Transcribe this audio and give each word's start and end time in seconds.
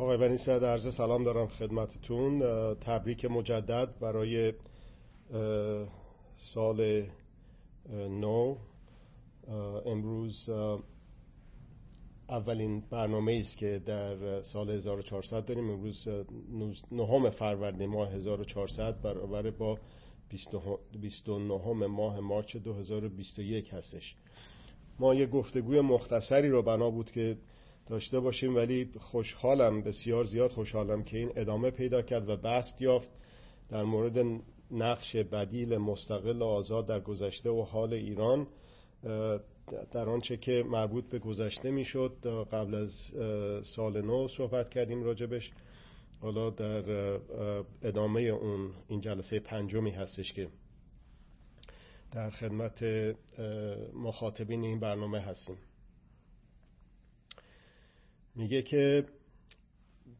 آقای 0.00 0.16
بنی 0.16 0.38
سعد 0.38 0.64
عرض 0.64 0.94
سلام 0.94 1.24
دارم 1.24 1.46
خدمتتون. 1.46 2.40
تبریک 2.74 3.24
مجدد 3.24 3.98
برای 4.00 4.52
سال 6.36 7.06
نو. 8.10 8.56
امروز 9.86 10.50
اولین 12.28 12.80
برنامه 12.90 13.32
است 13.40 13.56
که 13.56 13.82
در 13.86 14.42
سال 14.42 14.70
1400 14.70 15.44
داریم 15.44 15.70
امروز 15.70 16.08
نهم 16.92 17.30
فروردین 17.30 17.90
ماه 17.90 18.12
1400 18.12 19.02
برابر 19.02 19.50
با 19.50 19.78
29 21.00 21.86
ماه 21.86 22.20
مارچ 22.20 22.56
2021 22.56 23.74
هستش. 23.74 24.14
ما 24.98 25.14
یه 25.14 25.26
گفتگوی 25.26 25.80
مختصری 25.80 26.48
رو 26.48 26.62
بنا 26.62 26.90
بود 26.90 27.10
که 27.10 27.38
داشته 27.88 28.20
باشیم 28.20 28.56
ولی 28.56 28.90
خوشحالم 29.00 29.82
بسیار 29.82 30.24
زیاد 30.24 30.50
خوشحالم 30.50 31.04
که 31.04 31.18
این 31.18 31.32
ادامه 31.36 31.70
پیدا 31.70 32.02
کرد 32.02 32.28
و 32.28 32.36
بست 32.36 32.82
یافت 32.82 33.08
در 33.68 33.82
مورد 33.82 34.42
نقش 34.70 35.16
بدیل 35.16 35.76
مستقل 35.76 36.42
و 36.42 36.44
آزاد 36.44 36.86
در 36.86 37.00
گذشته 37.00 37.50
و 37.50 37.62
حال 37.62 37.92
ایران 37.92 38.46
در 39.92 40.08
آنچه 40.08 40.36
که 40.36 40.64
مربوط 40.66 41.04
به 41.04 41.18
گذشته 41.18 41.70
می‌شد. 41.70 42.16
قبل 42.52 42.74
از 42.74 42.90
سال 43.66 44.00
نو 44.02 44.28
صحبت 44.28 44.70
کردیم 44.70 45.02
راجبش. 45.02 45.50
حالا 46.20 46.50
در 46.50 46.82
ادامه 47.82 48.20
اون 48.20 48.70
این 48.88 49.00
جلسه 49.00 49.40
پنجمی 49.40 49.90
هستش 49.90 50.32
که 50.32 50.48
در 52.12 52.30
خدمت 52.30 52.84
مخاطبین 53.94 54.64
این 54.64 54.80
برنامه 54.80 55.20
هستیم. 55.20 55.56
میگه 58.38 58.62
که 58.62 59.04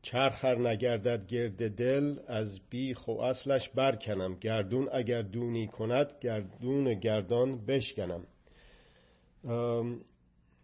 چرخر 0.02 0.68
نگردد 0.68 1.26
گرد 1.26 1.76
دل 1.76 2.16
از 2.26 2.60
بیخ 2.70 3.08
و 3.08 3.10
اصلش 3.10 3.68
برکنم. 3.68 4.34
گردون 4.34 4.88
اگر 4.92 5.22
دونی 5.22 5.66
کند 5.66 6.06
گردون 6.20 6.94
گردان 6.94 7.66
بشکنم. 7.66 8.26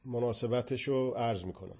مناسبتش 0.05 0.89
رو 0.89 1.11
عرض 1.11 1.45
می‌کنم. 1.45 1.77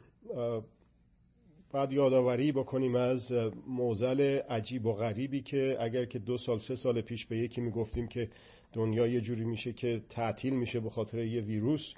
بعد 1.73 1.93
یادآوری 1.93 2.53
بکنیم 2.53 2.95
از 2.95 3.33
موزل 3.67 4.21
عجیب 4.39 4.87
و 4.87 4.93
غریبی 4.93 5.43
که 5.43 5.77
اگر 5.81 6.05
که 6.05 6.19
دو 6.19 6.39
سال 6.39 6.59
سه 6.59 6.75
سال 6.75 7.01
پیش 7.01 7.27
به 7.27 7.39
یکی 7.39 7.61
می‌گفتیم 7.61 8.09
که 8.09 8.29
دنیا 8.73 9.07
یه 9.07 9.21
جوری 9.21 9.45
میشه 9.45 9.73
که 9.73 10.01
تعطیل 10.11 10.55
میشه 10.55 10.81
به 10.81 10.91
خاطر 10.91 11.19
یه 11.19 11.41
ویروس 11.41 11.95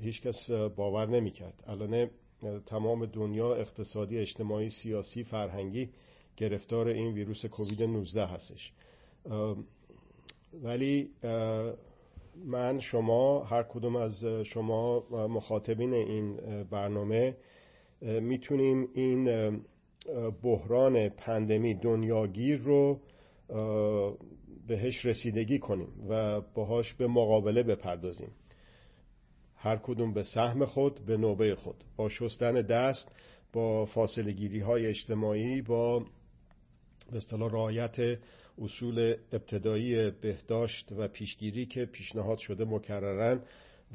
هیچ 0.00 0.22
کس 0.22 0.50
باور 0.50 1.06
نمی‌کرد. 1.06 1.64
الان 1.66 2.10
تمام 2.66 3.06
دنیا 3.06 3.54
اقتصادی 3.54 4.18
اجتماعی 4.18 4.70
سیاسی 4.70 5.24
فرهنگی 5.24 5.88
گرفتار 6.36 6.88
این 6.88 7.14
ویروس 7.14 7.46
کووید 7.46 7.82
19 7.82 8.26
هستش. 8.26 8.72
ولی 10.62 11.10
من 12.44 12.80
شما 12.80 13.44
هر 13.44 13.62
کدوم 13.62 13.96
از 13.96 14.24
شما 14.24 15.00
مخاطبین 15.10 15.94
این 15.94 16.36
برنامه 16.70 17.36
می‌تونیم 18.02 18.88
این 18.94 19.50
بحران 20.42 21.08
پندمی 21.08 21.74
دنیاگیر 21.74 22.58
رو 22.58 23.00
بهش 24.66 25.06
رسیدگی 25.06 25.58
کنیم 25.58 25.88
و 26.08 26.40
باهاش 26.40 26.94
به 26.94 27.06
مقابله 27.06 27.62
بپردازیم. 27.62 28.30
هر 29.66 29.76
کدوم 29.76 30.12
به 30.12 30.22
سهم 30.22 30.64
خود 30.64 31.00
به 31.06 31.16
نوبه 31.16 31.54
خود. 31.54 31.84
با 31.96 32.08
شستن 32.08 32.52
دست 32.52 33.08
با 33.52 33.86
فاصله 33.86 34.32
گیری 34.32 34.60
های 34.60 34.86
اجتماعی 34.86 35.62
با 35.62 35.98
به 37.10 37.16
اصطلاح 37.16 37.52
رعایت 37.52 38.18
اصول 38.62 39.14
ابتدایی 39.32 40.10
بهداشت 40.10 40.92
و 40.96 41.08
پیشگیری 41.08 41.66
که 41.66 41.84
پیشنهاد 41.84 42.38
شده 42.38 42.64
مکررن 42.64 43.40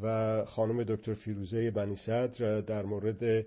و 0.01 0.45
خانم 0.45 0.83
دکتر 0.83 1.13
فیروزه 1.13 1.71
بنی 1.71 1.95
صدر 1.95 2.61
در 2.61 2.83
مورد 2.83 3.45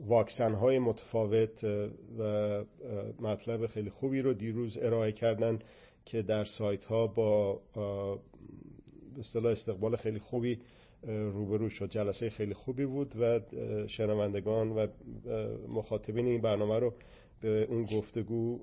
واکسن 0.00 0.54
های 0.54 0.78
متفاوت 0.78 1.64
و 2.18 2.64
مطلب 3.20 3.66
خیلی 3.66 3.90
خوبی 3.90 4.22
رو 4.22 4.34
دیروز 4.34 4.78
ارائه 4.78 5.12
کردن 5.12 5.58
که 6.04 6.22
در 6.22 6.44
سایت 6.44 6.84
ها 6.84 7.06
با 7.06 7.60
اصطلاح 9.18 9.52
استقبال 9.52 9.96
خیلی 9.96 10.18
خوبی 10.18 10.58
روبرو 11.06 11.68
شد. 11.68 11.90
جلسه 11.90 12.30
خیلی 12.30 12.54
خوبی 12.54 12.86
بود 12.86 13.16
و 13.20 13.40
شنوندگان 13.88 14.70
و 14.70 14.86
مخاطبین 15.68 16.26
این 16.26 16.40
برنامه 16.40 16.78
رو 16.78 16.94
به 17.40 17.66
اون 17.68 17.82
گفتگو 17.82 18.58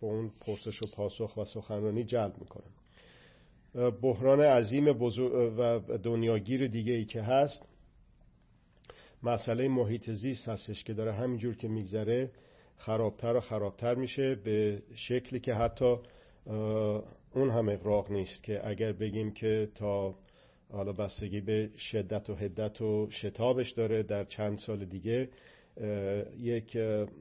با 0.00 0.08
اون 0.08 0.30
پرسش 0.40 0.82
و 0.82 0.86
پاسخ 0.94 1.36
و 1.36 1.44
سخنرانی 1.44 2.04
جلب 2.04 2.34
می‌کنن. 2.38 2.70
بحران 3.90 4.40
عظیم 4.40 4.88
و 5.58 5.80
دنیاگیر 6.02 6.66
دیگه 6.66 6.92
ای 6.92 7.04
که 7.04 7.22
هست 7.22 7.62
مسئله 9.22 9.68
محیط 9.68 10.10
زیست 10.10 10.48
هستش 10.48 10.84
که 10.84 10.94
داره 10.94 11.12
همینجور 11.12 11.56
که 11.56 11.68
میگذره 11.68 12.30
خرابتر 12.76 13.36
و 13.36 13.40
خرابتر 13.40 13.94
میشه 13.94 14.34
به 14.34 14.82
شکلی 14.94 15.40
که 15.40 15.54
حتی 15.54 15.96
اون 17.36 17.50
هم 17.50 17.68
اقراق 17.68 18.10
نیست 18.10 18.42
که 18.42 18.68
اگر 18.68 18.92
بگیم 18.92 19.30
که 19.30 19.68
تا 19.74 20.14
حالا 20.72 20.92
بستگی 20.92 21.40
به 21.40 21.70
شدت 21.78 22.30
و 22.30 22.34
حدت 22.34 22.80
و 22.80 23.10
شتابش 23.10 23.70
داره 23.70 24.02
در 24.02 24.24
چند 24.24 24.58
سال 24.58 24.84
دیگه 24.84 25.28
یک 26.38 26.76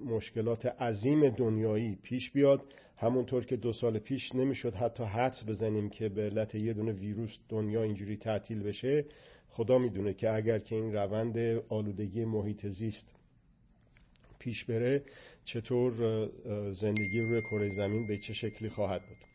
مشکلات 0.05 0.65
عظیم 0.65 1.29
دنیایی 1.29 1.95
پیش 2.03 2.31
بیاد. 2.31 2.61
همونطور 2.97 3.45
که 3.45 3.55
دو 3.55 3.73
سال 3.73 3.99
پیش 3.99 4.35
نمی‌شد 4.35 4.73
حتی 4.73 5.03
حدس 5.03 5.43
بزنیم 5.47 5.89
که 5.89 6.09
به 6.09 6.21
علت 6.21 6.55
یه 6.55 6.73
دونه 6.73 6.91
ویروس 6.91 7.37
دنیا 7.49 7.83
اینجوری 7.83 8.17
تعطیل 8.17 8.63
بشه 8.63 9.05
خدا 9.49 9.77
می‌دونه 9.77 10.13
که 10.13 10.33
اگر 10.33 10.59
که 10.59 10.75
این 10.75 10.93
روند 10.93 11.37
آلودگی 11.69 12.25
محیط 12.25 12.67
زیست 12.67 13.15
پیش 14.39 14.65
بره 14.65 15.03
چطور 15.45 15.93
زندگی 16.73 17.21
روی 17.21 17.41
کره 17.41 17.69
زمین 17.69 18.07
به 18.07 18.17
چه 18.17 18.33
شکلی 18.33 18.69
خواهد 18.69 19.01
بود. 19.01 19.34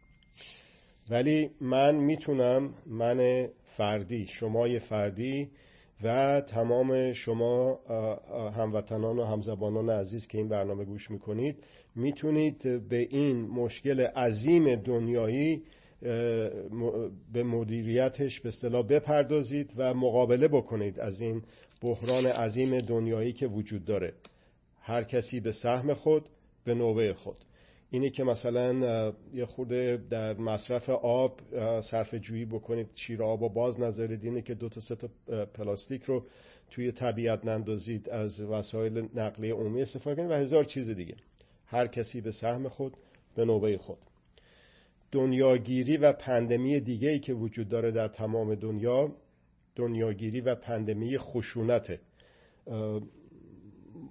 ولی 1.11 1.51
من 1.61 1.97
می‌تونم 1.97 2.75
من 2.87 3.49
فردی 3.77 4.27
شمای 4.27 4.79
فردی 4.79 5.51
و 6.03 6.41
تمام 6.41 7.13
شما 7.13 7.81
هموطنان 8.57 9.19
و 9.19 9.25
همزبانان 9.25 9.91
عزیز 9.91 10.27
که 10.27 10.39
این 10.39 10.49
برنامه 10.49 10.85
گوش 10.85 11.11
می‌کنید 11.11 11.65
می‌تونید 11.97 12.89
به 12.89 12.97
این 13.11 13.41
مشکل 13.41 14.01
عظیم 14.01 14.75
دنیایی 14.75 15.63
به 17.33 17.43
مدیریتش 17.43 18.41
به 18.41 18.49
اصطلاح 18.49 18.87
بپردازید 18.87 19.73
و 19.77 19.95
مقابله 19.95 20.49
بکنید 20.49 21.01
از 21.01 21.21
این 21.21 21.43
بحران 21.83 22.27
عظیم 22.27 22.79
دنیایی 22.79 23.33
که 23.33 23.47
وجود 23.47 23.85
داره. 23.85 24.13
هر 24.81 25.05
کسی 25.05 25.41
به 25.41 25.53
سهم 25.53 25.95
خود 25.95 26.29
به 26.65 26.75
نوبه 26.75 27.15
خود. 27.15 27.37
اینه 27.91 28.11
که 28.11 28.25
مثلا 28.25 29.13
یه 29.35 29.47
خورده 29.47 30.03
در 30.11 30.37
مصرف 30.37 30.89
آب 30.91 31.41
صرف 31.81 32.15
جویی 32.15 32.45
بکنید 32.45 32.87
شیر 32.95 33.23
آب 33.23 33.43
و 33.43 33.49
باز 33.49 33.81
نذارید. 33.81 34.25
اینه 34.25 34.43
که 34.43 34.55
دو 34.55 34.69
تا 34.69 34.81
سه 34.81 34.97
تا 34.97 35.09
پلاستیک 35.55 36.03
رو 36.03 36.25
توی 36.71 36.93
طبیعت 36.93 37.45
نندازید 37.45 38.11
از 38.11 38.41
وسایل 38.41 39.09
نقلیه 39.15 39.55
عمومی 39.55 39.83
استفاده 39.83 40.17
کنید 40.17 40.31
و 40.31 40.35
هزار 40.35 40.65
چیز 40.65 40.91
دیگه. 40.91 41.15
هر 41.67 41.87
کسی 41.87 42.21
به 42.21 42.33
سهم 42.33 42.69
خود 42.69 42.97
به 43.37 43.45
نوبه 43.45 43.79
خود. 43.79 43.99
دنیاگیری 45.13 45.97
و 45.97 46.13
پندمی 46.13 46.81
دیگه 46.81 47.09
ای 47.09 47.19
که 47.19 47.35
وجود 47.35 47.69
داره 47.69 47.91
در 47.91 48.09
تمام 48.09 48.55
دنیا 48.55 49.13
دنیاگیری 49.77 50.41
و 50.41 50.55
پندمی 50.55 51.19
خشونت 51.19 51.99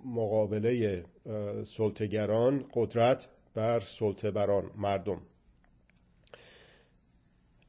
مقابله 0.06 1.04
سلطگران 1.78 2.66
قدرت 2.74 3.28
بر 3.60 3.84
سلطه 4.00 4.32
بران 4.32 4.72
مردم. 4.78 5.22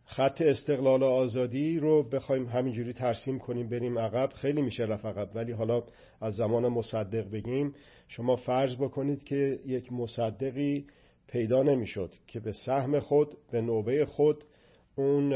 خط 0.04 0.40
استقلال 0.40 1.02
و 1.02 1.06
آزادی 1.06 1.78
رو 1.78 2.02
بخوایم 2.02 2.46
همینجوری 2.46 2.92
ترسیم 2.92 3.38
کنیم 3.38 3.68
بریم 3.68 3.98
عقب. 3.98 4.32
خیلی 4.32 4.62
میشه 4.62 4.84
رفت 4.84 5.06
عقب 5.06 5.30
ولی 5.34 5.52
حالا 5.52 5.82
از 6.20 6.34
زمان 6.34 6.68
مصدق 6.68 7.30
بگیم. 7.30 7.74
شما 8.08 8.36
فرض 8.36 8.76
بکنید 8.76 9.24
که 9.24 9.60
یک 9.66 9.92
مصدقی 9.92 10.86
پیدا 11.26 11.62
نمی‌شد 11.62 12.14
که 12.26 12.40
به 12.40 12.52
سهم 12.52 13.00
خود 13.00 13.36
به 13.52 13.60
نوبه 13.60 14.06
خود 14.06 14.44
اون 14.96 15.30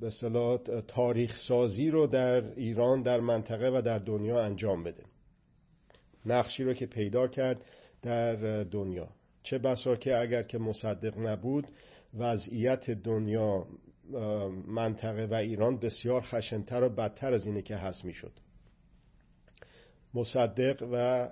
به 0.00 0.10
صلاح 0.10 0.58
تاریخ 0.88 1.36
سازی 1.36 1.90
رو 1.90 2.06
در 2.06 2.52
ایران 2.56 3.02
در 3.02 3.20
منطقه 3.20 3.68
و 3.68 3.82
در 3.82 3.98
دنیا 3.98 4.40
انجام 4.42 4.84
بده. 4.84 5.02
نقشی 6.26 6.64
رو 6.64 6.74
که 6.74 6.86
پیدا 6.86 7.28
کرد 7.28 7.64
در 8.02 8.64
دنیا. 8.64 9.08
چه 9.42 9.58
بسا 9.58 9.96
که 9.96 10.18
اگر 10.18 10.42
که 10.42 10.58
مصدق 10.58 11.18
نبود 11.18 11.66
وضعیت 12.18 12.90
دنیا 12.90 13.66
منطقه 14.66 15.26
و 15.26 15.34
ایران 15.34 15.78
بسیار 15.78 16.20
خشنتر 16.20 16.82
و 16.82 16.88
بدتر 16.88 17.34
از 17.34 17.46
اینه 17.46 17.62
که 17.62 17.76
هست 17.76 18.04
می‌شد. 18.04 18.32
مصدق 20.14 20.88
و 20.92 21.28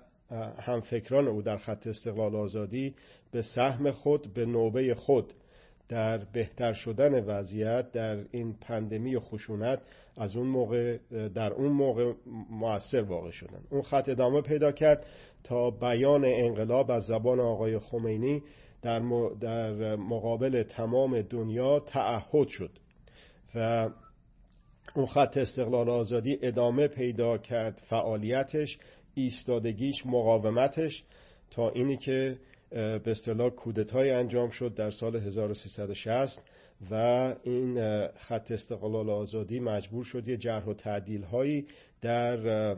همفکران 0.63 1.29
او 1.29 1.43
در 1.43 1.57
خط 1.57 1.87
استقلال 1.87 2.37
آزادی 2.37 2.95
به 3.31 3.43
سهم 3.43 3.91
خود 3.91 4.35
به 4.35 4.47
نوبه 4.47 4.95
خود 4.95 5.35
در 5.89 6.19
بهتر 6.19 6.73
شدن 6.73 7.25
وضعیت 7.25 7.93
در 7.93 8.17
این 8.31 8.53
پندمی 8.53 9.17
و 9.17 9.21
خشونت 9.21 9.81
از 10.17 10.37
اون 10.37 10.47
موقع 10.47 10.99
در 11.35 11.53
اون 11.53 11.73
موقع 11.73 12.13
موثر 12.51 13.03
واقع 13.03 13.31
شدن. 13.31 13.61
اون 13.71 13.83
خط 13.83 14.09
ادامه 14.09 14.41
پیدا 14.41 14.73
کرد 14.73 15.07
تا 15.45 15.71
بیان 15.71 16.25
انقلاب 16.25 16.91
از 16.91 17.05
زبان 17.05 17.41
آقای 17.41 17.79
خمینی 17.79 18.43
در, 18.83 19.01
در 19.41 19.97
مقابل 19.97 20.63
تمام 20.63 21.23
دنیا 21.23 21.81
تعهد 21.81 22.49
شد 22.49 22.71
و 23.55 23.91
اون 24.95 25.07
خط 25.07 25.37
استقلال 25.37 25.89
آزادی 25.89 26.39
ادامه 26.43 26.89
پیدا 26.89 27.39
کرد 27.39 27.83
فعالیتش 27.89 28.79
ایستادگیش 29.15 30.07
مقاومتش 30.07 31.05
تا 31.51 31.71
اینی 31.71 31.97
که 31.97 32.39
به 32.71 33.03
اصطلاح 33.07 33.51
کودتای 33.51 34.11
انجام 34.11 34.51
شد 34.51 34.75
در 34.75 34.91
سال 34.91 35.17
1360 35.17 36.43
و 36.91 36.95
این 37.43 38.07
خط 38.09 38.51
استقلال 38.51 39.11
آزادی 39.11 39.61
مجبور 39.61 40.05
شد 40.05 40.29
یه 40.29 40.37
جرح 40.37 40.65
و 40.65 40.75
تعدیل 40.75 41.23
هایی 41.23 41.67
در 42.01 42.77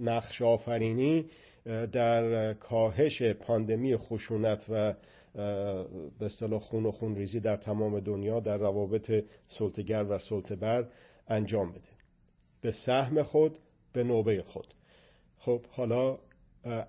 نقش 0.00 0.42
آفرینی 0.42 1.26
در 1.92 2.54
کاهش 2.54 3.22
پاندمی 3.22 3.96
خشونت 3.96 4.66
و 4.68 4.94
به 6.18 6.26
اصطلاح 6.26 6.60
خون 6.60 6.86
و 6.86 6.90
خون 6.90 7.14
ریزی 7.16 7.40
در 7.40 7.56
تمام 7.56 8.00
دنیا 8.00 8.40
در 8.40 8.56
روابط 8.56 9.24
سلطگر 9.48 10.04
و 10.08 10.18
سلطبر 10.18 10.86
انجام 11.28 11.72
بده. 11.72 11.88
به 12.60 12.72
سهم 12.72 13.22
خود 13.22 13.58
به 13.92 14.04
نوبه 14.04 14.42
خود. 14.42 14.66
خب 15.38 15.60
حالا 15.70 16.18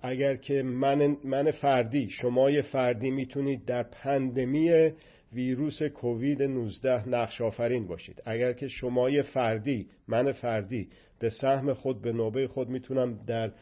اگر 0.02 0.36
که 0.36 0.62
من, 0.62 1.16
من 1.24 1.50
فردی 1.50 2.10
شمای 2.10 2.62
فردی 2.62 3.10
می‌تونید 3.10 3.64
در 3.64 3.82
پندمی 3.82 4.90
ویروس 5.32 5.82
کووید 5.82 6.42
19 6.42 7.08
نقش 7.08 7.40
آفرین 7.40 7.86
باشید. 7.86 8.22
اگر 8.24 8.52
که 8.52 8.68
شمای 8.68 9.22
فردی 9.22 9.86
من 10.08 10.32
فردی 10.32 10.88
به 11.18 11.30
سهم 11.30 11.74
خود 11.74 12.02
به 12.02 12.12
نوبه 12.12 12.48
خود 12.48 12.68
می‌تونم 12.68 13.18
در 13.26 13.52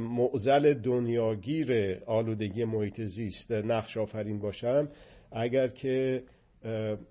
معزل 0.00 0.74
دنیاگیر 0.74 1.98
آلودگی 2.06 2.64
محیط 2.64 3.00
زیست 3.00 3.52
نقش 3.52 3.96
آفرین 3.96 4.38
باشم. 4.38 4.88
اگر 5.32 5.68
که 5.68 6.22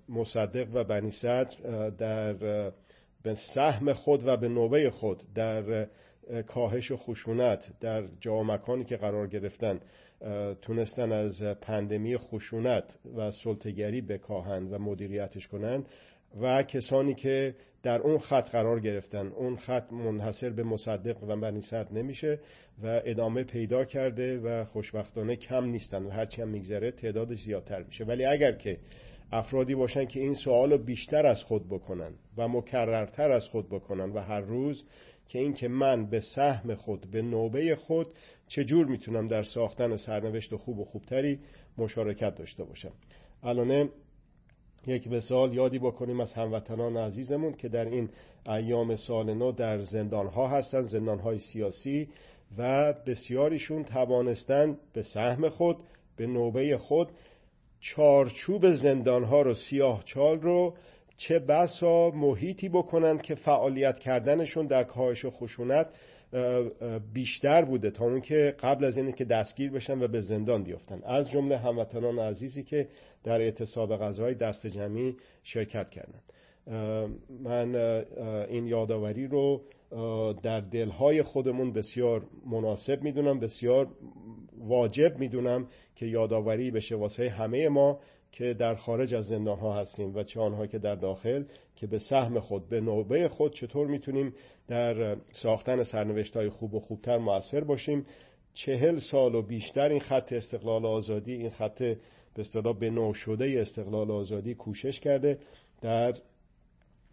مصدق 0.09 0.67
و 0.73 0.83
بنی 0.83 1.11
در 1.97 2.33
به 3.23 3.35
سهم 3.55 3.93
خود 3.93 4.27
و 4.27 4.37
به 4.37 4.47
نوبه 4.47 4.89
خود 4.89 5.23
در 5.35 5.87
کاهش 6.47 6.91
خشونت 6.91 7.79
در 7.79 8.07
جا 8.19 8.43
مکانی 8.43 8.83
که 8.83 8.97
قرار 8.97 9.27
گرفتن 9.27 9.79
تونستن 10.61 11.11
از 11.11 11.43
پندمی 11.43 12.17
خشونت 12.17 12.97
و 13.15 13.31
سلطگری 13.31 14.01
بکاهند 14.01 14.73
و 14.73 14.77
مدیریتش 14.77 15.47
کنند 15.47 15.85
و 16.41 16.63
کسانی 16.63 17.13
که 17.13 17.55
در 17.83 17.99
اون 17.99 18.19
خط 18.19 18.49
قرار 18.49 18.79
گرفتن. 18.79 19.27
اون 19.27 19.55
خط 19.55 19.93
منحصر 19.93 20.49
به 20.49 20.63
مصدق 20.63 21.23
و 21.23 21.35
بنی 21.35 21.61
نمیشه 21.91 22.39
و 22.83 23.01
ادامه 23.05 23.43
پیدا 23.43 23.85
کرده 23.85 24.37
و 24.37 24.65
خوشبختانه 24.65 25.35
کم 25.35 25.65
نیستن 25.65 26.03
و 26.03 26.09
هرچی 26.09 26.41
هم 26.41 26.47
میگذره 26.47 26.91
تعدادش 26.91 27.39
زیادتر 27.39 27.83
میشه. 27.83 28.03
ولی 28.03 28.25
اگر 28.25 28.51
که 28.51 28.77
افرادی 29.31 29.75
باشن 29.75 30.05
که 30.05 30.19
این 30.19 30.33
سوال 30.33 30.71
رو 30.71 30.77
بیشتر 30.77 31.25
از 31.25 31.43
خود 31.43 31.67
بکنن 31.69 32.13
و 32.37 32.47
مکررتر 32.47 33.31
از 33.31 33.47
خود 33.51 33.69
بکنن 33.69 34.09
و 34.11 34.19
هر 34.19 34.41
روز 34.41 34.85
که 35.27 35.39
اینکه 35.39 35.67
من 35.67 36.09
به 36.09 36.19
سهم 36.19 36.75
خود 36.75 37.11
به 37.11 37.21
نوبه 37.21 37.75
خود 37.75 38.07
چجور 38.47 38.85
می‌تونم 38.85 39.27
در 39.27 39.43
ساختن 39.43 39.97
سرنوشت 39.97 40.55
خوب 40.55 40.79
و 40.79 40.85
خوبتری 40.85 41.39
مشارکت 41.77 42.35
داشته 42.35 42.63
باشم. 42.63 42.91
الان 43.43 43.89
یک 44.87 45.07
مثال 45.07 45.53
یادی 45.53 45.79
بکنیم 45.79 46.19
از 46.19 46.33
هموطنان 46.33 46.97
عزیزمون 46.97 47.53
که 47.53 47.69
در 47.69 47.85
این 47.85 48.09
ایام 48.45 48.95
سال 48.95 49.33
نو 49.33 49.51
در 49.51 49.81
زندان 49.81 50.27
ها 50.27 50.47
هستن 50.47 50.81
زندان 50.81 51.19
های 51.19 51.39
سیاسی 51.39 52.09
و 52.57 52.93
بسیاریشون 52.93 53.83
توانستن 53.83 54.77
به 54.93 55.01
سهم 55.01 55.49
خود 55.49 55.77
به 56.17 56.27
نوبه 56.27 56.77
خود 56.77 57.07
چارچوب 57.79 58.73
زندان 58.73 59.23
ها 59.23 59.41
رو 59.41 59.53
سیاه 59.53 60.03
چال 60.03 60.41
رو 60.41 60.73
چه 61.17 61.39
بسا 61.39 62.11
محیطی 62.11 62.69
بکنن 62.69 63.17
که 63.17 63.35
فعالیت 63.35 63.99
کردنشون 63.99 64.67
در 64.67 64.83
کاهش 64.83 65.25
و 65.25 65.29
خشونت 65.31 65.87
بیشتر 67.13 67.65
بوده 67.65 67.91
تا 67.91 68.05
اون 68.05 68.21
که 68.21 68.55
قبل 68.59 68.85
از 68.85 68.97
اینه 68.97 69.11
که 69.11 69.25
دستگیر 69.25 69.71
بشن 69.71 70.03
و 70.03 70.07
به 70.07 70.21
زندان 70.21 70.63
بیفتن. 70.63 71.01
از 71.05 71.29
جمله 71.29 71.57
هموطنان 71.57 72.19
عزیزی 72.19 72.63
که 72.63 72.87
در 73.23 73.41
اعتصاب 73.41 73.97
غذای 73.97 74.35
دست 74.35 74.67
جمعی 74.67 75.15
شرکت 75.43 75.89
کردن 75.89 76.19
من 77.43 77.75
این 78.49 78.67
یادآوری 78.67 79.27
رو 79.27 79.61
در 80.43 80.59
دلهای 80.59 81.23
خودمون 81.23 81.73
بسیار 81.73 82.27
مناسب 82.45 83.01
می‌دونم 83.01 83.39
بسیار 83.39 83.87
واجب 84.59 85.17
می‌دونم 85.19 85.67
که 85.95 86.05
یادآوری 86.05 86.71
بشه 86.71 86.95
واسه 86.95 87.29
همه 87.29 87.69
ما 87.69 87.99
که 88.35 88.53
در 88.53 88.75
خارج 88.75 89.13
از 89.13 89.25
زندان 89.25 89.59
ها 89.59 89.79
هستیم 89.79 90.15
و 90.15 90.23
چه 90.23 90.39
آنها 90.39 90.67
که 90.67 90.79
در 90.79 90.95
داخل 90.95 91.43
که 91.75 91.87
به 91.87 91.99
سهم 91.99 92.39
خود 92.39 92.69
به 92.69 92.81
نوبه 92.81 93.27
خود 93.27 93.53
چطور 93.53 93.87
می‌تونیم 93.87 94.33
در 94.67 95.17
ساختن 95.31 95.83
سرنوشت 95.83 96.37
های 96.37 96.49
خوب 96.49 96.73
و 96.73 96.79
خوبتر 96.79 97.17
موثر 97.17 97.63
باشیم. 97.63 98.05
چهل 98.53 98.97
سال 98.97 99.35
و 99.35 99.41
بیشتر 99.41 99.89
این 99.89 99.99
خط 99.99 100.33
استقلال 100.33 100.85
آزادی 100.85 101.33
این 101.33 101.49
خط 101.49 101.79
به 101.79 101.97
اصطلاح 102.37 102.79
به 102.79 102.89
نو 102.89 103.13
شده 103.13 103.55
استقلال 103.61 104.11
آزادی 104.11 104.55
کوشش 104.55 104.99
کرده. 104.99 105.39
در 105.81 106.13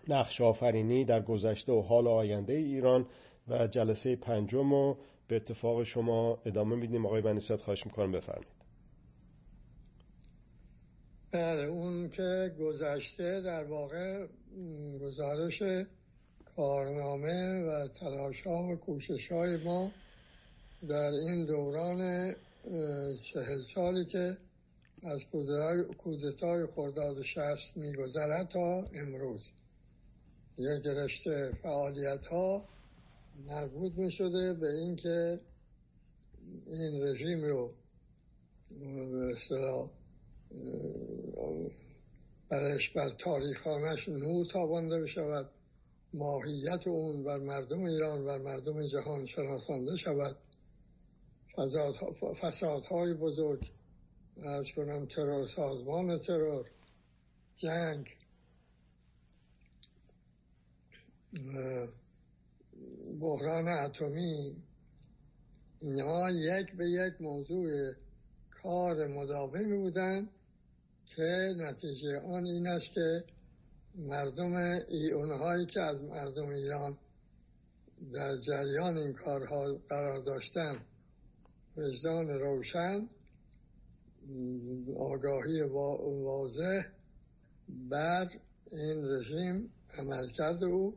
نقش 0.09 0.41
آفرینی 0.41 1.05
در 1.05 1.23
گذشته 1.23 1.73
و 1.73 1.81
حال 1.81 2.09
آینده 2.09 2.53
ایران 2.53 3.07
و 3.49 3.67
جلسه 3.67 4.17
پنجم 4.17 4.71
رو 4.71 4.97
به 5.29 5.37
اتفاق 5.37 5.85
شما 5.85 6.39
ادامه 6.47 6.77
میدیم. 6.77 7.07
آقای 7.07 7.23
بنیسات 7.23 7.61
خواهش 7.61 7.87
می‌کنم 7.87 8.13
بفرمایید. 8.13 8.62
بله 11.33 11.63
اون 11.63 12.09
که 12.09 12.55
گذشته 12.61 13.41
در 13.41 13.65
واقع 13.65 14.27
گزارش 15.01 15.63
کارنامه 16.57 17.63
و 17.63 17.89
تلاش 17.89 18.47
ها 18.47 18.63
و 18.63 18.77
کوشش 18.77 19.33
های 19.33 19.57
ما 19.57 19.93
در 20.89 21.11
این 21.11 21.45
دوران 21.45 22.33
چهل 23.23 23.63
سالی 23.75 24.05
که 24.05 24.37
از 25.03 25.21
کودتای 25.99 26.67
خرداد 26.67 27.23
شست 27.23 27.77
میگذرد 27.77 28.49
تا 28.49 28.85
امروز. 28.95 29.41
یک 30.59 30.87
رشته 30.87 31.53
فعالیت 31.63 32.25
ها 32.25 32.65
مربوط 33.47 33.93
می 33.93 34.11
شده 34.11 34.53
به 34.53 34.71
اینکه 34.71 35.41
این 36.67 37.03
رژیم 37.03 37.45
رو 37.45 37.71
به 39.13 39.37
برش 42.53 42.91
بر 42.91 43.11
تاریخانش 43.11 44.09
نور 44.09 44.47
تابانده 44.47 45.01
بشود 45.01 45.51
ماهیت 46.15 46.87
اون 46.87 47.25
بر 47.25 47.39
مردم 47.39 47.85
ایران 47.85 48.27
و 48.27 48.39
مردم 48.39 48.87
جهان 48.87 49.27
شناسانده 49.27 49.97
شود. 49.97 50.37
فسادهای 52.43 53.15
بزرگ. 53.15 53.71
از 54.43 54.67
کنم 54.77 55.07
ترور 55.07 55.47
سازمان 55.47 56.19
ترور. 56.19 56.71
جنگ. 57.57 58.07
بحران 63.21 63.69
اتمی. 63.69 64.57
اینها 65.81 66.31
یک 66.31 66.77
به 66.77 66.87
یک 66.87 67.21
موضوع 67.21 67.93
کار 68.63 69.07
مداومی 69.07 69.77
بودند 69.77 70.31
که 71.17 71.55
نتیجه 71.57 72.21
آن 72.21 72.47
این 72.47 72.67
است 72.67 72.95
که 72.95 73.25
مردم 73.95 74.53
اونهایی 75.15 75.67
که 75.67 75.81
از 75.81 76.03
مردم 76.03 76.49
ایران 76.49 76.99
در 78.13 78.37
جریان 78.37 78.99
این 78.99 79.13
کارها 79.13 79.79
قرار 79.89 80.23
داشتن 80.23 80.85
وجدان 81.77 82.29
روشن 82.29 83.09
آگاهی 84.97 85.63
واضح 85.63 86.83
بر 87.69 88.29
این 88.73 89.05
رژیم 89.05 89.71
عمل 89.99 90.29
کرده 90.31 90.67
او 90.67 90.97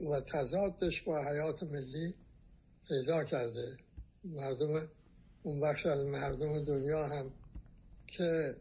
و 0.00 0.20
تضادش 0.20 1.02
با 1.02 1.24
حیات 1.24 1.62
ملی 1.62 2.14
پیدا 2.88 3.24
کرده. 3.24 3.76
مردم 4.24 4.88
اون 5.42 5.60
بخش 5.60 5.86
از 5.86 6.04
مردم 6.06 6.64
دنیا 6.64 7.06
هم 7.06 7.32
که 8.08 8.56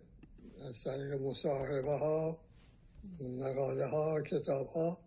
از 0.70 0.84
طریق 0.84 1.13
مصاحبه 1.13 1.98
ها 1.98 2.38
مقاله 3.20 3.86
ها 3.88 4.22
کتاب 4.22 4.68
ها 4.68 4.98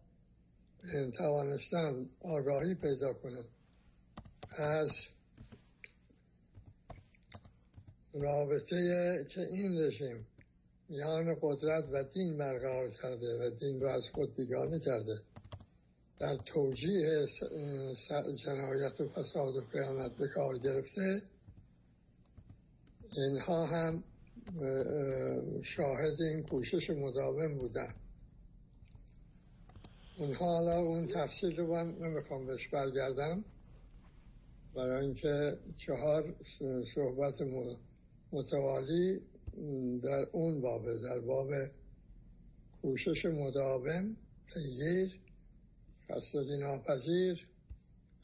توانستن 1.19 2.07
آگاهی 2.21 2.75
پیدا 2.75 3.13
کنند 3.13 3.49
از 4.59 4.91
رابطه 8.13 9.27
که 9.31 9.41
این 9.41 9.81
رژیم 9.81 10.27
میان 10.89 11.37
قدرت 11.43 11.85
و 11.93 12.05
دین 12.05 12.39
برقرار 12.39 12.91
کرده 12.91 13.39
و 13.39 13.51
دین 13.51 13.81
رو 13.81 13.89
از 13.89 14.03
خود 14.15 14.37
بیگانه 14.37 14.81
کرده 14.81 15.21
در 16.19 16.37
توجیه 16.37 17.27
جنایت 18.45 19.01
و 19.01 19.09
فساد 19.09 19.57
و 19.57 19.61
خیانت 19.73 20.17
به 20.17 20.29
کار 20.29 20.59
گرفته 20.59 21.23
اینها 23.13 23.67
هم 23.67 24.05
شاهد 25.63 26.21
این 26.21 26.43
کوشش 26.43 26.91
مداوم 26.91 27.59
بودن. 27.59 27.95
اونها 30.19 30.45
حالا 30.45 30.79
اون 30.79 31.07
تفصیل 31.07 31.57
رو 31.57 31.75
من 31.75 31.95
نمی‌خوام 31.95 32.47
بهش 32.47 32.69
برگردم. 32.69 33.45
برای 34.75 35.05
اینکه 35.05 35.59
چهار 35.77 36.35
صحبت 36.95 37.35
متوالی 38.33 39.21
در 40.03 40.27
اون 40.33 40.61
بابه 40.61 40.99
در 40.99 41.21
باب 41.21 41.51
کوشش 42.83 43.27
مداوم 43.27 44.17
پیگیر 44.47 45.21
خستگی 46.11 46.57
ناپذیر 46.59 47.47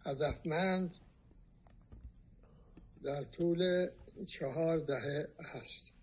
هدفمند 0.06 0.94
در 3.02 3.24
طول 3.24 3.88
چهار 4.26 4.78
دهه 4.78 5.28
هست. 5.40 5.95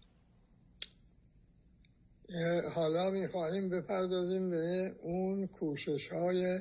حالا 2.73 3.09
می‌خواهیم 3.09 3.69
بپردازیم 3.69 4.49
به 4.49 4.95
اون 5.01 5.47
کوشش 5.47 6.07
های 6.11 6.59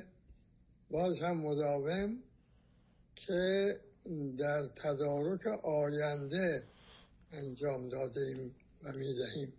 باز 0.89 1.19
هم 1.19 1.37
مداوم 1.37 2.17
که 3.15 3.79
در 4.37 4.67
تدارک 4.67 5.47
آینده 5.63 6.63
انجام 7.31 7.89
دادیم 7.89 8.55
و 8.83 8.91
می‌دهیم. 8.91 9.53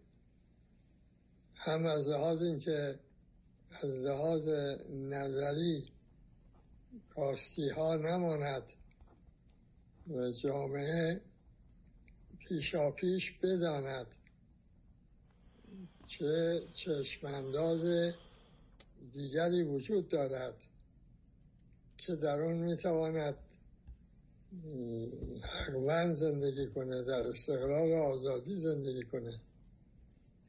هم 1.55 1.87
از 1.87 2.09
لحاظ 2.09 2.43
اینکه 2.43 2.99
از 3.83 3.91
لحاظ 3.91 4.49
نظری 4.91 5.89
کاستی 7.15 7.69
ها 7.69 7.97
نماند 7.97 8.63
و 10.11 10.31
جامعه 10.31 11.21
پیشا 12.39 12.91
پیش 12.91 13.33
بداند. 13.43 14.07
چه 16.07 16.63
چشمانداز 16.75 18.13
دیگری 19.13 19.63
وجود 19.63 20.09
دارد 20.09 20.55
که 21.99 22.17
در 22.17 22.43
آن 22.43 22.57
می‌تواند 22.57 23.35
حقوان 25.43 26.15
زندگی 26.15 26.67
کنه 26.67 27.03
در 27.03 27.27
استقلال 27.29 27.93
و 27.93 27.97
آزادی 27.97 28.61
زندگی 28.61 29.03
کنه 29.03 29.41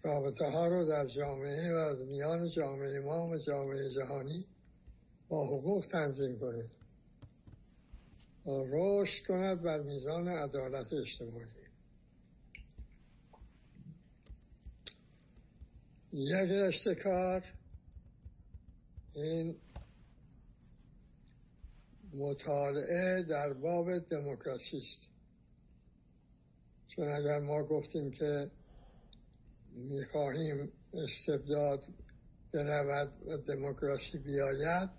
رابطه 0.03 0.45
ها 0.45 0.67
رو 0.67 0.85
در 0.85 1.05
جامعه 1.07 1.73
و 1.73 2.05
میان 2.05 2.49
جامعه 2.49 2.99
ما 2.99 3.27
و 3.27 3.37
جامعه 3.37 3.89
جهانی 3.89 4.45
با 5.27 5.45
حقوق 5.45 5.85
تنظیم 5.91 6.39
کنه 6.39 6.65
رشد 8.45 9.25
کند 9.27 9.61
بر 9.61 9.81
میزان 9.81 10.27
عدالت 10.27 10.93
اجتماعی. 10.93 11.64
یک 16.17 16.49
رشته 16.51 16.95
کار 16.95 17.43
این 19.13 19.55
مطالعه 22.13 23.23
در 23.23 23.53
باب 23.53 23.99
دموکراسی 23.99 24.77
است 24.77 25.07
چون 26.87 27.07
اگر 27.11 27.39
ما 27.39 27.63
گفتیم 27.63 28.11
که 28.11 28.51
می‌خواهیم 29.73 30.71
استبداد 30.93 31.83
برود 32.53 33.13
و 33.27 33.37
دموکراسی 33.37 34.17
بیاید 34.17 34.89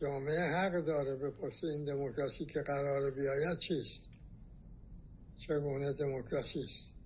جامعه 0.00 0.40
حق 0.40 0.84
داره 0.84 1.16
بپرسه 1.16 1.66
این 1.66 1.84
دموکراسی 1.84 2.46
که 2.46 2.60
قرار 2.60 3.10
بیاید 3.10 3.58
چیست 3.58 4.04
چگونه 5.36 5.92
دموکراسی 5.92 6.60
است 6.60 7.02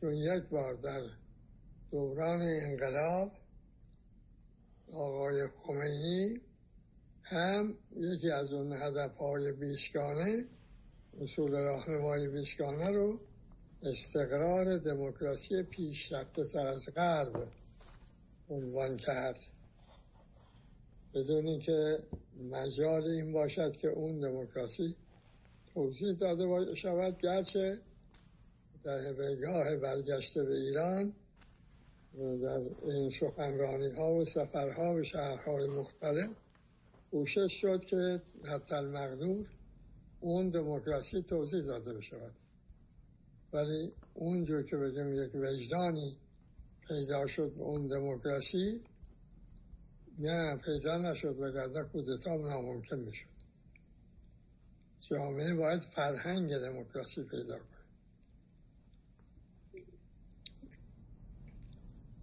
چون 0.00 0.14
یک 0.14 0.42
بار 0.42 0.74
در 0.74 1.19
دوران 1.90 2.40
انقلاب 2.42 3.32
آقای 4.92 5.48
خمینی 5.48 6.40
هم 7.22 7.74
یکی 7.96 8.30
از 8.30 8.52
اون 8.52 8.72
هدف 8.72 9.16
های 9.16 9.52
بیشگانه 9.52 10.44
اصول 11.20 11.50
راهنمای 11.50 12.28
بیشگانه 12.28 12.90
رو 12.90 13.20
استقرار 13.82 14.78
دموکراسی 14.78 15.62
پیشرفته 15.62 16.44
تر 16.44 16.66
از 16.66 16.88
غرب 16.94 17.48
عنوان 18.50 18.96
کرد. 18.96 19.38
بدون 21.14 21.46
اینکه 21.46 21.98
مجال 22.50 23.04
این 23.04 23.32
باشد 23.32 23.76
که 23.76 23.88
اون 23.88 24.20
دموکراسی 24.20 24.96
توضیح 25.74 26.12
داده 26.14 26.74
شود 26.74 27.18
گرچه 27.18 27.78
در 28.84 29.12
بگاه 29.12 29.76
برگشته 29.76 30.44
به 30.44 30.54
ایران 30.54 31.12
در 32.18 32.60
این 32.82 33.10
سخنرانی 33.10 33.88
ها 33.88 34.14
و 34.14 34.24
سفرها 34.24 34.94
و 34.94 35.02
شهرهای 35.02 35.68
مختلف 35.68 36.30
کوشش 37.10 37.52
شد 37.60 37.84
که 37.84 38.22
حتی 38.44 38.74
المقدور 38.74 39.46
اون 40.20 40.50
دموکراسی 40.50 41.22
توضیح 41.22 41.64
داده 41.64 41.94
بشود. 41.94 42.34
ولی 43.52 43.92
اونجور 44.14 44.62
که 44.62 44.76
بگیم 44.76 45.14
یک 45.14 45.34
وجدانی 45.34 46.16
پیدا 46.88 47.26
شد 47.26 47.52
اون 47.58 47.86
دموکراسی 47.86 48.80
نه 50.18 50.56
پیدا 50.56 50.98
نشد 50.98 51.40
و 51.40 51.52
گرده 51.52 51.84
کودتا 51.84 52.36
ناممکن 52.36 52.98
می‌شد. 52.98 53.26
جامعه 55.10 55.54
باید 55.54 55.80
فرهنگ 55.80 56.58
دموکراسی 56.58 57.22
پیدا 57.22 57.58
کنه. 57.58 57.79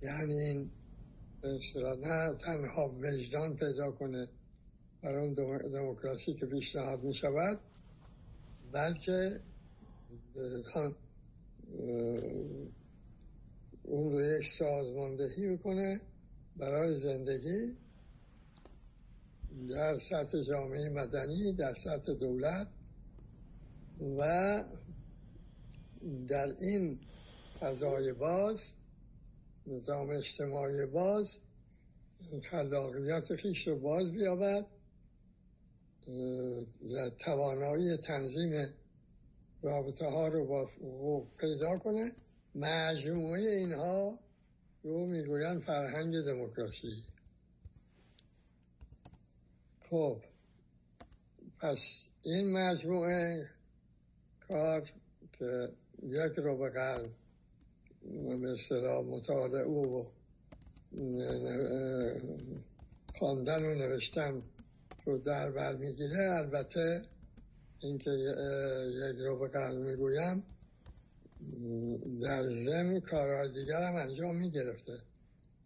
یعنی 0.02 0.34
این 0.34 0.70
نه 2.04 2.34
تنها 2.34 2.96
وجدان 3.02 3.56
پیدا 3.56 3.92
کنه 3.92 4.28
برای 5.02 5.26
اون 5.26 5.34
دموکراسی 5.72 6.34
که 6.34 6.46
پیشنهاد 6.46 7.04
می 7.04 7.14
شود 7.14 7.60
بلکه 8.72 9.40
اون 13.84 14.12
رو 14.12 14.22
یک 14.22 14.48
سازماندهی 14.60 15.56
بکنه 15.56 16.02
برای 16.58 17.00
زندگی 17.00 17.78
در 19.70 20.00
سطح 20.00 20.42
جامعه 20.42 20.90
مدنی 20.90 21.54
در 21.54 21.74
سطح 21.74 22.14
دولت 22.14 22.68
و 24.20 24.64
در 26.28 26.48
این 26.60 27.00
فضای 27.60 28.14
باز 28.14 28.60
نظام 29.68 30.10
اجتماعی 30.10 30.86
باز 30.86 31.38
خلاقیت 32.44 33.36
خیش 33.36 33.68
رو 33.68 33.80
باز 33.80 34.12
بیابد. 34.12 34.66
توانایی 37.20 37.98
تنظیم 37.98 38.74
رابطه 39.62 40.06
ها 40.06 40.28
رو 40.28 40.48
با 40.48 40.66
حقوق 40.66 41.28
پیدا 41.38 41.78
کنه. 41.78 42.12
مجموعه 42.56 43.42
اینها 43.42 44.20
رو 44.84 45.06
می‌گویند 45.06 45.62
فرهنگ 45.62 46.14
دموکراسی. 46.26 47.04
خب 49.90 50.22
پس 51.60 51.80
این 52.24 52.52
مجموعه 52.52 53.50
کار 54.48 54.90
که 55.40 55.70
یک 56.04 56.34
رو 56.38 56.58
به 56.58 56.70
قلب 56.70 57.12
به 58.42 58.52
اصطلاح 58.52 59.06
مطالعه 59.06 59.66
و 59.66 60.04
خواندن 63.16 63.66
و 63.66 63.76
نوشتن 63.76 64.42
رو 65.06 65.18
در 65.18 65.52
بر 65.52 65.76
می‌گیره. 65.76 66.32
البته 66.32 67.02
اینکه 67.80 68.10
یک 68.10 69.18
رو 69.20 69.40
به 69.40 69.48
قلب 69.48 69.80
می‌گویم 69.80 70.44
در 72.22 72.52
ضمن 72.52 73.00
کارهای 73.00 73.52
دیگر 73.52 73.82
هم 73.84 73.96
انجام 73.96 74.36
می‌گرفته. 74.36 74.98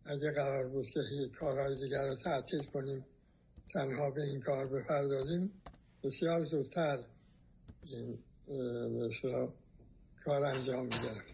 اگه 0.06 0.32
قرار 0.32 0.68
بود 0.68 0.86
که 0.86 1.00
کارهای 1.40 1.76
دیگر 1.76 2.08
رو 2.08 2.16
تعطیل 2.16 2.64
کنیم 2.64 3.06
تنها 3.74 4.12
به 4.12 4.22
این 4.22 4.42
کار 4.42 4.68
بپردازیم 4.68 5.52
بسیار 6.04 6.46
زودتر 6.46 7.00
این 7.84 8.18
کار 10.26 10.44
انجام 10.44 10.84
می‌گرفت. 10.84 11.31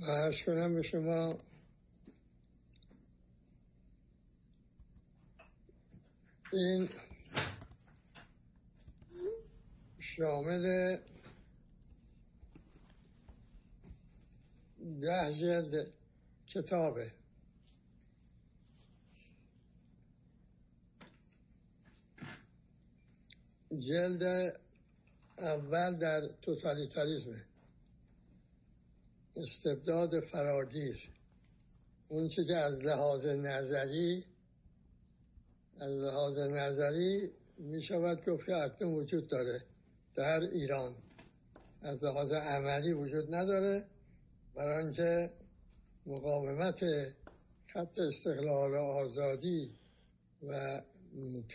و 0.00 0.32
کنم 0.46 0.74
به 0.74 0.82
شما 0.82 1.38
این 6.52 6.88
شامل 9.98 10.96
ده 15.00 15.32
جلد 15.32 15.92
کتابه. 16.46 17.12
جلد 23.78 24.60
اول 25.38 25.96
در 25.96 26.28
توتالیتاریزم 26.42 27.49
استبداد 29.36 30.20
فراگیر. 30.20 31.10
اون 32.08 32.28
چی 32.28 32.44
که 32.44 32.56
از 32.56 32.78
لحاظ 32.78 33.26
نظری 33.26 34.24
از 35.80 35.92
لحاظ 35.92 36.38
نظری 36.38 37.30
می 37.58 37.82
شود 37.82 38.24
گفت 38.26 38.46
که 38.46 38.56
اکنون 38.56 38.94
وجود 38.94 39.28
داره 39.28 39.62
در 40.14 40.40
ایران. 40.40 40.94
از 41.82 42.04
لحاظ 42.04 42.32
عملی 42.32 42.92
وجود 42.92 43.34
نداره 43.34 43.84
برای 44.54 44.84
اینکه 44.84 45.30
مقاومت 46.06 46.80
خط 47.66 47.98
استقلال 47.98 48.72
و 48.72 48.76
آزادی 48.76 49.70
و 50.42 50.82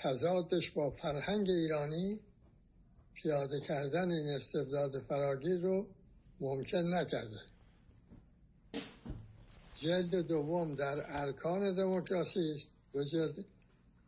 تضادش 0.04 0.72
با 0.72 0.90
فرهنگ 0.90 1.50
ایرانی 1.50 2.20
پیاده 3.14 3.60
کردن 3.60 4.12
این 4.12 4.28
استبداد 4.28 5.00
فراگیر 5.00 5.60
رو 5.62 5.88
ممکن 6.40 6.94
نکرده. 6.94 7.55
جلد 9.76 10.16
دوم 10.16 10.76
در 10.76 11.22
ارکان 11.22 11.76
دموکراسی 11.76 12.52
است. 12.52 12.68
دو 12.94 13.04
جلد 13.04 13.46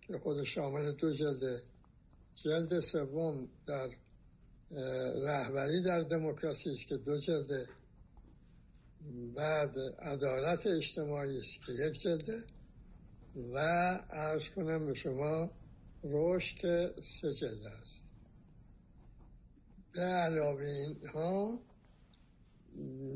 که 0.01 0.17
خود 0.17 0.43
شامل 0.43 0.91
دو 0.91 1.13
جلده 1.13 1.63
جلد 2.43 2.79
سوم 2.79 3.47
در 3.67 3.89
رهبری 5.25 5.83
در 5.83 6.01
دموکراسی 6.01 6.69
است 6.69 6.87
که 6.87 6.97
دو 6.97 7.19
جلده 7.19 7.67
بعد 9.35 9.77
عدالت 9.99 10.67
اجتماعی 10.67 11.37
است 11.37 11.65
که 11.65 11.71
یک 11.71 12.01
جلده 12.01 12.43
و 13.53 13.57
ارز 14.09 14.49
کنم 14.55 14.85
به 14.85 14.93
شما 14.93 15.51
رشد 16.03 16.55
که 16.55 16.93
سه 17.21 17.33
جلده 17.33 17.69
است. 17.69 17.97
به 19.93 20.01
علاوه 20.01 20.65
اینها 20.65 21.59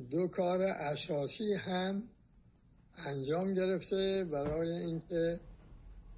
دو 0.09 0.27
کار 0.27 0.61
اساسی 0.61 1.53
هم 1.53 2.03
انجام 2.97 3.53
گرفته 3.53 4.23
برای 4.31 4.69
اینکه 4.69 5.39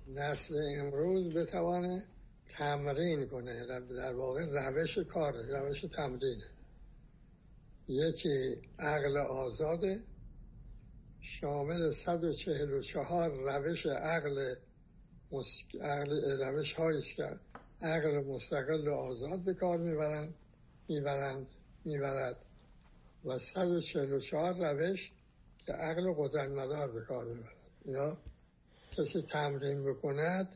نسل 0.08 0.56
امروز 0.78 1.34
بتوانه 1.34 2.04
تمرین 2.50 3.28
کنه. 3.28 3.66
در 3.90 4.14
واقع 4.14 4.46
روش 4.46 4.98
کار 4.98 5.34
روش 5.34 5.82
تمرینه. 5.82 6.46
یکی 7.88 8.62
عقل 8.80 9.18
آزاده 9.18 10.00
شامل 11.22 11.92
144 11.92 13.30
روش 13.30 13.86
عقل, 13.86 14.56
عقل 15.82 16.42
روش 16.42 16.74
هایی 16.74 17.02
که 17.02 17.30
عقل 17.82 18.24
مستقل 18.24 18.88
و 18.88 18.94
آزاد 18.94 19.40
به 19.40 19.54
کار 19.54 19.78
می‌برند 19.78 20.34
می‌برند 20.90 21.48
می‌برد. 21.86 22.38
و 23.26 23.38
144 23.40 24.54
روش 24.54 25.12
که 25.66 25.74
عقل 25.74 26.14
قدرت 26.18 26.50
مدار 26.50 26.92
به 26.92 27.02
کار 27.02 27.26
می‌برد 27.26 27.56
یا 27.86 28.18
کسی 28.98 29.22
تمرین 29.22 29.84
بکند 29.84 30.56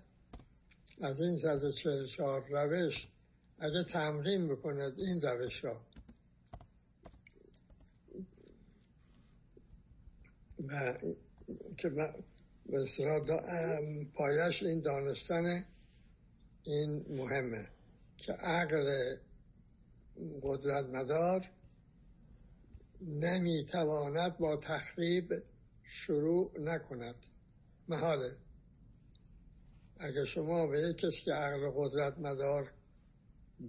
از 1.02 1.22
این 1.22 1.38
144 1.38 2.46
روش 2.50 3.08
اگه 3.60 3.84
تمرین 3.84 4.48
بکند 4.48 5.00
این 5.00 5.22
روش 5.22 5.64
را. 5.64 5.82
و 10.68 10.94
که 11.78 11.92
پایش 14.14 14.64
این 14.64 14.82
دانستن 14.82 15.66
این 16.64 17.06
مهمه 17.10 17.68
که 18.18 18.34
عقل 18.34 19.16
قدرت 20.42 20.86
مدار 20.86 21.50
نمی‌تواند 23.02 24.38
با 24.38 24.58
تخریب 24.58 25.44
شروع 25.84 26.52
نکند. 26.60 27.16
محاله. 27.88 28.32
اگر 30.00 30.26
شما 30.26 30.68
به 30.68 30.94
کسی 30.94 31.22
که 31.26 31.32
عقل 31.32 31.72
قدرت 31.76 32.18
مدار 32.18 32.72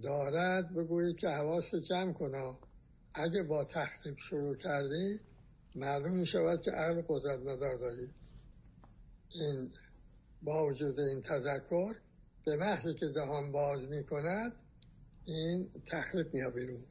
دارد 0.03 0.73
بگویید 0.75 1.17
که 1.17 1.27
حواس 1.27 1.75
جمع 1.89 2.13
کنا. 2.13 2.57
اگه 3.13 3.43
با 3.43 3.65
تخریب 3.65 4.17
شروع 4.17 4.55
کردی 4.55 5.19
معلوم 5.75 6.19
می 6.19 6.25
شود 6.25 6.61
که 6.61 6.71
عقل 6.71 7.01
قدرت 7.07 7.39
مدار 7.39 7.77
داری. 7.77 8.09
این 9.29 9.71
با 10.41 10.65
وجود 10.65 10.99
این 10.99 11.21
تذکر 11.21 11.95
به 12.45 12.55
محضی 12.55 12.93
که 12.93 13.05
دهان 13.15 13.51
باز 13.51 13.89
می 13.89 14.03
کند 14.03 14.53
این 15.25 15.69
تخریب 15.91 16.33
میاد 16.33 16.53
بیرون. 16.53 16.83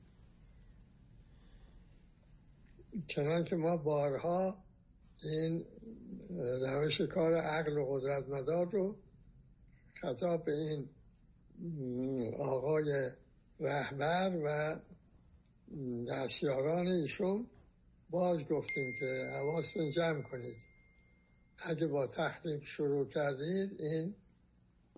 چنان 3.07 3.45
که 3.45 3.57
ما 3.57 3.77
بارها 3.77 4.65
این 5.23 5.65
روش 6.61 7.01
کار 7.01 7.35
عقل 7.35 7.79
و 7.79 7.87
قدرت 7.91 8.29
مدار 8.29 8.71
رو 8.71 8.97
خطاب 9.95 10.45
به 10.45 10.53
این 10.53 10.89
آقای 12.35 13.11
رهبر 13.61 14.41
و 14.45 14.81
دستیاران 16.09 16.87
ایشون 16.87 17.47
باز 18.11 18.39
گفتیم 18.39 18.93
که 19.01 19.31
حواستون 19.33 19.91
جمع 19.91 20.23
کنید. 20.23 20.57
اگه 21.59 21.87
با 21.87 22.07
تخریب 22.07 22.63
شروع 22.63 23.09
کردید 23.09 23.81
این 23.81 24.15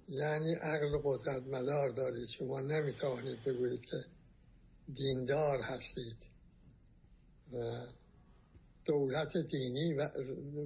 یعنی 0.09 0.55
عقل 0.55 0.99
قدرت 1.05 1.43
مدار 1.43 1.91
دارید. 1.91 2.29
شما 2.29 2.61
نمی‌توانید 2.61 3.45
بگویید 3.45 3.81
که 3.81 3.97
دیندار 4.95 5.61
هستید. 5.61 6.30
و 7.53 7.87
دولت 8.85 9.37
دینی 9.37 9.95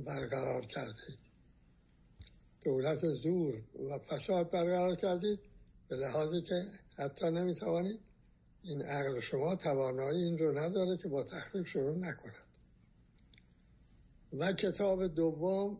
برقرار 0.07 0.67
کردید. 0.67 1.19
دولت 2.65 3.09
زور 3.09 3.63
و 3.91 3.99
فساد 3.99 4.51
برقرار 4.51 4.97
کردید 4.97 5.39
به 5.89 5.97
لحاظی 5.97 6.43
که 6.43 6.67
حتی 6.97 7.31
نمی‌توانید 7.31 8.01
این 8.63 8.83
عقل 8.83 9.21
شما 9.21 9.57
توانایی 9.57 10.23
این 10.23 10.39
رو 10.39 10.59
نداره 10.59 10.97
که 10.97 11.09
با 11.09 11.23
تخریب 11.23 11.67
شروع 11.67 11.97
نکند. 11.97 12.35
و 14.33 14.53
کتاب 14.53 15.07
دوم 15.07 15.79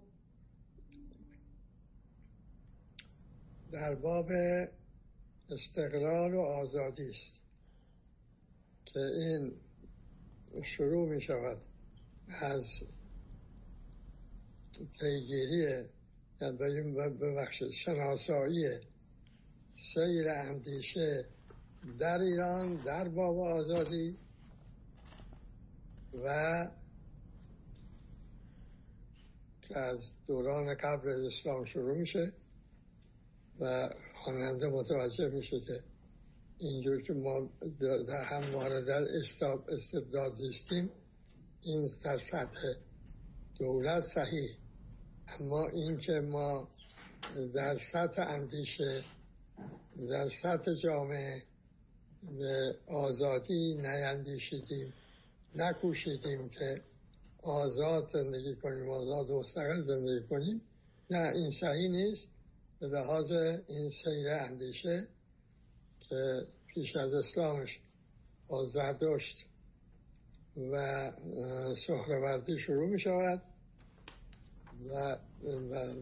در 3.73 3.95
باب 3.95 4.31
استقلال 5.51 6.35
و 6.35 6.41
آزادی 6.41 7.11
است 7.11 7.35
که 8.85 9.01
این 9.01 9.53
شروع 10.63 11.09
می 11.09 11.21
شود 11.21 11.59
از 12.29 12.65
پیگیری 15.01 15.85
ببخشید 17.21 17.71
شناسایی 17.71 18.81
سیر 19.95 20.29
اندیشه 20.29 21.25
در 21.99 22.19
ایران 22.19 22.77
در 22.77 23.09
باب 23.09 23.39
آزادی 23.39 24.17
و 26.25 26.29
از 29.75 29.99
دوران 30.27 30.75
قبل 30.75 31.27
اسلام 31.27 31.65
شروع 31.65 31.97
میشه 31.97 32.33
و 33.61 33.91
خواننده 34.15 34.69
متوجه 34.69 35.29
میشه 35.29 35.61
که 35.61 35.81
اینجور 36.65 37.03
که 37.03 37.13
ما 37.13 37.51
در 37.81 38.25
همواره 38.25 38.85
در 38.85 39.05
استبداد 39.69 40.37
زیستیم 40.37 40.91
این 41.63 41.91
در 42.05 42.19
سطح 42.19 42.61
دولت 43.59 44.03
صحیح. 44.03 44.51
اما 45.27 45.69
این 45.69 45.99
که 45.99 46.13
ما 46.13 46.69
در 47.55 47.79
سطح 47.93 48.23
اندیشه 48.23 49.03
در 50.09 50.29
سطح 50.43 50.73
جامعه 50.75 51.43
به 52.39 52.75
آزادی 52.87 53.75
نیندیشیدیم 53.75 54.93
نکوشیدیم 55.55 56.49
که 56.49 56.83
آزاد 57.43 58.09
زندگی 58.13 58.55
کنیم 58.55 58.91
آزاد 58.91 59.31
و 59.31 59.39
مستقل 59.39 59.81
زندگی 59.81 60.27
کنیم. 60.29 60.61
نه 61.11 61.29
این 61.35 61.51
صحیح 61.51 61.91
نیست. 61.91 62.29
به 62.81 62.87
لحاظ 62.87 63.31
این 63.67 63.91
سیر 63.91 64.29
اندیشه 64.29 65.09
که 66.09 66.47
پیش 66.75 66.97
از 66.97 67.15
اسلامش 67.15 67.81
با 68.49 68.65
زردشت 68.65 69.47
و 70.73 71.13
سهروردی 71.87 72.59
شروع 72.59 72.89
می 72.89 73.01
شود 73.01 73.43
و 74.91 75.19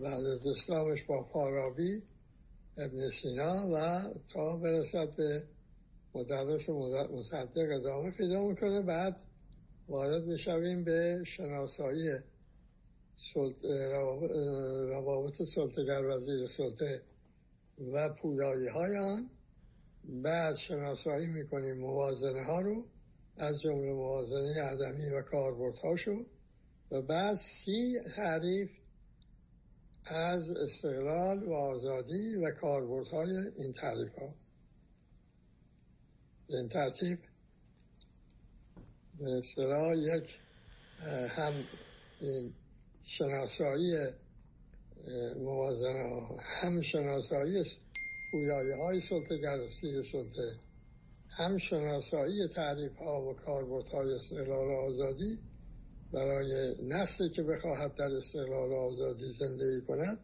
بعد 0.03 0.25
از 0.25 0.47
اسلامش 0.47 1.03
با 1.03 1.23
فارابی 1.23 2.03
ابن 2.77 3.09
سینا 3.09 3.69
و 3.73 4.03
تا 4.33 4.57
برسد 4.57 5.17
به 5.17 5.45
مدرس 6.15 6.69
مصدق 7.11 7.71
ادامه 7.81 8.11
پیدا 8.11 8.49
می‌کنه 8.49 8.83
بعد 8.83 9.17
وارد 9.89 10.25
می‌شویم 10.25 10.85
به 10.85 11.25
شناسایی 11.27 12.11
روابط 14.89 15.43
سلطگر 15.43 16.05
وزیر 16.05 16.49
سلطه 16.49 17.03
و 17.93 18.09
پویایی 18.09 18.69
های 18.69 18.97
آن. 18.97 19.31
بعد 20.05 20.57
شناسایی 20.57 21.27
می‌کنیم 21.27 21.79
موازنه 21.79 22.45
ها 22.45 22.61
رو 22.61 22.85
از 23.37 23.61
جمله 23.61 23.93
موازنه 23.93 24.63
عدمی 24.63 25.11
و 25.11 25.23
کاربردهاشو 25.23 26.25
و 26.91 27.03
بعد 27.03 27.35
سی 27.37 28.01
تعریف 28.17 28.71
از 30.07 30.51
استقلال 30.51 31.43
و 31.43 31.53
آزادی 31.53 32.37
و 32.37 32.51
کاربردهای 32.51 33.37
این 33.57 33.73
تعریف 33.73 34.19
ها 34.19 34.35
این 36.49 36.69
ترتیب 36.69 37.19
به 39.19 39.39
اصطلاح 39.39 39.97
یک 39.97 40.39
هم 41.29 41.53
این 42.21 42.53
شناسایی 43.05 43.97
موازنه 45.37 46.29
هم 46.39 46.81
شناسایی 46.81 47.65
پویایی 48.33 48.73
های 48.73 49.01
سلطه 49.01 49.39
گرستی 49.39 50.03
سلطه 50.13 50.57
هم 51.29 51.59
شناسایی 51.59 52.49
تعریف 52.49 52.97
ها 52.97 53.23
و 53.23 53.35
کاربرد 53.35 53.89
های 53.89 54.15
استقلال 54.15 54.71
آزادی 54.71 55.39
برای 56.13 56.75
نسلی 56.83 57.31
که 57.31 57.43
بخواهد 57.43 57.95
در 57.95 58.05
استقلال 58.05 58.73
آزادی 58.73 59.33
زندگی 59.39 59.81
کند 59.89 60.19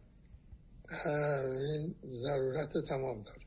این 1.61 1.95
ضرورت 2.05 2.73
تمام 2.89 3.23
داره. 3.23 3.43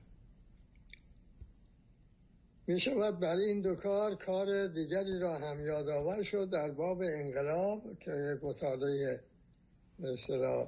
می 2.68 2.80
شود 2.80 3.20
برای 3.20 3.46
این 3.46 3.62
دو 3.62 3.76
کار 3.76 4.16
کار 4.16 4.68
دیگری 4.68 5.20
را 5.20 5.38
هم 5.38 5.66
یادآور 5.66 6.24
شد 6.24 6.50
در 6.50 6.72
باب 6.72 7.02
انقلاب 7.02 7.82
که 8.00 8.40
مطالعه 8.44 9.20
مثلا 10.00 10.68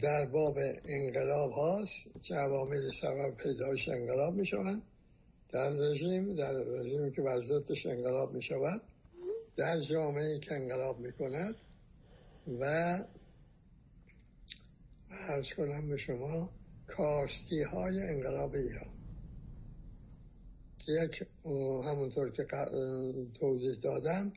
در 0.00 0.26
باب 0.26 0.58
انقلاب 0.84 1.50
هاست 1.50 2.18
چه 2.22 2.34
عوامل 2.34 2.90
سبب 3.00 3.34
پیدایش 3.36 3.88
انقلاب 3.88 4.34
می 4.34 4.46
شوند 4.46 4.82
در 5.52 5.70
رژیم 5.70 6.34
در 6.34 6.52
رژیمی 6.52 7.12
که 7.12 7.22
بر 7.22 7.40
انقلاب 7.86 8.34
می 8.34 8.42
شود 8.42 8.82
در 9.56 9.80
جامعه 9.80 10.38
که 10.38 10.54
انقلاب 10.54 11.00
می 11.00 11.12
کند 11.12 11.54
و 12.60 12.98
عرض 15.10 15.52
کنم 15.56 15.88
به 15.88 15.96
شما 15.96 16.50
کاستی 16.86 17.62
های 17.62 18.02
انقلاب 18.02 18.54
ایران 18.54 18.94
یک 20.88 21.26
همونطور 21.86 22.30
که 22.30 22.44
توضیح 23.34 23.74
دادم 23.82 24.32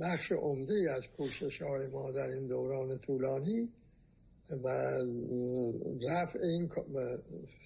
بخش 0.00 0.32
عمده 0.32 0.92
از 0.96 1.08
کوشش 1.16 1.62
های 1.62 1.86
ما 1.86 2.12
در 2.12 2.26
این 2.26 2.46
دوران 2.46 2.98
طولانی 2.98 3.72
و 4.50 4.68
رفع 6.08 6.38
این 6.42 6.70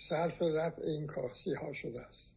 صرف 0.09 0.43
رفع 0.43 0.83
این 0.83 1.07
کاسی 1.07 1.55
ها 1.55 1.73
شده 1.73 2.01
است. 2.01 2.35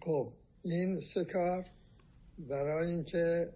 خب 0.00 0.32
این 0.62 1.00
سه 1.00 1.24
کار 1.24 1.66
برای 2.38 2.86
اینکه 2.86 3.52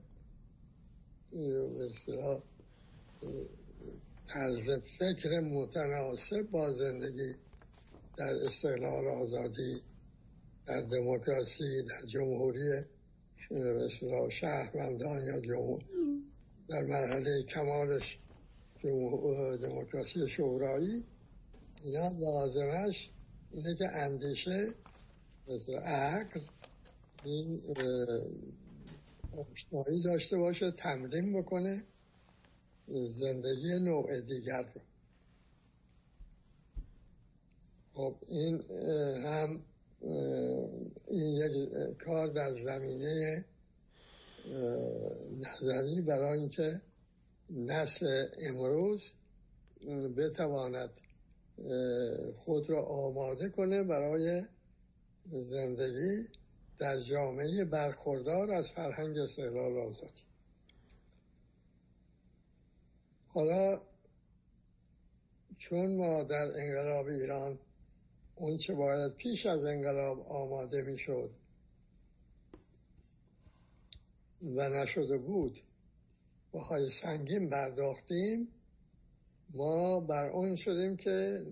طرز 4.28 4.70
فکر 4.98 5.40
متناسب 5.40 6.42
با 6.50 6.72
زندگی 6.72 7.34
در 8.16 8.34
استقلال 8.44 9.08
آزادی 9.08 9.82
در 10.66 10.80
دموکراسی 10.80 11.82
در 11.82 12.06
جمهوری 12.06 12.84
شهروندان 14.30 15.22
یا 15.22 15.40
جمهور 15.40 15.82
در 16.68 16.82
مرحله 16.82 17.42
کمالش 17.42 18.18
دموکراسی 19.62 20.28
شورایی 20.28 21.04
اینا 21.82 22.08
لازمش 22.08 23.10
اینه 23.52 23.74
که 23.74 23.88
اندیشه 23.88 24.74
مثل 25.48 25.74
عقل 25.74 26.40
این 27.24 27.60
آشنایی 29.38 30.02
داشته 30.02 30.36
باشه 30.36 30.70
تمرین 30.70 31.42
بکنه 31.42 31.82
زندگی 33.08 33.78
نوع 33.80 34.20
دیگر 34.20 34.62
رو. 34.62 34.80
خب 37.94 38.14
این 38.28 38.62
هم 39.24 39.60
این 41.08 41.36
یک 41.36 41.68
کار 41.98 42.26
در 42.26 42.64
زمینه 42.64 43.44
نظری 45.40 46.00
برای 46.00 46.38
اینکه 46.38 46.80
نسل 47.50 48.26
امروز 48.38 49.12
بتواند 50.16 50.90
خود 52.36 52.70
را 52.70 52.82
آماده 52.82 53.48
کنه 53.48 53.82
برای 53.82 54.44
زندگی 55.32 56.28
در 56.78 57.00
جامعه 57.00 57.64
برخوردار 57.64 58.50
از 58.50 58.70
فرهنگ 58.70 59.18
استقلال 59.18 59.78
آزادی. 59.78 60.22
حالا 63.28 63.80
چون 65.58 65.96
ما 65.96 66.22
در 66.22 66.60
انقلاب 66.60 67.06
ایران 67.06 67.58
اون 68.36 68.56
چه 68.56 68.74
باید 68.74 69.14
پیش 69.14 69.46
از 69.46 69.64
انقلاب 69.64 70.32
آماده 70.32 70.82
می‌شد 70.82 71.30
و 74.42 74.68
نشده 74.68 75.18
بود 75.18 75.60
های 76.60 76.90
سنگین 76.90 77.50
برداختیم 77.50 78.48
ما 79.54 80.00
بر 80.00 80.30
اون 80.30 80.56
شدیم 80.56 80.96
که 80.96 81.46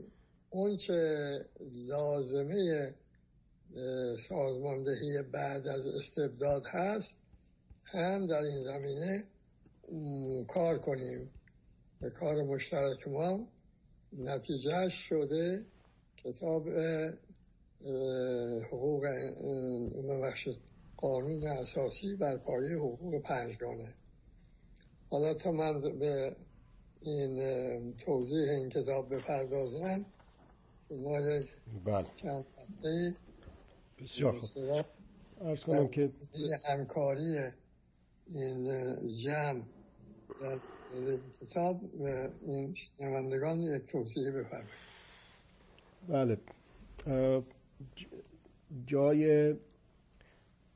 اون 0.50 0.76
چه 0.76 1.40
لازمه 1.72 2.94
سازماندهی 4.28 5.22
بعد 5.22 5.66
از 5.66 5.86
استبداد 5.86 6.62
هست 6.66 7.14
هم 7.84 8.26
در 8.26 8.42
این 8.42 8.64
زمینه 8.64 9.24
کار 10.48 10.78
کنیم. 10.78 11.30
به 12.00 12.10
کار 12.10 12.42
مشترک 12.42 13.08
ما 13.08 13.48
نتیجه 14.12 14.88
شده 14.88 15.64
کتاب 16.16 16.68
حقوق 18.70 19.06
ببخشید 20.08 20.56
قانون 20.96 21.46
اساسی 21.46 22.14
بر 22.14 22.36
پایه 22.36 22.76
حقوق 22.76 23.22
پنجگانه. 23.22 23.94
حالا 25.14 25.34
تا 25.34 25.52
من 25.52 25.80
به 25.80 26.36
این 27.00 27.94
توضیح 27.96 28.50
این 28.50 28.68
کتاب 28.68 29.14
بپردازم 29.14 30.04
شما 30.88 31.20
یک 31.20 31.48
بله. 31.84 32.06
چند 32.16 32.44
بسیار 33.98 34.32
خوب. 34.32 34.84
ارز 35.40 35.64
کنم 35.64 35.88
که 35.88 36.10
همکاری 36.64 37.38
این 38.26 38.66
جمع 39.24 39.62
در 40.40 40.58
این 40.94 41.20
کتاب 41.40 41.80
و 42.00 42.28
این 42.46 42.76
نمندگان 43.00 43.60
یک 43.60 43.86
توضیح 43.86 44.30
بفرمایید. 44.30 44.70
بله. 46.08 46.38
جای 48.86 49.54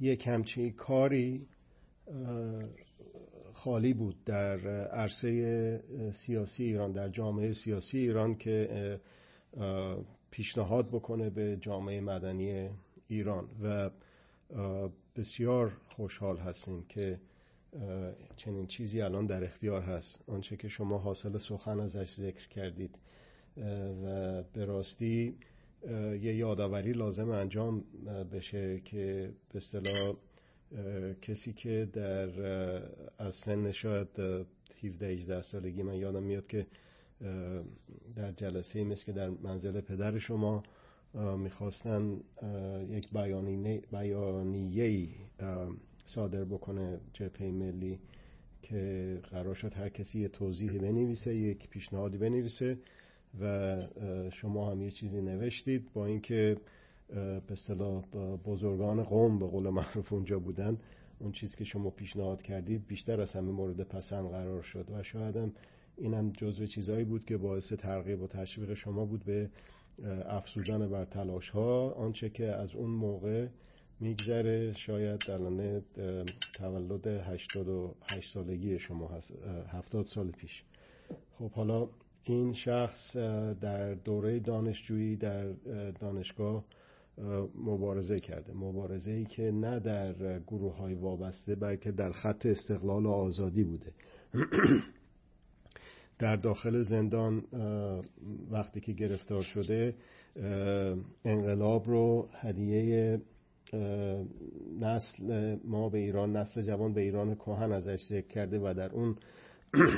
یک 0.00 0.26
همچین 0.26 0.72
کاری 0.72 1.46
خالی 3.58 3.94
بود 3.94 4.24
در 4.24 4.68
عرصه 4.86 5.80
سیاسی 6.12 6.64
ایران 6.64 6.92
در 6.92 7.08
جامعه 7.08 7.52
سیاسی 7.52 7.98
ایران 7.98 8.34
که 8.34 9.00
پیشنهاد 10.30 10.88
بکنه 10.88 11.30
به 11.30 11.56
جامعه 11.60 12.00
مدنی 12.00 12.70
ایران 13.08 13.48
و 13.62 13.90
بسیار 15.16 15.72
خوشحال 15.96 16.36
هستیم 16.36 16.84
که 16.88 17.20
چنین 18.36 18.66
چیزی 18.66 19.00
الان 19.00 19.26
در 19.26 19.44
اختیار 19.44 19.82
هست. 19.82 20.24
آنچه 20.26 20.56
که 20.56 20.68
شما 20.68 20.98
حاصل 20.98 21.38
سخن 21.38 21.80
ازش 21.80 22.14
ذکر 22.14 22.48
کردید 22.48 22.98
و 24.04 24.42
به 24.42 24.64
راستی 24.64 25.34
یه 26.20 26.36
یادآوری 26.36 26.92
لازم 26.92 27.30
انجام 27.30 27.84
بشه 28.32 28.80
که 28.80 29.32
به 29.52 29.56
اصطلاح 29.56 30.16
کسی 31.22 31.52
که 31.52 31.88
در 31.92 32.28
از 33.18 33.34
سن 33.34 33.72
شاید 33.72 34.08
17 34.84 35.06
18 35.06 35.42
سالگی 35.42 35.82
من 35.82 35.94
یادم 35.94 36.22
میاد 36.22 36.46
که 36.46 36.66
در 38.16 38.32
جلسه 38.32 38.84
مثل 38.84 39.04
که 39.04 39.12
در 39.12 39.28
منزل 39.28 39.80
پدر 39.80 40.18
شما 40.18 40.62
می‌خواستن 41.38 42.20
یک 42.88 43.10
بیانیه 43.92 45.08
صادر 46.06 46.44
بکنه 46.44 47.00
جبهه 47.12 47.50
ملی 47.50 47.98
که 48.62 49.20
قرار 49.30 49.54
شد 49.54 49.74
هر 49.74 49.88
کسی 49.88 50.20
یه 50.20 50.28
توضیحی 50.28 50.78
بنویسه 50.78 51.34
یک 51.36 51.68
پیشنهادی 51.68 52.18
بنویسه 52.18 52.78
و 53.40 53.76
شما 54.32 54.70
هم 54.70 54.82
یه 54.82 54.90
چیزی 54.90 55.20
نوشتید 55.20 55.92
با 55.92 56.06
اینکه 56.06 56.56
به 57.08 57.52
اصطلاح 57.52 58.04
بزرگان 58.44 59.02
قوم 59.02 59.38
به 59.38 59.46
قول 59.46 59.68
معروف 59.68 60.12
اونجا 60.12 60.38
بودن. 60.38 60.78
اون 61.18 61.32
چیز 61.32 61.56
که 61.56 61.64
شما 61.64 61.90
پیشنهاد 61.90 62.42
کردید 62.42 62.86
بیشتر 62.86 63.20
از 63.20 63.32
همه 63.32 63.50
مورد 63.50 63.82
پسند 63.82 64.28
قرار 64.30 64.62
شد. 64.62 64.90
و 64.90 65.02
شاید 65.02 65.36
هم 65.36 65.52
اینم 65.96 66.32
جزو 66.32 66.66
چیزهایی 66.66 67.04
بود 67.04 67.24
که 67.24 67.36
باعث 67.36 67.72
ترغیب 67.72 68.22
و 68.22 68.26
تشویق 68.26 68.74
شما 68.74 69.04
بود 69.04 69.24
به 69.24 69.50
افزودن 70.26 70.90
بر 70.90 71.04
تلاش 71.04 71.50
ها 71.50 71.90
آنچه 71.90 72.30
که 72.30 72.44
از 72.44 72.74
اون 72.74 72.90
موقع 72.90 73.46
میگذره 74.00 74.72
شاید 74.72 75.30
الان 75.30 75.82
تولد 76.54 77.06
88 77.06 78.34
سالگی 78.34 78.78
شما 78.78 79.08
هست 79.08 79.32
70 79.68 80.06
سال 80.06 80.30
پیش. 80.30 80.62
خب 81.38 81.50
حالا 81.50 81.88
این 82.24 82.52
شخص 82.52 83.16
در 83.60 83.94
دوره 83.94 84.38
دانشجویی 84.38 85.16
در 85.16 85.52
دانشگاه 86.00 86.62
مبارزه 87.54 88.18
کرده. 88.18 88.52
مبارزه 88.52 89.10
ای 89.10 89.24
که 89.24 89.50
نه 89.50 89.80
در 89.80 90.38
گروه 90.38 90.76
های 90.76 90.94
وابسته 90.94 91.54
بلکه 91.54 91.92
در 91.92 92.12
خط 92.12 92.46
استقلال 92.46 93.06
و 93.06 93.10
آزادی 93.10 93.64
بوده. 93.64 93.92
در 96.18 96.36
داخل 96.36 96.82
زندان 96.82 97.44
وقتی 98.50 98.80
که 98.80 98.92
گرفتار 98.92 99.42
شده 99.42 99.94
انقلاب 101.24 101.86
رو 101.86 102.28
هدیه 102.32 103.20
نسل 104.80 105.56
ما 105.64 105.88
به 105.88 105.98
ایران 105.98 106.36
نسل 106.36 106.62
جوان 106.62 106.92
به 106.92 107.00
ایران 107.00 107.34
کهن 107.34 107.72
ازش 107.72 108.04
ذکر 108.04 108.26
کرده 108.26 108.58
و 108.58 108.74
در 108.74 108.92
اون 108.92 109.16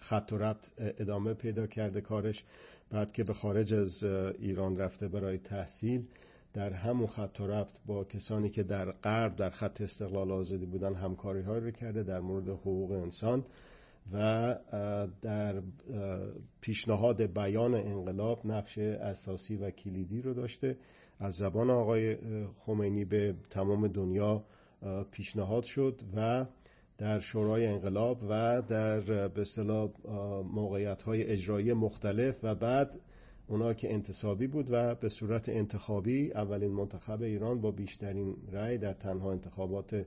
خط 0.00 0.32
و 0.32 0.38
ربط 0.38 0.68
ادامه 0.78 1.34
پیدا 1.34 1.66
کرده. 1.66 2.00
کارش 2.00 2.44
بعد 2.90 3.12
که 3.12 3.24
به 3.24 3.32
خارج 3.32 3.74
از 3.74 4.04
ایران 4.38 4.76
رفته 4.76 5.08
برای 5.08 5.38
تحصیل 5.38 6.04
در 6.54 6.72
همون 6.72 7.06
خط 7.06 7.40
و 7.40 7.46
ربط 7.46 7.78
با 7.86 8.04
کسانی 8.04 8.50
که 8.50 8.62
در 8.62 8.90
غرب 8.90 9.36
در 9.36 9.50
خط 9.50 9.80
استقلال 9.80 10.30
آزادی 10.30 10.66
بودن 10.66 10.94
همکاری 10.94 11.42
های 11.42 11.60
رو 11.60 11.70
کرده 11.70 12.02
در 12.02 12.20
مورد 12.20 12.48
حقوق 12.48 12.90
انسان 12.90 13.44
و 14.12 14.56
در 15.22 15.62
پیشنهاد 16.60 17.22
بیان 17.22 17.74
انقلاب 17.74 18.46
نقش 18.46 18.78
اساسی 18.78 19.56
و 19.56 19.70
کلیدی 19.70 20.22
رو 20.22 20.34
داشته. 20.34 20.76
از 21.20 21.34
زبان 21.34 21.70
آقای 21.70 22.16
خمینی 22.58 23.04
به 23.04 23.34
تمام 23.50 23.88
دنیا 23.88 24.44
پیشنهاد 25.10 25.64
شد 25.64 26.00
و 26.16 26.46
در 26.98 27.20
شورای 27.20 27.66
انقلاب 27.66 28.22
و 28.22 28.62
در 28.68 29.00
به 29.28 29.40
اصطلاح 29.40 29.90
موقعیت 30.52 31.02
های 31.02 31.24
اجرایی 31.24 31.72
مختلف 31.72 32.36
و 32.42 32.54
بعد 32.54 32.90
اونا 33.46 33.74
که 33.74 33.92
انتصابی 33.92 34.46
بود 34.46 34.66
و 34.70 34.94
به 34.94 35.08
صورت 35.08 35.48
انتخابی 35.48 36.32
اولین 36.32 36.70
منتخب 36.70 37.22
ایران 37.22 37.60
با 37.60 37.70
بیشترین 37.70 38.36
رأی 38.52 38.78
در 38.78 38.92
تنها 38.92 39.32
انتخابات 39.32 40.04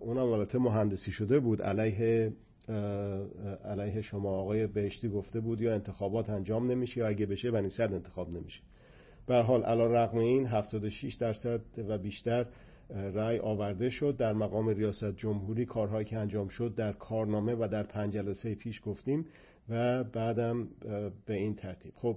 اونم 0.00 0.32
البته 0.32 0.58
مهندسی 0.58 1.12
شده 1.12 1.40
بود 1.40 1.62
علیه 1.62 2.32
علیه 3.64 4.02
شما 4.02 4.30
آقای 4.30 4.66
بهشتی 4.66 5.08
گفته 5.08 5.40
بود 5.40 5.60
یا 5.60 5.74
انتخابات 5.74 6.30
انجام 6.30 6.70
نمیشه 6.70 7.00
یا 7.00 7.08
اگه 7.08 7.26
بشه 7.26 7.50
بنی 7.50 7.70
صد 7.70 7.92
انتخاب 7.92 8.30
نمیشه. 8.30 8.60
به 9.26 9.34
حال 9.34 9.62
علا 9.62 9.86
رقم 9.86 10.18
این 10.18 10.46
76 10.46 11.14
درصد 11.14 11.60
و 11.88 11.98
بیشتر 11.98 12.46
رأی 12.90 13.38
آورده 13.38 13.90
شد. 13.90 14.16
در 14.16 14.32
مقام 14.32 14.68
ریاست 14.68 15.16
جمهوری 15.16 15.66
کارهایی 15.66 16.04
که 16.04 16.18
انجام 16.18 16.48
شد 16.48 16.74
در 16.74 16.92
کارنامه 16.92 17.54
و 17.54 17.68
در 17.72 17.82
پنج 17.82 18.12
جلسه 18.12 18.54
پیش 18.54 18.82
گفتیم 18.84 19.26
و 19.68 20.04
بعدم 20.04 20.68
به 21.26 21.34
این 21.34 21.54
ترتیب. 21.54 21.92
خب 21.96 22.16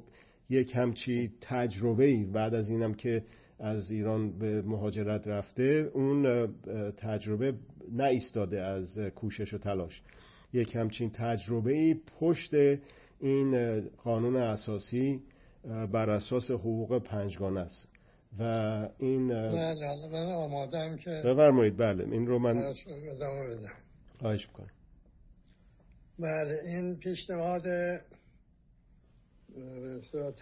یک 0.50 0.76
همچی 0.76 1.32
تجربه 1.42 2.24
بعد 2.34 2.54
از 2.54 2.70
اینم 2.70 2.94
که 2.94 3.24
از 3.60 3.92
ایران 3.92 4.40
به 4.40 4.62
مهاجرت 4.62 5.28
رفته 5.28 5.92
اون 5.94 6.48
تجربه 6.98 7.54
ایستاده 8.00 8.62
از 8.62 9.00
کوشش 9.00 9.54
و 9.54 9.58
تلاش. 9.58 10.02
یک 10.54 10.76
همچین 10.76 11.10
تجربه 11.10 11.74
ای 11.74 11.96
پشت 12.20 12.54
این 13.20 13.82
قانون 14.04 14.36
اساسی 14.36 15.22
بر 15.92 16.10
اساس 16.10 16.52
حقوق 16.52 16.98
پنجگانه 16.98 17.60
است. 17.60 17.99
و 18.38 18.44
این 18.98 19.22
من 20.12 20.32
آمادم 20.34 20.98
که 20.98 21.10
بفرمایید 21.26 21.78
بله 21.78 22.04
این 22.04 22.28
رو 22.28 22.40
من 22.40 22.58
ادامه 22.58 23.48
بدم. 23.48 23.74
خواهش 24.20 24.48
می‌کنم. 24.48 24.72
بله 26.20 26.58
این 26.66 26.98
پیشنهاد 26.98 27.64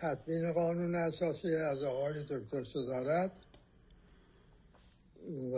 تدوین 0.02 0.54
قانون 0.54 0.96
اساسی 0.96 1.56
از 1.56 1.84
آقای 1.84 2.24
دکتر 2.24 2.64
صدارت 2.64 3.32
و 5.54 5.56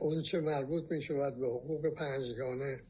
اون 0.00 0.22
چه 0.22 0.40
مربوط 0.40 0.92
می 0.92 1.02
شود 1.02 1.38
به 1.40 1.46
حقوق 1.46 1.94
پنجگانه. 1.94 2.80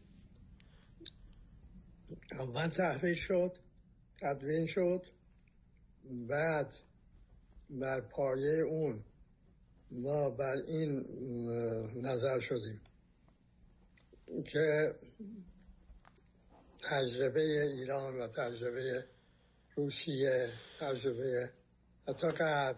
اول 2.39 2.69
تحریش 2.69 3.19
شد 3.19 3.53
تدوین 4.21 4.67
شد. 4.67 5.03
بعد 6.11 6.73
بر 7.71 8.01
پایه 8.01 8.63
اون 8.63 9.05
ما 9.91 10.31
بر 10.31 10.55
این 10.67 11.05
نظر 12.03 12.41
شدیم 12.41 12.81
که 14.47 14.95
تجربه 16.91 17.41
ایران 17.63 18.21
و 18.21 18.29
تجربه 18.29 19.05
روسیه 19.77 20.49
تجربه 20.81 21.51
حتی 22.09 22.29
که 22.39 22.75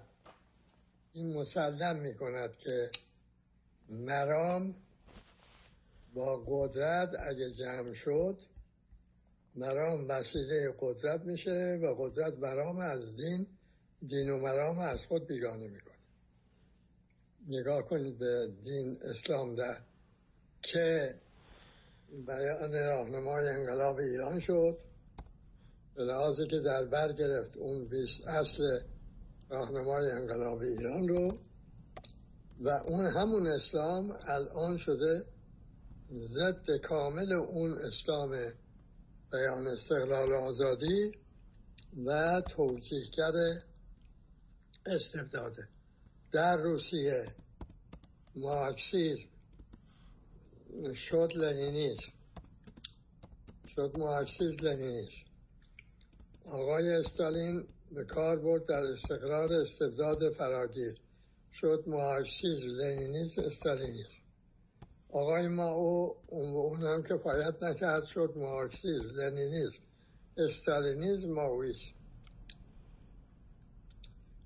این 1.13 1.37
مسلم 1.37 1.97
می 1.97 2.15
کند 2.15 2.57
که 2.59 2.91
مرام 3.89 4.75
با 6.15 6.45
قدرت 6.47 7.11
اگه 7.29 7.51
جمع 7.51 7.95
شد 7.95 8.39
مرام 9.55 10.09
وسیله 10.09 10.75
قدرت 10.81 11.21
میشه 11.21 11.79
و 11.83 11.95
قدرت 11.99 12.39
مرام 12.39 12.79
از 12.79 13.17
دین 13.17 13.47
دین 14.09 14.31
و 14.31 14.39
مرام 14.39 14.79
از 14.79 14.99
خود 15.09 15.27
بیگانه 15.27 15.69
می‌کنه. 15.69 15.95
نگاه 17.49 17.83
کنید 17.83 18.19
به 18.19 18.49
دین 18.65 18.99
اسلام 19.03 19.55
در 19.55 19.81
که 20.63 21.15
بیان 22.27 22.73
راهنمای 22.73 23.49
انقلاب 23.49 23.97
ایران 23.97 24.41
شد. 24.41 24.79
به 25.95 26.03
لحاظی 26.03 26.47
که 26.47 26.61
در 26.65 26.85
بر 26.85 27.13
گرفت 27.13 27.57
اون 27.57 27.89
بیست 27.89 28.29
اصل 28.29 28.63
راهنمای 29.51 30.11
انقلاب 30.11 30.59
ایران 30.59 31.09
رو 31.09 31.39
و 32.61 32.69
اون 32.69 33.07
همون 33.07 33.47
اسلام 33.47 34.17
الان 34.29 34.79
شده 34.79 35.25
ضد 36.11 36.77
کامل 36.89 37.33
اون 37.33 37.79
اسلام 37.79 38.53
بیان 39.35 39.67
استقلال 39.67 40.33
و 40.33 40.35
آزادی 40.35 41.13
و 42.07 42.41
توجیهگر 42.41 43.33
استبداده. 44.87 45.69
در 46.33 46.57
روسیه 46.57 47.27
مارکسیزم 48.37 49.29
شد 50.95 51.33
لنینیزم. 51.37 52.13
شد 53.67 53.99
مارکسیزم 53.99 54.57
لنینیزم. 54.67 55.25
آقای 56.45 56.89
استالین 56.91 57.69
به 57.93 58.05
کار 58.05 58.37
برد 58.37 58.67
در 58.67 58.83
استقرار 58.83 59.53
استبداد 59.53 60.33
فراگیر. 60.33 61.01
شد 61.53 61.85
مارکسیزم 61.87 62.67
لنینیزم 62.67 63.43
استالینیزم. 63.43 64.24
آقای 65.15 65.49
ما 65.49 65.69
او 65.71 66.17
اون 66.29 66.81
هم 66.83 67.03
کفایت 67.03 67.63
نکرد 67.63 68.05
شد 68.05 68.33
مارکسیزم 68.37 69.11
لنینیزم. 69.17 69.79
استالینیزم 70.37 71.33
ماویسم 71.33 71.95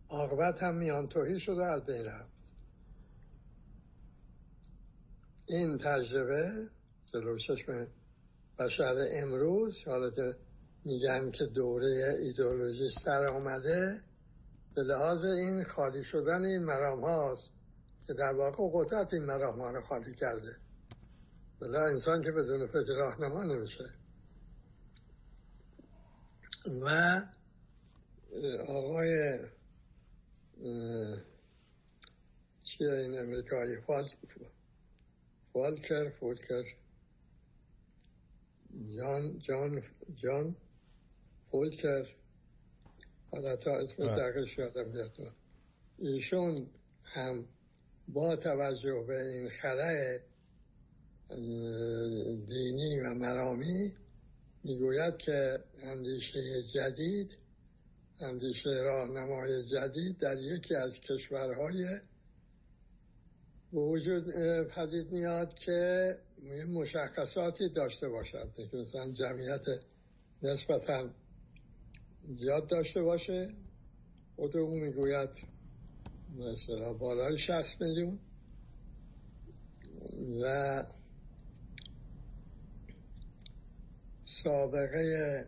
عاقبت 0.08 0.62
هم 0.62 0.74
میان 0.74 1.08
توهی 1.08 1.40
شده 1.40 1.64
از 1.64 1.86
بین 1.86 2.04
رفت. 2.04 2.32
این 5.46 5.78
تجربه 5.78 6.68
جلو 7.12 7.38
چشم 7.38 7.86
بشر 8.58 9.08
امروز 9.12 9.74
حالا 9.86 10.10
که 10.10 10.34
میگن 10.84 11.30
که 11.30 11.44
دوره 11.54 12.16
ایدئولوژی 12.20 12.90
سر 13.04 13.26
آمده 13.26 14.00
به 14.74 14.82
لحاظ 14.82 15.24
این 15.24 15.64
خالی 15.64 16.04
شدن 16.04 16.44
این 16.44 16.64
مرام 16.64 17.00
هاست. 17.04 17.57
که 18.08 18.14
در 18.14 18.32
واقع 18.32 18.56
قدرت 18.72 19.14
این 19.14 19.24
مرام 19.24 19.60
ها 19.60 19.70
رو 19.70 19.82
خالی 19.82 20.14
کرده. 20.14 20.56
بلا 21.60 21.86
انسان 21.86 22.22
که 22.22 22.30
بدون 22.30 22.66
فکر 22.66 22.94
راهنما 22.98 23.42
نمیشه. 23.42 23.90
و 26.80 27.20
آقای 28.68 29.38
چیه 32.62 32.92
این 32.92 33.18
امریکایی؟ 33.18 33.76
فولکر 35.52 36.10
فولکر. 36.10 36.64
جان 38.96 39.38
جان 39.38 39.82
جان 40.22 40.56
فولکر. 41.50 42.06
حالا 43.32 43.56
تا 43.56 43.76
اسم. 43.76 44.16
دقیقش 44.16 44.58
یادم 44.58 44.92
بیاد 44.92 45.32
ایشون 45.98 46.70
هم 47.04 47.44
با 48.12 48.36
توجه 48.36 49.04
به 49.08 49.22
این 49.22 49.48
خلای 49.48 50.18
دینی 52.48 53.00
و 53.00 53.14
مرامی 53.14 53.92
می‌گوید 54.64 55.16
که 55.16 55.58
اندیشه 55.82 56.62
جدید 56.74 57.30
اندیشه 58.20 58.70
راهنمای 58.70 59.64
جدید 59.64 60.18
در 60.18 60.36
یکی 60.38 60.74
از 60.74 61.00
کشورهای 61.00 62.00
وجود 63.72 64.24
پدید 64.64 65.12
میاد 65.12 65.54
که 65.54 66.16
مشخصاتی 66.68 67.68
داشته 67.68 68.08
باشد. 68.08 68.52
مثلا 68.74 69.12
جمعیت 69.12 69.64
نسبتا 70.42 71.10
زیاد 72.38 72.68
داشته 72.68 73.02
باشه. 73.02 73.54
او 74.36 74.70
می‌گوید 74.70 75.30
مثلا 76.36 76.92
بالای 76.92 77.38
60 77.38 77.80
میلیون 77.80 78.18
و 80.42 80.84
سابقه 84.42 85.46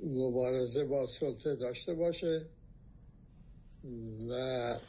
مبارزه 0.00 0.84
با 0.84 1.06
سلطه 1.20 1.56
داشته 1.56 1.94
باشه. 1.94 2.46
و 4.30 4.80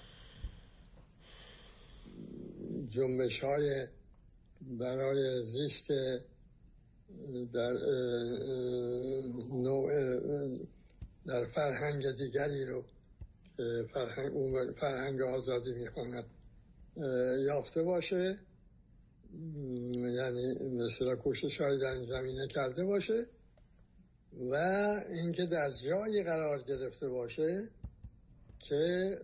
جنبش 2.89 3.43
های 3.43 3.87
برای 4.61 5.45
زیست 5.45 5.87
در 7.53 7.73
نوع 9.49 9.91
در 11.25 11.45
فرهنگ 11.45 12.11
دیگری 12.17 12.65
رو 12.65 12.83
فرهنگ, 13.93 14.33
فرهنگ 14.79 15.21
آزادی 15.21 15.73
می‌خواند 15.73 16.25
یافته 17.45 17.83
باشه 17.83 18.37
یعنی 19.93 20.69
مثلا 20.69 21.15
کوشش 21.15 21.61
های 21.61 21.79
در 21.79 21.91
این 21.91 22.05
زمینه 22.05 22.47
کرده 22.47 22.85
باشه 22.85 23.25
و 24.51 24.55
اینکه 25.09 25.45
در 25.45 25.71
جایی 25.71 26.23
قرار 26.23 26.61
گرفته 26.61 27.09
باشه 27.09 27.69
که 28.59 29.17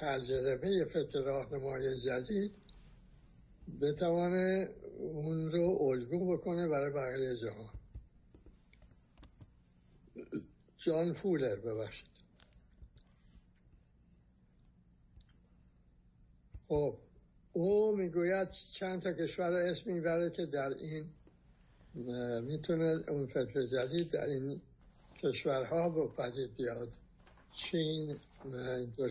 تجربه 0.00 0.84
فکر 0.84 1.22
راهنمای 1.24 2.00
جدید 2.00 2.52
بتوانه 3.80 4.68
اون 4.98 5.50
رو 5.50 5.78
الگو 5.82 6.36
بکنه 6.36 6.68
برای 6.68 6.92
بقیه 6.92 7.36
جهان. 7.36 7.70
جان 10.86 11.12
فولر 11.12 11.56
ببخشید. 11.56 12.06
خب 16.68 16.96
او 17.52 17.96
می‌گوید 17.96 18.50
چند 18.50 19.02
تا 19.02 19.12
کشور 19.12 19.52
اسم 19.52 19.92
می‌بره 19.92 20.30
که 20.30 20.46
در 20.46 20.68
این 20.68 21.06
می‌تونه 22.42 23.04
اون 23.08 23.26
فکر 23.26 23.62
جدید 23.62 24.10
در 24.10 24.24
این 24.24 24.60
کشورها 25.22 25.88
به 25.88 26.08
پدید 26.08 26.56
بیاد. 26.56 26.88
چین 27.56 28.20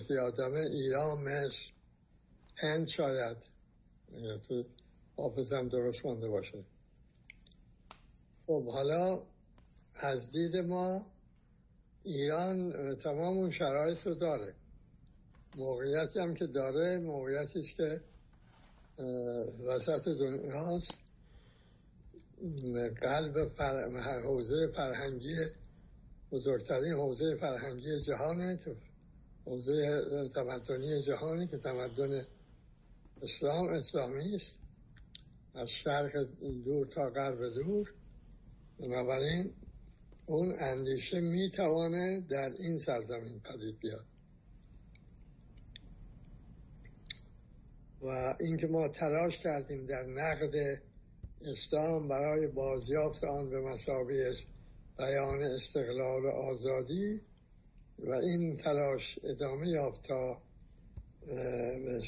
که 0.08 0.20
آدمه 0.20 0.60
ایران 0.60 1.18
مصر. 1.18 1.72
هند 2.56 2.88
شاید 2.88 3.38
تو 4.48 4.64
حافظم 5.18 5.68
درست 5.68 6.06
مانده 6.06 6.28
باشه. 6.28 6.64
خب 8.48 8.68
حالا 8.68 9.24
از 9.96 10.32
دید 10.32 10.58
ما 10.58 11.06
ایران 12.06 12.96
تمام 12.96 13.38
اون 13.38 13.52
شرایط 13.52 14.08
رو 14.08 14.16
داره. 14.16 14.54
موقعیتی 15.58 16.20
هم 16.20 16.34
که 16.34 16.48
داره 16.48 16.98
موقعیتی 16.98 17.60
است 17.60 17.76
که 17.78 18.02
وسط 19.68 20.08
دنیاست. 20.08 20.98
قلب 23.02 23.48
فر... 23.48 24.22
حوزه 24.24 24.68
فرهنگی 24.76 25.36
بزرگترین 26.32 26.94
حوزه 26.94 27.36
فرهنگی 27.36 28.00
جهانه 28.08 28.60
که 28.66 28.76
حوزه 29.46 30.02
تمدنی 30.36 31.04
جهانی 31.04 31.48
که 31.48 31.58
تمدن 31.58 32.26
اسلام 33.22 33.68
اسلامی 33.68 34.36
است. 34.36 34.60
از 35.56 35.70
شرق 35.70 36.28
دور 36.66 36.86
تا 36.86 37.10
غرب 37.10 37.54
دور. 37.54 37.94
بنابراین 38.80 39.54
اون 40.26 40.56
اندیشه 40.60 41.20
می‌توانه 41.20 42.22
در 42.30 42.50
این 42.60 42.78
سرزمین 42.78 43.40
پدید 43.40 43.80
بیاد. 43.80 44.06
و 48.02 48.36
اینکه 48.40 48.68
ما 48.68 48.88
تلاش 48.88 49.40
کردیم 49.40 49.86
در 49.86 50.04
نقد 50.04 50.82
اسلام 51.42 52.08
برای 52.08 52.48
بازیافت 52.48 53.24
آن 53.24 53.50
به 53.50 53.62
مسابقه 53.62 54.36
بیان 54.98 55.44
استقلال 55.44 56.26
و 56.26 56.30
آزادی 56.30 57.22
و 58.00 58.12
این 58.12 58.58
تلاش 58.58 59.20
ادامه 59.24 59.68
یافت 59.70 60.04
تا 60.08 60.42
به 61.26 62.02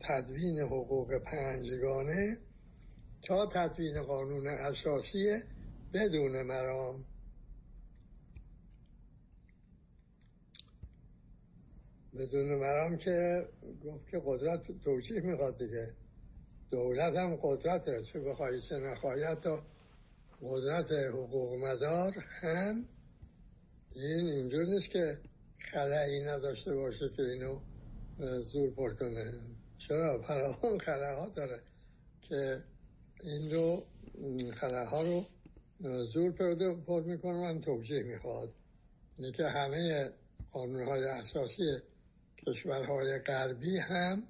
تدوین 0.00 0.60
حقوق 0.60 1.18
پنجگانه 1.18 2.38
تا 3.22 3.48
تدوین 3.54 4.02
قانون 4.02 4.46
اساسی 4.46 5.40
بدون 5.94 6.42
مرام 6.42 7.04
بدون 12.18 12.54
مرام 12.54 12.96
که 12.96 13.46
گفت 13.84 14.10
که 14.10 14.22
قدرت 14.26 14.60
توجیه 14.84 15.20
می‌خواد 15.20 15.58
دیگه. 15.58 15.92
دولت 16.70 17.16
هم 17.16 17.36
قدرته 17.42 18.02
چه 18.12 18.20
بخواهی 18.20 18.60
چه 18.68 18.74
نخواهی 18.74 19.34
تا 19.34 19.62
قدرت 20.42 20.92
حقوق 20.92 21.54
مدار 21.54 22.14
هم 22.18 22.84
این 23.94 24.26
اینجور 24.26 24.64
نیست 24.64 24.90
که 24.90 25.18
خلایی 25.58 26.24
نداشته 26.24 26.74
باشه 26.74 27.08
که 27.16 27.22
اینو 27.22 27.60
زور 28.52 28.70
پر 28.70 28.94
کنه. 28.94 29.32
چرا؟ 29.78 30.22
فراوان 30.22 30.80
ها 30.86 31.28
داره 31.36 31.60
که 32.28 32.62
این 33.22 33.50
رو 33.50 33.84
ها 34.90 35.02
رو 35.02 35.24
زور 36.12 36.32
پر 36.86 37.02
می‌کنه 37.02 37.56
و 37.56 37.60
توجیه 37.60 38.02
می‌خواد. 38.02 38.48
اینه 39.18 39.32
که 39.32 39.44
همه 39.44 40.10
قانون 40.52 40.84
های 40.84 41.04
اساسی 41.04 41.78
کشورهای 42.46 43.18
غربی 43.18 43.78
هم 43.78 44.22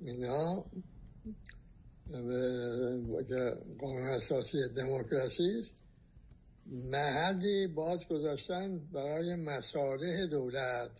اینا 0.00 0.64
قانون 3.80 4.08
اساسی 4.08 4.58
دموکراسی 4.76 5.60
است 5.60 5.70
محلی 6.66 7.66
باز 7.66 8.08
گذاشتن 8.08 8.78
برای 8.92 9.34
مصالح 9.34 10.26
دولت. 10.26 10.90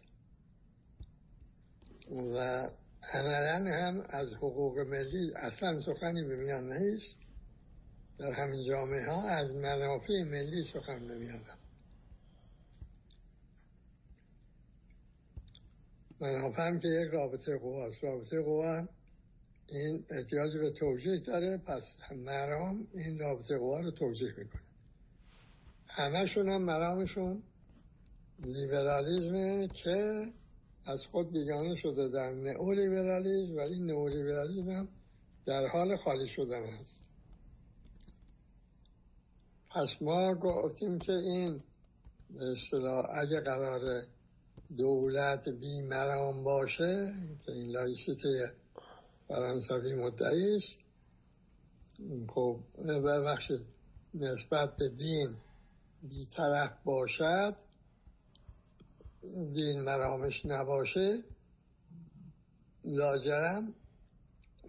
و 2.11 2.71
عملا 3.15 3.71
هم 3.71 4.07
از 4.09 4.29
حقوق 4.35 4.79
ملی 4.79 5.33
اصلا 5.37 5.81
سخنی 5.83 6.25
به 6.25 6.37
میان 6.37 6.73
نیست 6.73 7.17
در 8.19 8.31
همین 8.31 8.65
جامعه 8.69 9.07
ها 9.07 9.29
از 9.29 9.55
منافع 9.55 10.23
ملی 10.23 10.65
سخن 10.73 10.99
نمیادن 10.99 11.60
منافع 16.21 16.63
هم 16.69 16.79
که 16.79 16.89
یک 16.89 17.11
رابطه 17.13 17.59
قواست 17.59 18.05
رابطه 18.05 18.43
قوا 18.43 18.89
این 19.67 20.05
احتیاج 20.11 20.57
به 20.57 20.71
توجیه 20.71 21.21
داره 21.27 21.59
پس 21.59 21.83
مرام 22.17 22.89
این 22.95 23.19
رابطه 23.19 23.59
قوا 23.59 23.81
رو 23.81 23.91
توجیه 23.91 24.29
می‌کنه. 24.29 24.63
همشون 25.87 26.49
هم 26.49 26.63
مرامشون 26.63 27.43
لیبرالیزمه 28.39 29.69
که 29.69 30.27
از 30.87 31.01
خود 31.11 31.33
بیگانه 31.33 31.77
شده 31.77 32.09
در 32.09 32.31
نئو 32.31 32.73
لیبرالیزم 32.73 33.57
و 33.57 33.61
این 33.61 33.87
نئو 33.87 34.09
لیبرالیزم 34.09 34.71
هم 34.71 34.89
در 35.47 35.67
حال 35.67 35.97
خالی 35.97 36.29
شدن 36.29 36.63
است. 36.63 37.05
پس 39.71 40.03
ما 40.03 40.35
گفتیم 40.35 40.99
که 40.99 41.13
این 41.13 41.63
اصطلاح 42.41 43.07
اگه 43.15 43.41
قرار 43.41 44.03
دولت 44.77 45.49
بی 45.49 45.83
مرام 45.83 46.45
باشه 46.45 47.15
که 47.47 47.53
این 47.53 47.71
لایسیته 47.71 48.53
فرانسوی 49.29 49.95
مدعی 49.95 50.57
است. 50.57 50.79
خب 52.29 52.61
بخش 53.27 53.53
نسبت 54.15 54.77
به 54.77 54.89
دین 54.89 55.37
بیطرف 56.03 56.83
باشد 56.85 57.57
دین 59.53 59.81
مرامش 59.81 60.47
نباشه 60.47 61.23
لاجرم 62.85 63.75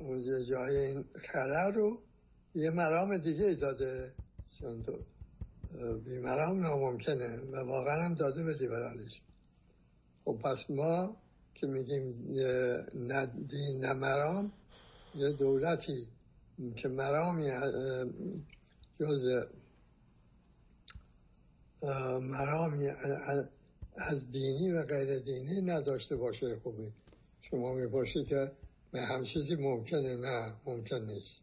یه 0.01 0.45
جای 0.49 0.77
این 0.77 1.05
خلل 1.31 1.73
رو 1.73 1.99
یه 2.55 2.69
مرام 2.69 3.17
دیگه 3.17 3.53
داده. 3.53 4.13
چون 4.59 4.85
بیمرام 6.05 6.59
ناممکنه 6.59 7.39
و 7.39 7.55
واقعا 7.55 8.05
هم 8.05 8.13
داده 8.13 8.43
به 8.43 8.53
لیبرالیسم. 8.53 9.30
خب 10.25 10.39
پس 10.43 10.69
ما 10.69 11.17
که 11.53 11.67
میگیم 11.67 12.31
نه 12.95 13.25
دین 13.25 13.85
نه 13.85 13.93
مرام 13.93 14.51
یه 15.15 15.31
دولتی 15.31 16.07
که 16.75 16.87
مرامی 16.87 17.51
جز 18.99 19.45
مرامی 22.21 22.87
از 23.97 24.31
دینی 24.31 24.71
و 24.71 24.83
غیر 24.83 25.19
دینی 25.19 25.61
نداشته 25.61 26.15
باشه 26.15 26.59
خوبی. 26.63 26.91
شما 27.41 27.73
می‌پرسید 27.73 28.27
که 28.27 28.51
همه 28.93 29.25
چیزی 29.25 29.55
ممکنه؟ 29.55 30.17
نه 30.17 30.53
ممکن 30.65 31.05
نیست. 31.05 31.41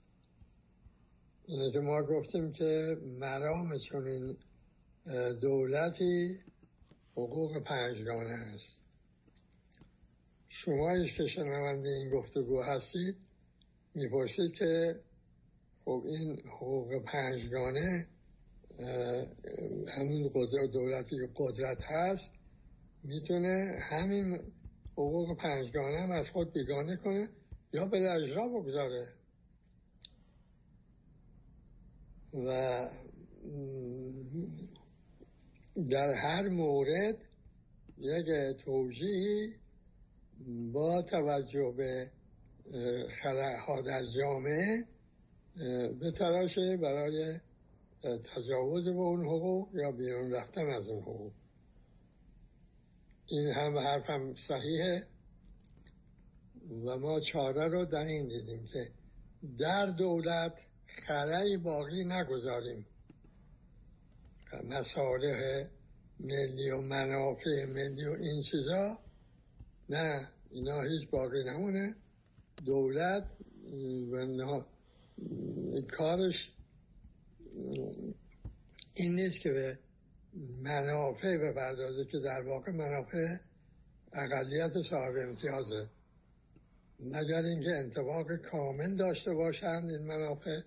اینه 1.46 1.72
که 1.72 1.80
ما 1.80 2.02
گفتیم 2.02 2.52
که 2.52 2.96
مرام 3.20 3.78
چون 3.78 4.36
دولتی 5.40 6.36
حقوق 7.18 7.58
پنجگانه 7.58 8.30
است. 8.30 8.80
شما 10.48 11.06
که 11.06 11.26
شنونده 11.26 11.88
این 11.88 12.10
گفتگو 12.10 12.62
هستید 12.62 13.16
می‌پرسید 13.94 14.52
که 14.52 15.00
خب 15.84 16.02
این 16.06 16.40
حقوق 16.46 17.02
پنجگانه 17.04 18.06
همون 19.96 20.30
قدرت 20.34 20.70
دولتی 20.72 21.16
قدرت 21.36 21.82
هست 21.82 22.30
می‌تونه 23.04 23.78
همین 23.90 24.40
حقوق 24.92 25.36
پنجگانه 25.36 26.00
هم 26.00 26.10
از 26.10 26.26
خود 26.28 26.52
بیگانه 26.52 26.96
کنه 26.96 27.28
یا 27.72 27.84
به 27.84 28.12
اجرا 28.12 28.48
بگذاره. 28.48 29.08
و 32.34 32.88
در 35.86 36.14
هر 36.14 36.48
مورد 36.48 37.16
یک 37.98 38.56
توجیهی 38.64 39.54
با 40.72 41.02
توجه 41.02 41.74
به 41.76 42.10
خلقها 43.22 43.82
در 43.82 44.02
جامعه 44.16 44.84
به 46.00 46.12
تراشه 46.18 46.76
برای 46.76 47.40
تجاوز 48.02 48.84
به 48.84 48.90
اون 48.90 49.20
حقوق 49.20 49.68
یا 49.74 49.90
بیرون 49.90 50.32
رفتن 50.32 50.70
از 50.70 50.88
اون 50.88 51.02
حقوق. 51.02 51.32
این 53.26 53.48
هم 53.48 53.78
حرفم 53.78 54.34
صحیحه 54.48 55.06
و 56.84 56.98
ما 56.98 57.20
چاره 57.20 57.68
رو 57.68 57.84
در 57.84 58.04
این 58.04 58.28
دیدیم 58.28 58.66
که 58.72 58.90
در 59.58 59.86
دولت 59.86 60.52
خلایی 61.06 61.56
باقی 61.56 62.04
نگذاریم. 62.04 62.86
مصالح 64.54 65.66
ملی 66.20 66.70
و 66.70 66.80
منافع 66.80 67.64
ملی 67.64 68.06
و 68.06 68.12
این 68.12 68.42
چیزا 68.42 68.98
نه 69.88 70.28
اینا 70.50 70.82
هیچ 70.82 71.10
باقی 71.10 71.44
نمونه. 71.44 71.94
دولت 72.66 73.26
و 74.42 74.64
کارش 75.96 76.52
این 78.94 79.14
نیست 79.14 79.40
که 79.40 79.50
به 79.50 79.78
منافع 80.62 81.36
بپردازه 81.36 82.04
که 82.04 82.18
در 82.18 82.40
واقع 82.40 82.72
منافع 82.72 83.36
اقلیت 84.12 84.72
صاحب 84.90 85.16
امتیازه. 85.16 85.88
مگر 87.00 87.42
اینکه 87.42 87.70
انتباق 87.70 88.36
کامل 88.36 88.96
داشته 88.96 89.34
باشند 89.34 89.90
این 89.90 90.02
منافع 90.02 90.60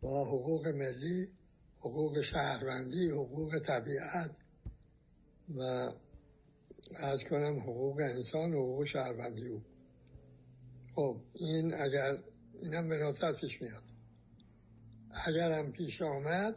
با 0.00 0.24
حقوق 0.24 0.66
ملی؟ 0.68 1.28
حقوق 1.80 2.20
شهروندی 2.20 3.10
حقوق 3.10 3.58
طبیعت 3.66 4.36
و 5.56 5.60
از 6.96 7.24
کنم 7.30 7.58
حقوق 7.60 8.00
انسان 8.00 8.54
و 8.54 8.62
حقوق 8.62 8.84
شهروندی 8.84 9.48
او. 9.48 9.62
خب 10.94 11.16
این 11.34 11.74
اگر 11.74 12.18
اینم 12.62 12.88
به 12.88 12.96
نوتت 12.96 13.40
پیش 13.40 13.62
میاد. 13.62 13.82
اگر 15.26 15.58
هم 15.58 15.72
پیش 15.72 16.02
آمد 16.02 16.54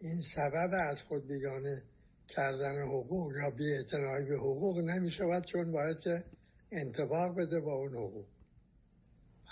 این 0.00 0.20
سبب 0.36 0.70
از 0.90 0.98
خود 1.08 1.26
بیگانه 1.26 1.82
کردن 2.28 2.82
حقوق 2.82 3.32
یا 3.36 3.50
بی 3.50 3.84
به 4.28 4.36
حقوق 4.36 4.78
نمی 4.78 5.10
شود 5.10 5.44
چون 5.44 5.72
باید 5.72 5.98
که 5.98 6.24
انتباق 6.72 7.36
بده 7.36 7.60
با 7.60 7.72
اون 7.72 7.92
حقوق. 7.92 8.26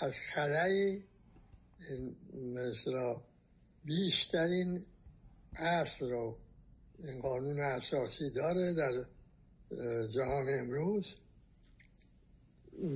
پس 0.01 0.13
خلایی 0.35 1.08
مثلا 2.33 3.21
بیشترین 3.85 4.85
اصل 5.55 6.09
رو 6.09 6.37
این 7.03 7.21
قانون 7.21 7.59
اساسی 7.59 8.29
داره 8.29 8.73
در 8.73 9.05
جهان 10.07 10.45
امروز. 10.59 11.15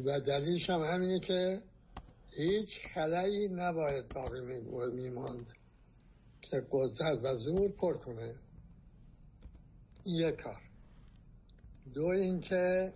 و 0.06 0.20
دلیلش 0.20 0.70
هم 0.70 0.82
همینه 0.82 1.20
که 1.20 1.62
هیچ 2.32 2.70
خلایی 2.94 3.48
نباید 3.48 4.10
باقی 4.10 4.42
میماند 4.94 5.46
که 6.42 6.68
قدرت 6.72 7.20
و 7.24 7.38
زور 7.38 7.72
پر 7.72 7.98
کنه. 7.98 8.36
یک 10.06 10.36
کار. 10.36 10.62
دو 11.94 12.06
اینکه 12.06 12.94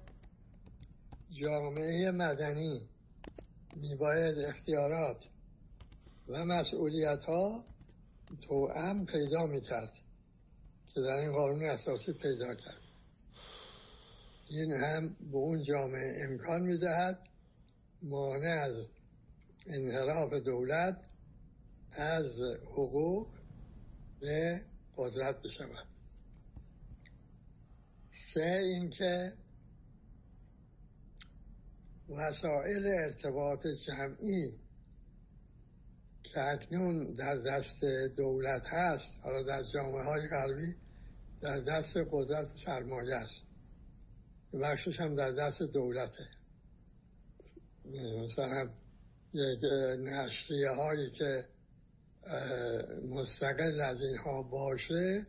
جامعه 1.42 2.12
مدنی 2.12 2.90
میباید 3.76 4.38
اختیارات 4.38 5.18
و 6.30 6.46
مسئولیت 6.46 7.24
ها 7.24 7.64
هم 8.76 9.06
پیدا 9.06 9.46
می‌کرد 9.46 9.94
که 10.94 11.02
در 11.02 11.18
این 11.20 11.32
قانون 11.32 11.70
اساسی 11.70 12.14
پیدا 12.14 12.56
کرد. 12.56 12.82
این 14.50 14.72
هم 14.72 15.16
به 15.32 15.38
اون 15.38 15.64
جامعه 15.64 16.26
امکان 16.30 16.62
می‌دهد 16.62 17.20
مانع 18.02 18.62
از 18.62 18.86
انحراف 19.68 20.34
دولت 20.34 21.02
از 21.92 22.42
حقوق 22.72 23.28
به 24.20 24.62
قدرت 24.98 25.42
بشود. 25.42 25.88
سه 28.34 28.62
اینکه 28.64 29.34
وسایل 32.10 32.86
ارتباط 32.86 33.68
جمعی 33.88 34.67
که 36.38 36.44
اکنون 36.44 37.14
در 37.14 37.36
دست 37.36 37.84
دولت 38.18 38.62
هست 38.66 39.18
حالا 39.24 39.44
در 39.44 39.64
جامعه 39.74 40.04
های 40.04 40.28
غربی 40.28 40.76
در 41.42 41.60
دست 41.60 41.98
قدرت 42.12 42.48
سرمایه 42.66 43.16
است. 43.16 43.42
بخشش 44.62 45.00
هم 45.00 45.16
در 45.16 45.32
دست 45.32 45.62
دولته. 45.62 46.28
مثلا 48.24 48.70
یک 49.34 49.60
نشریه 50.00 50.70
هایی 50.70 51.12
که 51.12 51.46
مستقل 53.10 53.82
از 53.82 54.02
اینها 54.02 54.42
باشه 54.42 55.28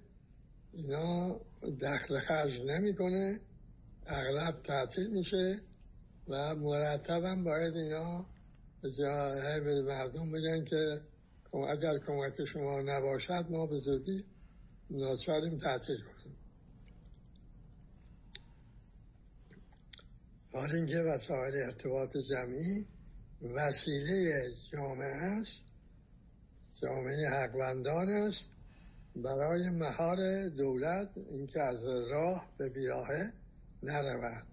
اینا 0.73 1.41
دخل 1.83 2.21
خرج 2.21 2.61
نمی‌کنه 2.61 3.41
اغلب 4.07 4.63
تعطیل 4.63 5.11
میشه 5.11 5.61
و 6.29 6.55
مرتبا 6.55 7.35
باید 7.45 7.75
اینا 7.77 8.27
به 8.83 9.83
مردم 9.83 10.33
بگن 10.33 10.65
که 10.65 11.01
اگر 11.53 11.99
کمک 12.07 12.45
شما 12.45 12.83
نباشد 12.83 13.47
ما 13.51 13.67
به 13.67 13.79
زودی 13.79 14.25
ناچاریم 14.91 15.59
تعطیل 15.59 15.97
کنیم. 15.97 16.37
حال 20.53 20.75
اینکه 20.75 20.99
وسایل 20.99 21.55
ارتباط 21.55 22.17
جمعی 22.31 22.87
وسیله 23.43 24.49
جامعه 24.73 25.15
است 25.15 25.65
جامعه 26.83 27.29
حقوندان 27.31 28.09
است. 28.09 28.51
برای 29.17 29.71
مهار 29.71 30.49
دولت 30.49 31.09
اینکه 31.31 31.63
از 31.63 31.85
راه 32.11 32.49
به 32.59 32.69
بیراهه 32.69 33.33
نرود. 33.83 34.47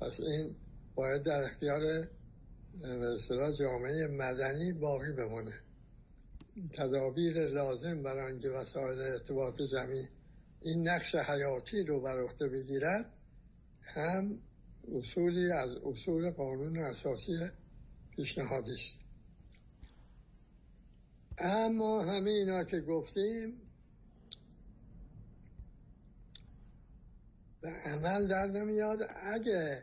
پس 0.00 0.20
این 0.20 0.56
باید 0.94 1.22
در 1.22 1.44
اختیار 1.44 2.08
مثلا 2.82 3.56
جامعه 3.56 4.06
مدنی 4.06 4.72
باقی 4.72 5.12
بمونه. 5.12 5.54
تدابیر 6.76 7.48
لازم 7.48 8.02
برای 8.02 8.32
اینکه 8.32 8.48
وسایل 8.48 9.00
ارتباط 9.00 9.54
جمعی 9.72 10.08
این 10.62 10.88
نقش 10.88 11.14
حیاتی 11.14 11.82
رو 11.82 12.00
بر 12.00 12.20
عهده 12.20 12.48
بگیرد 12.48 13.16
هم 13.82 14.38
اصولی 14.92 15.52
از 15.52 15.70
اصول 15.84 16.30
قانون 16.30 16.76
اساسی 16.76 17.32
پیشنهادی 18.16 18.72
است. 18.72 19.00
اما 21.38 22.04
همه 22.04 22.30
اینا 22.30 22.64
که 22.64 22.80
گفتیم 22.80 23.60
به 27.60 27.68
عمل 27.68 28.28
در 28.28 28.46
نمیاد. 28.46 28.98
اگه 29.22 29.82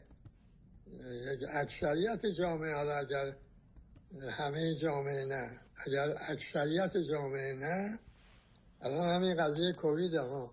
اکثریت 1.49 2.25
جامعه 2.25 2.75
حالا 2.75 2.97
اگر 2.97 3.35
همه 4.37 4.75
جامعه 4.75 5.25
نه 5.25 5.59
اگر 5.85 6.15
اکثریت 6.19 6.97
جامعه 6.97 7.53
نه 7.53 7.99
الان 8.81 9.15
همین 9.15 9.35
قضیه 9.35 9.73
کووید 9.73 10.15
ها. 10.15 10.51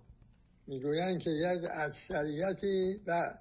می‌گویند 0.66 1.18
که 1.20 1.30
یک 1.30 1.62
اکثریتی 1.72 3.00
و 3.06 3.34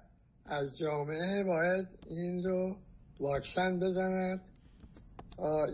از 0.46 0.76
جامعه 0.76 1.44
باید 1.44 1.88
این 2.06 2.44
رو 2.44 2.76
واکسن 3.20 3.78
بزند. 3.80 4.40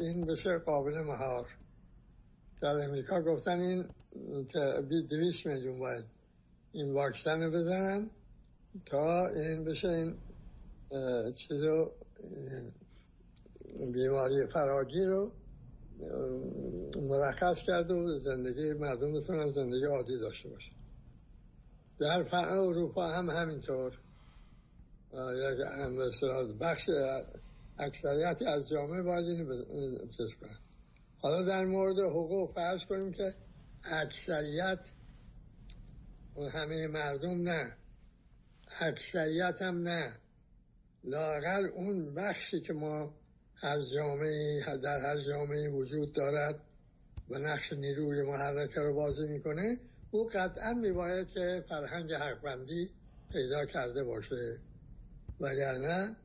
این 0.00 0.26
بشه 0.26 0.58
قابل 0.58 1.00
مهار. 1.00 1.46
در 2.62 2.68
امریکا 2.68 3.22
گفتن 3.22 3.60
این 3.60 3.86
دویست 5.10 5.46
میلیون 5.46 5.78
باید 5.78 6.04
این 6.72 6.92
واکسن 6.92 7.42
رو 7.42 7.50
بزنن 7.50 8.10
تا 8.86 9.26
این 9.26 9.64
بشه 9.64 9.88
این 9.88 10.16
چیزو 11.34 11.90
بیماری 13.92 14.46
فراگی 14.46 15.04
رو 15.04 15.32
مرخص 17.02 17.56
کرد 17.66 17.90
و 17.90 18.18
زندگی 18.18 18.72
مردم 18.72 19.12
بتونن 19.12 19.52
زندگی 19.52 19.84
عادی 19.84 20.18
داشته 20.18 20.48
باشه. 20.48 20.70
در 22.00 22.34
اروپا 22.34 23.08
هم 23.08 23.30
همینطور. 23.30 23.92
یک 25.14 26.58
بخش 26.60 26.90
اکثریتی 27.78 28.44
از 28.44 28.68
جامعه 28.68 29.02
باید 29.02 29.24
اینو 29.24 30.06
چیز 30.06 30.28
کنن. 30.40 30.58
حالا 31.18 31.44
در 31.44 31.64
مورد 31.64 31.98
حقوق 31.98 32.54
فرض 32.54 32.84
کنیم 32.88 33.12
که 33.12 33.34
اکثریت 33.84 34.78
همه 36.52 36.86
مردم 36.86 37.48
نه. 37.48 37.76
اکثریت 38.80 39.62
هم 39.62 39.78
نه. 39.78 40.16
لاغل 41.04 41.66
اون 41.74 42.14
بخشی 42.14 42.60
که 42.60 42.72
ما 42.72 43.14
از 43.62 43.90
جامعه 43.94 44.76
در 44.82 45.00
هر 45.00 45.18
جامعه 45.18 45.68
وجود 45.68 46.12
دارد 46.12 46.60
و 47.30 47.38
نقش 47.38 47.72
نیروی 47.72 48.22
محرکه 48.22 48.80
رو 48.80 48.94
بازی 48.94 49.26
می‌کنه 49.28 49.78
او 50.10 50.28
قطعا 50.32 50.72
میباید 50.72 51.28
که 51.28 51.64
فرهنگ 51.68 52.12
حقبندی 52.12 52.90
پیدا 53.32 53.66
کرده 53.66 54.04
باشه. 54.04 54.58
وگرنه 55.40 56.16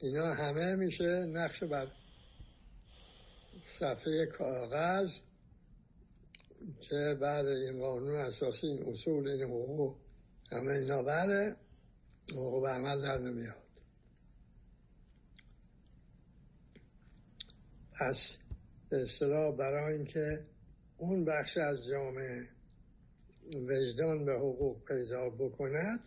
اینا 0.00 0.34
همه 0.34 0.74
میشه 0.74 1.26
نقش 1.26 1.62
بر 1.62 1.88
صفحه 3.78 4.26
کاغذ 4.26 5.10
که 6.80 7.16
بعد 7.20 7.46
این 7.46 7.80
قانون 7.80 8.16
اساسی 8.20 8.66
این 8.66 8.88
اصول 8.88 9.28
این 9.28 9.42
حقوق 9.42 9.96
همه 10.50 10.72
اینا 10.72 11.02
بله 11.02 11.56
حقوق 12.32 12.66
عمل 12.66 13.02
در 13.02 13.18
نمیاد. 13.18 13.67
به 18.90 19.02
اصطلاح 19.02 19.56
برای 19.56 19.96
اینکه 19.96 20.44
اون 20.98 21.24
بخش 21.24 21.56
از 21.56 21.78
جامعه 21.90 22.48
وجدان 23.54 24.24
به 24.24 24.32
حقوق 24.32 24.84
پیدا 24.84 25.30
بکند 25.30 26.00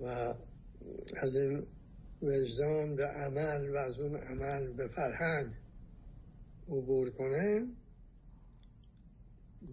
و 0.00 0.04
از 1.16 1.34
این 1.34 1.66
وجدان 2.22 2.96
به 2.96 3.04
عمل 3.04 3.70
و 3.70 3.76
از 3.76 4.00
اون 4.00 4.16
عمل 4.16 4.72
به 4.72 4.88
فرهنگ 4.88 5.54
عبور 6.68 7.10
کنه 7.10 7.66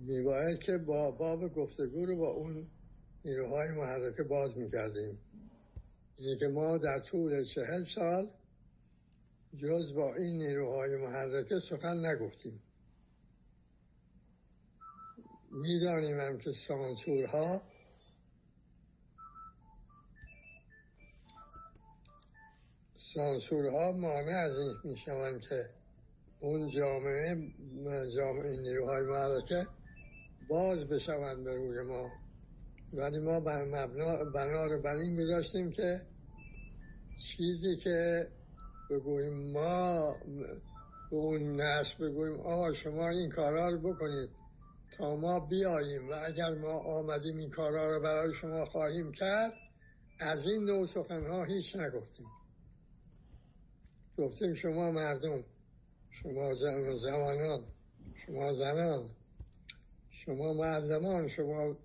میباید 0.01 0.59
که 0.59 0.77
با 0.77 1.11
باب 1.11 1.53
گفتگو 1.53 2.05
رو 2.05 2.17
با 2.17 2.29
اون 2.29 2.67
نیروهای 3.25 3.71
محرکه 3.71 4.23
باز 4.23 4.57
می‌کردیم. 4.57 5.17
اینه 6.17 6.35
که 6.39 6.47
ما 6.47 6.77
در 6.77 6.99
طول 6.99 7.43
چهل 7.43 7.83
سال 7.83 8.31
جز 9.57 9.93
با 9.93 10.15
این 10.15 10.37
نیروهای 10.37 10.97
محرکه 10.97 11.59
سخن 11.59 12.05
نگفتیم. 12.05 12.61
می‌دانیم 15.51 16.19
هم 16.19 16.37
که 16.37 16.51
سانسورها 16.67 17.61
سانسورها 23.13 23.91
مانع 23.91 24.37
از 24.37 24.59
این 24.59 24.75
می‌شوند 24.83 25.41
که 25.41 25.69
اون 26.39 26.69
جامعه 26.69 27.51
جامعه 28.15 28.61
نیروهای 28.61 29.03
معرکه 29.03 29.67
باز 30.49 30.87
بشوند 30.87 31.43
به 31.43 31.55
روی 31.55 31.81
ما. 31.81 32.24
ولی 32.97 33.19
ما 33.19 33.39
بر 33.39 33.65
مبنا 33.65 34.23
بنا 34.23 34.65
رو 34.65 34.81
بر 34.81 34.95
این 34.95 35.17
گذاشتیم 35.17 35.71
که 35.71 36.01
چیزی 37.17 37.75
که 37.75 38.27
بگوییم 38.89 39.51
ما 39.51 40.15
به 41.11 41.15
اون 41.15 41.61
نسل 41.61 42.09
بگوییم 42.09 42.39
آقا 42.39 42.73
شما 42.73 43.09
این 43.09 43.29
کارا 43.29 43.69
رو 43.69 43.93
بکنید 43.93 44.29
تا 44.97 45.15
ما 45.15 45.39
بیاییم 45.39 46.09
و 46.09 46.13
اگر 46.27 46.55
ما 46.55 46.79
آمدیم 46.79 47.37
این 47.37 47.49
کارا 47.49 47.95
رو 47.95 48.03
برای 48.03 48.33
شما 48.33 48.65
خواهیم 48.65 49.11
کرد 49.11 49.53
از 50.19 50.39
این 50.47 50.63
نوع 50.63 50.87
سخنها 50.87 51.43
هیچ 51.43 51.75
نگفتیم. 51.75 52.27
گفتیم 54.17 54.53
شما 54.53 54.91
مردم 54.91 55.43
شما 56.09 56.53
زمانان 57.01 57.63
شما 58.25 58.53
زنان 58.53 59.09
شما 60.09 60.53
معلمان 60.53 61.27
شما 61.27 61.75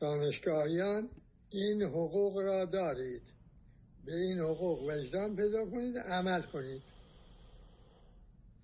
دانشگاهیان 0.00 1.08
این 1.50 1.82
حقوق 1.82 2.38
را 2.38 2.64
دارید. 2.64 3.22
به 4.04 4.14
این 4.14 4.38
حقوق 4.38 4.82
وجدان 4.82 5.36
پیدا 5.36 5.70
کنید 5.70 5.98
عمل 5.98 6.42
کنید. 6.42 6.82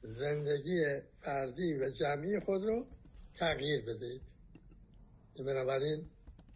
زندگی 0.03 1.01
فردی 1.21 1.75
و 1.75 1.91
جمعی 1.91 2.41
خود 2.41 2.63
رو 2.65 2.87
تغییر 3.39 3.85
بدهید. 3.85 4.23
بنابراین 5.39 6.05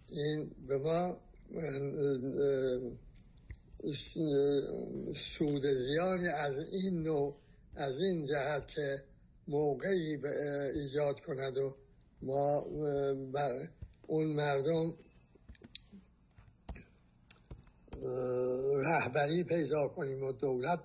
این 0.09 0.51
به 0.68 0.79
ما 0.79 1.20
سود 5.39 5.62
زیادی 5.62 6.29
از 6.29 6.55
این 6.72 7.03
نوع 7.03 7.37
از 7.76 7.95
این 8.01 8.26
جهت 8.26 8.68
که 8.68 9.03
موقعی 9.49 10.26
ایجاد 10.74 11.20
کند 11.20 11.59
و 11.59 11.76
ما 12.22 12.61
بر 13.33 13.68
اون 14.09 14.26
مردم 14.26 14.94
رهبری 18.74 19.44
پیدا 19.44 19.88
کنیم 19.88 20.22
و 20.22 20.32
دولت 20.32 20.80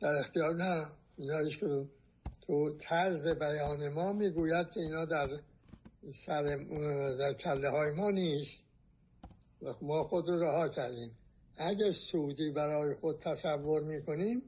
در 0.00 0.14
اختیار 0.14 0.54
نه 0.54 0.86
اینا 1.16 1.38
تو 2.40 2.76
طرز 2.78 3.26
بیان 3.26 3.88
ما 3.88 4.12
می‌گوید 4.12 4.70
که 4.70 4.80
اینا 4.80 5.04
در 5.04 5.28
سر 6.26 6.56
در 7.18 7.34
کله 7.34 7.70
های 7.70 7.90
ما 7.90 8.10
نیست. 8.10 8.64
و 9.62 9.74
ما 9.82 10.04
خود 10.04 10.28
رو 10.28 10.42
رها 10.42 10.68
کردیم. 10.68 11.10
اگه 11.56 11.92
سودی 11.92 12.50
برای 12.50 12.94
خود 12.94 13.18
تصور 13.20 13.82
می‌کنیم 13.82 14.42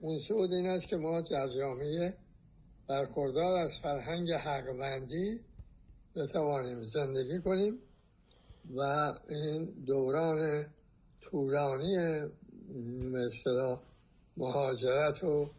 اون 0.00 0.18
سود 0.28 0.52
این 0.52 0.66
است 0.66 0.88
که 0.88 0.96
ما 0.96 1.20
در 1.20 1.48
جامعه 1.48 2.14
برخوردار 2.88 3.58
از 3.58 3.72
فرهنگ 3.82 4.32
حقوندی 4.32 5.40
بتوانیم 6.16 6.84
زندگی 6.84 7.40
کنیم 7.40 7.78
و 8.76 8.80
این 9.28 9.64
دوران 9.86 10.66
طولانی 11.20 12.20
مثلا 13.12 13.80
مهاجرت 14.36 15.24
و 15.24 15.50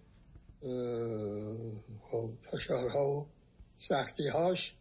خب، 2.11 2.29
فشارها 2.51 3.11
و 3.11 3.25
سختیهاش 3.77 4.75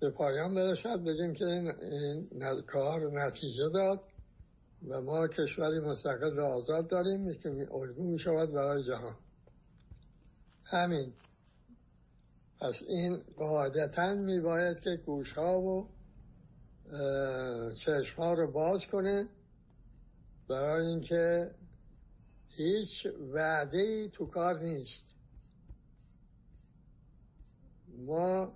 به 0.00 0.10
پایان 0.10 0.54
برسد. 0.54 1.04
بگیم 1.04 1.34
که 1.34 1.44
این 1.44 2.28
کار 2.66 3.24
نتیجه 3.26 3.68
داد 3.74 4.00
و 4.88 5.00
ما 5.00 5.28
کشوری 5.28 5.78
مستقل 5.78 6.38
و 6.38 6.44
آزاد 6.44 6.88
داریم 6.88 7.34
که 7.34 7.48
الگو 7.74 8.02
می 8.02 8.18
شود 8.18 8.52
برای 8.52 8.84
جهان. 8.84 9.16
همین. 10.64 11.12
پس 12.62 12.82
این 12.88 13.16
قاعدتا 13.36 14.14
می 14.14 14.40
باید 14.40 14.80
که 14.80 14.96
گوش 15.06 15.32
ها 15.32 15.60
و 15.60 15.88
چشم 17.74 18.16
ها 18.16 18.34
رو 18.34 18.52
باز 18.52 18.86
کنه 18.86 19.28
برای 20.48 20.86
اینکه 20.86 21.50
هیچ 22.48 23.06
وعده 23.32 23.78
ای 23.78 24.08
تو 24.08 24.26
کار 24.26 24.58
نیست. 24.58 25.04
ما 27.98 28.52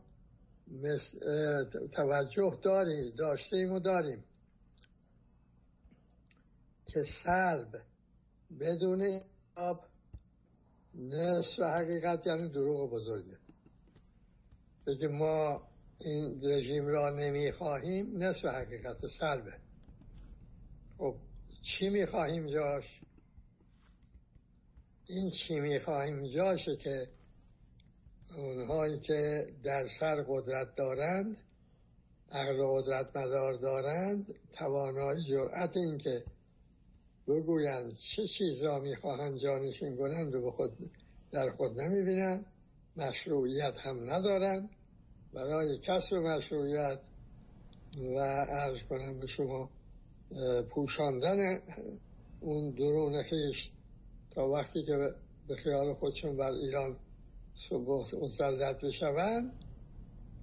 توجه 1.93 2.59
داریم 2.63 3.15
داشتیم 3.17 3.73
و 3.73 3.81
داریم 3.81 4.25
که 6.87 7.05
سلب 7.25 7.83
بدون 8.61 9.21
آب 9.57 9.85
نصف 10.95 11.59
حقیقت 11.61 12.27
یعنی 12.27 12.49
دروغ 12.49 12.91
بزرگه. 12.91 13.45
بگه 14.87 15.09
ما 15.09 15.62
این 15.99 16.41
رژیم 16.43 16.87
را 16.87 17.11
نمی‌خواهیم 17.11 18.16
نصف 18.16 18.45
حقیقت 18.45 18.97
سلبه. 19.18 19.53
خب 20.99 21.14
چی 21.62 21.89
می‌خواهیم 21.89 22.47
جاش؟ 22.47 22.84
این 25.09 25.30
چی 25.30 25.61
می‌خواهیم 25.61 26.26
جاشه 26.26 26.76
که 26.76 27.07
اونهایی 28.37 29.01
که 29.01 29.47
در 29.64 29.89
سر 30.01 30.24
قدرت 30.28 30.74
دارند 30.76 31.37
عقل 32.32 32.66
قدرت 32.66 33.16
مدار 33.16 33.55
دارند 33.55 34.34
توانایی 34.53 35.24
جرأت 35.24 35.76
این 35.76 35.99
که 35.99 36.24
بگویند 37.28 37.93
چه 38.16 38.26
چیز 38.26 38.62
را 38.62 38.78
می‌خواهند 38.78 39.39
جانشین 39.39 39.97
کنند 39.97 40.34
و 40.34 40.43
به 40.43 40.51
خود 40.51 40.72
در 41.32 41.51
خود 41.51 41.80
نمی‌بینند 41.80 42.47
مشروعیت 42.97 43.74
هم 43.78 44.11
ندارند. 44.12 44.70
برای 45.37 45.78
کسب 45.78 46.14
مشروعیت 46.14 46.99
و 47.99 48.18
ارز 48.49 48.82
کنم 48.82 49.20
به 49.20 49.26
شما 49.26 49.70
پوشاندن 50.70 51.61
اون 52.41 52.70
درون 52.70 53.22
خیش 53.22 53.70
تا 54.30 54.49
وقتی 54.49 54.84
که 54.84 55.14
به 55.49 55.57
خیال 55.57 55.95
خودشون 55.95 56.37
بر 56.37 56.51
ایران 56.51 56.97
مسلط 58.22 58.84
بشوند 58.84 59.53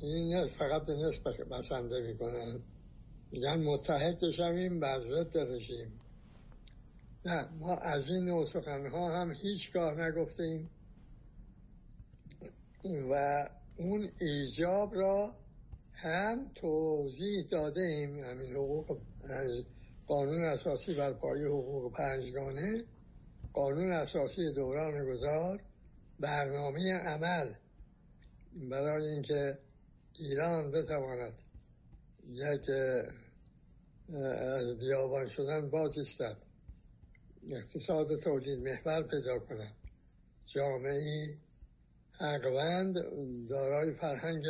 این 0.01 0.47
فقط 0.59 0.85
به 0.85 0.95
نسب 0.95 1.49
بسنده 1.51 2.01
می‌کنن. 2.01 2.59
میگن 3.31 3.63
متحد 3.63 4.19
بشویم 4.19 4.79
بر 4.79 4.99
ضد 4.99 5.37
رژیم. 5.37 5.99
نه 7.25 7.49
ما 7.59 7.75
از 7.75 8.07
این 8.07 8.25
نوع 8.25 8.45
سخنها 8.45 9.21
هم 9.21 9.31
هیچگاه 9.31 9.93
نگفتیم 9.93 10.69
و 13.11 13.45
اون 13.77 14.09
ایجاب 14.19 14.95
را 14.95 15.35
هم 15.93 16.51
توضیح 16.55 17.47
داده 17.51 17.81
ایم. 17.81 18.23
همین 18.23 18.51
حقوق 18.53 18.97
قانون 20.07 20.43
اساسی 20.43 20.93
بر 20.93 21.13
پای 21.13 21.45
حقوق 21.45 21.93
پنجگانه 21.93 22.83
قانون 23.53 23.91
اساسی 23.91 24.53
دوران 24.53 25.05
گذار 25.05 25.61
برنامه 26.19 26.93
عمل. 26.93 27.53
برای 28.69 29.05
اینکه 29.05 29.57
ایران 30.19 30.71
بتواند 30.71 31.33
یک 32.29 32.69
از 34.55 34.79
بیابان 34.79 35.29
شدن 35.29 35.69
باز 35.69 35.97
استد 35.97 36.37
اقتصاد 37.51 38.19
تولید 38.19 38.59
محور 38.59 39.03
پیدا 39.03 39.39
کند 39.39 39.75
جامعه 40.55 41.37
حقوند 42.19 42.95
دارای 43.49 43.93
فرهنگ 43.93 44.43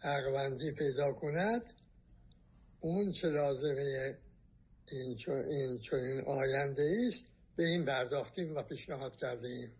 حقوندی 0.00 0.72
پیدا 0.72 1.12
کند. 1.12 1.62
اون 2.80 3.12
چه 3.12 3.28
لازمه 3.28 4.16
این 4.92 5.16
چون 5.16 5.34
این, 5.34 5.78
چون 5.78 5.98
این 5.98 6.20
آینده 6.20 6.96
است 7.06 7.24
به 7.56 7.64
این 7.64 7.84
پرداختیم 7.84 8.56
و 8.56 8.62
پیشنهاد 8.62 9.16
کرده 9.16 9.48
ایم 9.48 9.72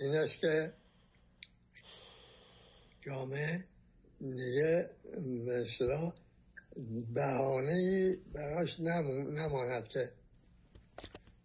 این 0.00 0.16
است 0.16 0.40
که 0.40 0.72
جامعه 3.00 3.64
دیگه 4.20 4.90
مثلا 5.46 6.12
بهانه 7.14 8.16
براش 8.32 8.80
نماند 8.80 9.88
که 9.88 10.12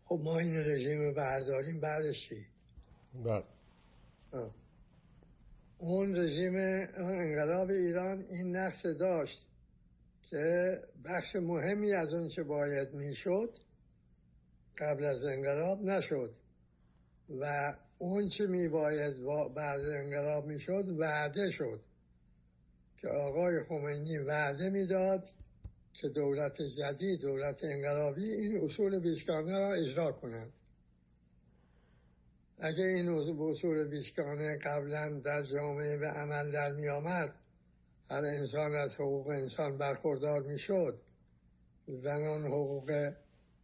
خب 0.05 0.19
ما 0.23 0.39
این 0.39 0.55
رژیم 0.55 1.13
برداریم 1.13 1.79
بعدش 1.79 2.29
چی؟ 2.29 2.52
بله. 3.13 3.43
اون 5.77 6.15
رژیم 6.15 6.55
انقلاب 6.97 7.69
ایران 7.69 8.25
این 8.29 8.55
نقص 8.55 8.85
داشت 8.85 9.45
که 10.29 10.79
بخش 11.05 11.35
مهمی 11.35 11.93
از 11.93 12.13
اون 12.13 12.27
چه 12.27 12.43
باید 12.43 12.93
می‌شد 12.93 13.57
قبل 14.77 15.03
از 15.03 15.23
انقلاب 15.23 15.81
نشد. 15.81 16.33
و 17.29 17.73
اون 17.97 18.29
چه 18.29 18.47
می 18.47 18.67
باید 18.67 19.13
بعد 19.55 19.81
انقلاب 19.81 20.45
می 20.45 20.59
شد 20.59 20.85
وعده 20.99 21.49
شد 21.49 21.81
که 22.97 23.07
آقای 23.07 23.63
خمینی 23.63 24.17
وعده 24.17 24.69
می‌داد 24.69 25.29
که 25.93 26.09
دولت 26.09 26.61
جدید 26.61 27.21
دولت 27.21 27.63
انقلابی 27.63 28.31
این 28.31 28.61
اصول 28.65 28.99
بیشکانه 28.99 29.57
را 29.57 29.73
اجرا 29.73 30.11
کند 30.11 30.53
اگه 32.59 32.83
این 32.83 33.09
اصول 33.09 33.87
بیشکانه 33.87 34.57
قبلا 34.57 35.19
در 35.25 35.43
جامعه 35.43 35.97
به 35.97 36.07
عمل 36.07 36.51
در 36.51 36.71
می 36.71 36.89
آمد 36.89 37.35
هر 38.09 38.25
انسان 38.25 38.75
از 38.75 38.91
حقوق 38.93 39.27
انسان 39.27 39.77
برخوردار 39.77 40.41
می 40.41 40.59
شد 40.59 41.01
زنان 41.87 42.45
حقوق 42.45 43.13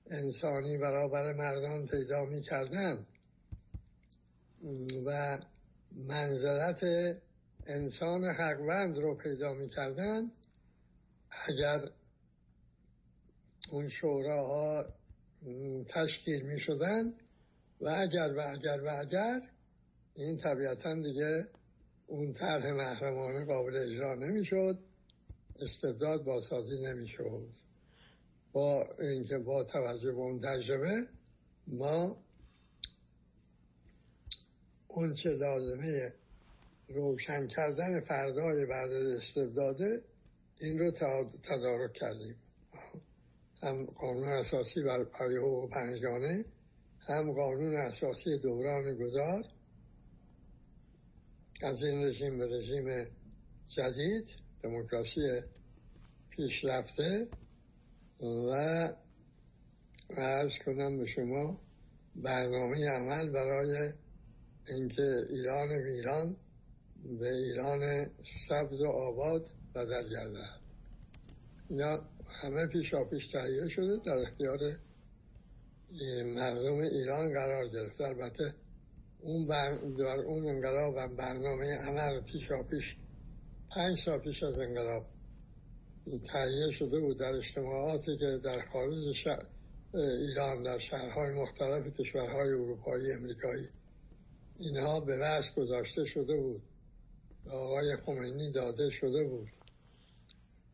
انسانی 0.08 0.78
برابر 0.78 1.34
مردان 1.34 1.88
پیدا 1.88 2.26
می 2.26 2.42
کردن 2.42 3.06
و 5.06 5.40
منزلت 6.08 6.84
انسان 7.68 8.24
حقوند 8.24 8.98
رو 8.98 9.16
پیدا 9.16 9.54
می 9.54 9.70
کردن 9.70 10.32
اگر 11.48 11.90
اون 13.72 13.90
شوراها 13.90 14.86
تشکیل 15.90 16.42
می 16.42 16.60
شدن 16.60 17.14
و 17.82 17.88
اگر 17.90 18.34
و 18.38 18.42
اگر 18.54 18.82
و 18.84 19.00
اگر 19.00 19.42
این 20.16 20.38
طبیعتا 20.38 20.96
دیگه 20.96 21.48
اون 22.08 22.34
طرح 22.34 22.72
محرمانه 22.72 23.46
قابل 23.46 23.78
اجرا 23.78 24.16
نمی‌شد. 24.16 24.80
استبداد 25.60 26.24
بازسازی 26.24 26.82
نمی‌شد. 26.82 27.48
با 28.52 28.86
اینکه 29.00 29.38
با 29.38 29.64
توجه 29.64 30.12
به 30.12 30.18
اون 30.18 30.40
تجربه 30.40 31.08
ما 31.68 32.18
اون 34.88 35.14
چه 35.14 35.30
لازمه 35.30 36.14
روشن 36.88 37.48
کردن 37.48 38.00
فردای 38.00 38.66
بعد 38.66 38.92
استبداده 38.92 40.02
این 40.62 40.80
رو 40.80 40.92
تدارک 41.44 41.94
کردیم. 41.94 42.36
هم 43.62 43.86
قانون 43.86 44.30
اساسی 44.30 44.82
بر 44.82 45.04
پای 45.04 45.38
و 45.38 45.68
پنجگانه 45.68 46.46
هم 47.10 47.34
قانون 47.34 47.76
اساسی 47.76 48.38
دوران 48.38 48.96
گذار 48.96 49.44
از 51.62 51.84
این 51.84 52.06
رژیم 52.06 52.38
به 52.38 52.48
رژیم 52.48 53.08
جدید 53.68 54.28
دموکراسی 54.64 55.42
پیشرفته 56.30 57.28
و 58.22 58.54
عرض 60.18 60.52
کنم 60.66 60.98
به 60.98 61.06
شما 61.06 61.62
برنامه 62.16 62.90
عمل 62.90 63.30
برای 63.30 63.94
اینکه 64.68 65.18
ایران 65.30 65.70
ویران 65.70 66.36
به 67.20 67.30
ایران 67.30 68.10
سبز 68.50 68.82
و 68.82 68.88
آباد 68.88 69.50
بدل 69.76 70.10
گردد. 70.10 70.60
اینا 71.70 72.02
همه 72.42 72.68
پیشا 72.68 73.04
پیش 73.04 73.28
تهیه 73.28 73.70
شده 73.70 73.98
در 74.06 74.18
اختیار 74.18 74.60
مردم 76.26 76.80
ایران 76.80 77.34
قرار 77.34 77.68
گرفت. 77.68 78.02
البته 78.02 78.54
اون 79.20 79.48
بر 79.48 79.70
در 79.98 80.20
اون 80.20 80.48
انقلاب 80.48 80.94
و 80.98 81.16
برنامه 81.16 81.66
عمل 81.66 82.22
پیشا 82.22 82.64
پیش 82.64 82.96
پنج 83.76 84.00
سال 84.06 84.20
پیش 84.20 84.44
از 84.44 84.60
انقلاب 84.60 85.06
تهیه 86.06 86.72
شده 86.72 87.00
بود 87.00 87.20
در 87.20 87.34
اجتماعاتی 87.34 88.18
که 88.18 88.40
در 88.44 88.62
خارج 88.74 89.28
ایران 89.94 90.64
در 90.64 90.80
شهرهای 90.80 91.34
مختلف 91.34 92.00
کشورهای 92.00 92.50
اروپایی 92.50 93.12
امریکایی 93.12 93.68
اینها 94.60 95.00
به 95.00 95.18
وضع 95.18 95.54
گذاشته 95.58 96.06
شده 96.06 96.38
بود. 96.38 96.62
آقای 97.52 97.96
خمینی 98.06 98.52
داده 98.52 98.90
شده 98.90 99.24
بود. 99.24 99.48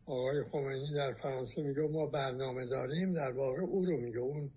آقای 0.06 0.44
خمینی 0.52 0.94
در 0.94 1.14
فرانسه 1.14 1.62
میگه 1.62 1.82
ما 1.82 2.06
برنامه 2.06 2.66
داریم 2.66 3.12
در 3.12 3.32
واقع 3.32 3.60
او 3.60 3.84
رو 3.84 3.96
میگه. 4.00 4.18
اون 4.18 4.50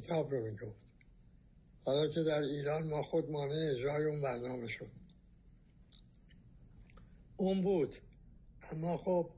کتاب 0.00 0.30
رو 0.30 0.44
می‌گفت. 0.44 0.80
حالا 1.84 2.08
که 2.08 2.22
در 2.22 2.40
ایران 2.40 2.88
ما 2.88 3.02
خود 3.02 3.30
مانع 3.30 3.70
اجرای 3.70 4.04
اون 4.04 4.20
برنامه 4.20 4.68
شد. 4.68 4.90
اون 7.36 7.62
بود. 7.62 7.94
اما 8.72 8.96
خب 8.96 9.30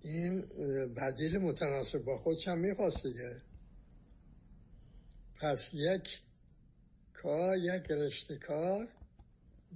این 0.00 0.46
بدیل 0.94 1.38
متناسب 1.38 1.98
با 1.98 2.18
خودش 2.18 2.48
هم 2.48 2.58
می‌خواست 2.58 3.06
دیگه. 3.06 3.42
پس 5.40 5.58
یک 5.72 6.02
کار 7.14 7.56
یک 7.58 7.90
رشته 7.90 8.38
کار 8.38 8.88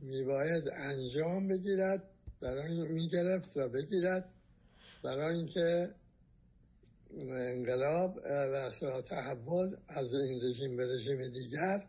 میباید 0.02 0.64
انجام 0.68 1.48
بگیرد 1.48 2.10
برای 2.42 2.88
می‌گرفت 2.88 3.56
و 3.56 3.68
بگیرد 3.68 4.32
برای 5.04 5.36
اینکه 5.36 5.94
انقلاب 7.18 8.16
و 8.82 9.02
تحول 9.02 9.76
از 9.88 10.14
این 10.14 10.40
رژیم 10.42 10.76
به 10.76 10.86
رژیم 10.86 11.28
دیگر 11.28 11.86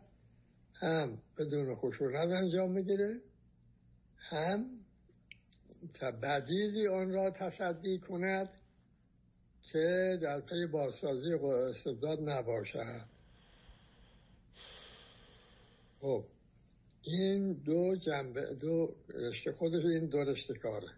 هم 0.74 1.18
بدون 1.38 1.74
خشونت 1.74 2.30
انجام 2.30 2.74
بگیره 2.74 3.20
هم 4.16 4.66
بدیلی 6.22 6.88
آن 6.88 7.12
را 7.12 7.30
تصدی 7.30 7.98
کند 7.98 8.48
که 9.62 10.18
در 10.22 10.40
پی 10.40 10.66
بازسازی 10.66 11.32
استبداد 11.32 12.28
نباشد. 12.28 13.04
خب 16.00 16.24
این 17.02 17.52
دو 17.52 17.96
جنبه 17.96 18.54
دو 18.54 18.94
رشته 19.08 19.52
خودش 19.52 19.84
این 19.84 20.06
دو 20.06 20.18
رشته 20.18 20.54
کاره. 20.54 20.88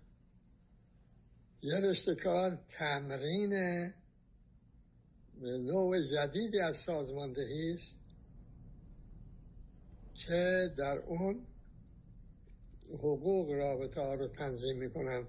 یه 1.63 1.77
رشته 1.77 2.15
کار 2.15 2.59
تمرین 2.69 3.53
نوع 5.43 6.03
جدیدی 6.03 6.61
از 6.61 6.77
سازماندهی 6.87 7.73
است 7.73 7.95
که 10.15 10.71
در 10.79 10.99
اون 10.99 11.47
حقوق 12.93 13.51
رابطه 13.51 14.01
ها 14.01 14.15
رو 14.15 14.29
تنظیم 14.29 14.79
می‌کنن 14.79 15.27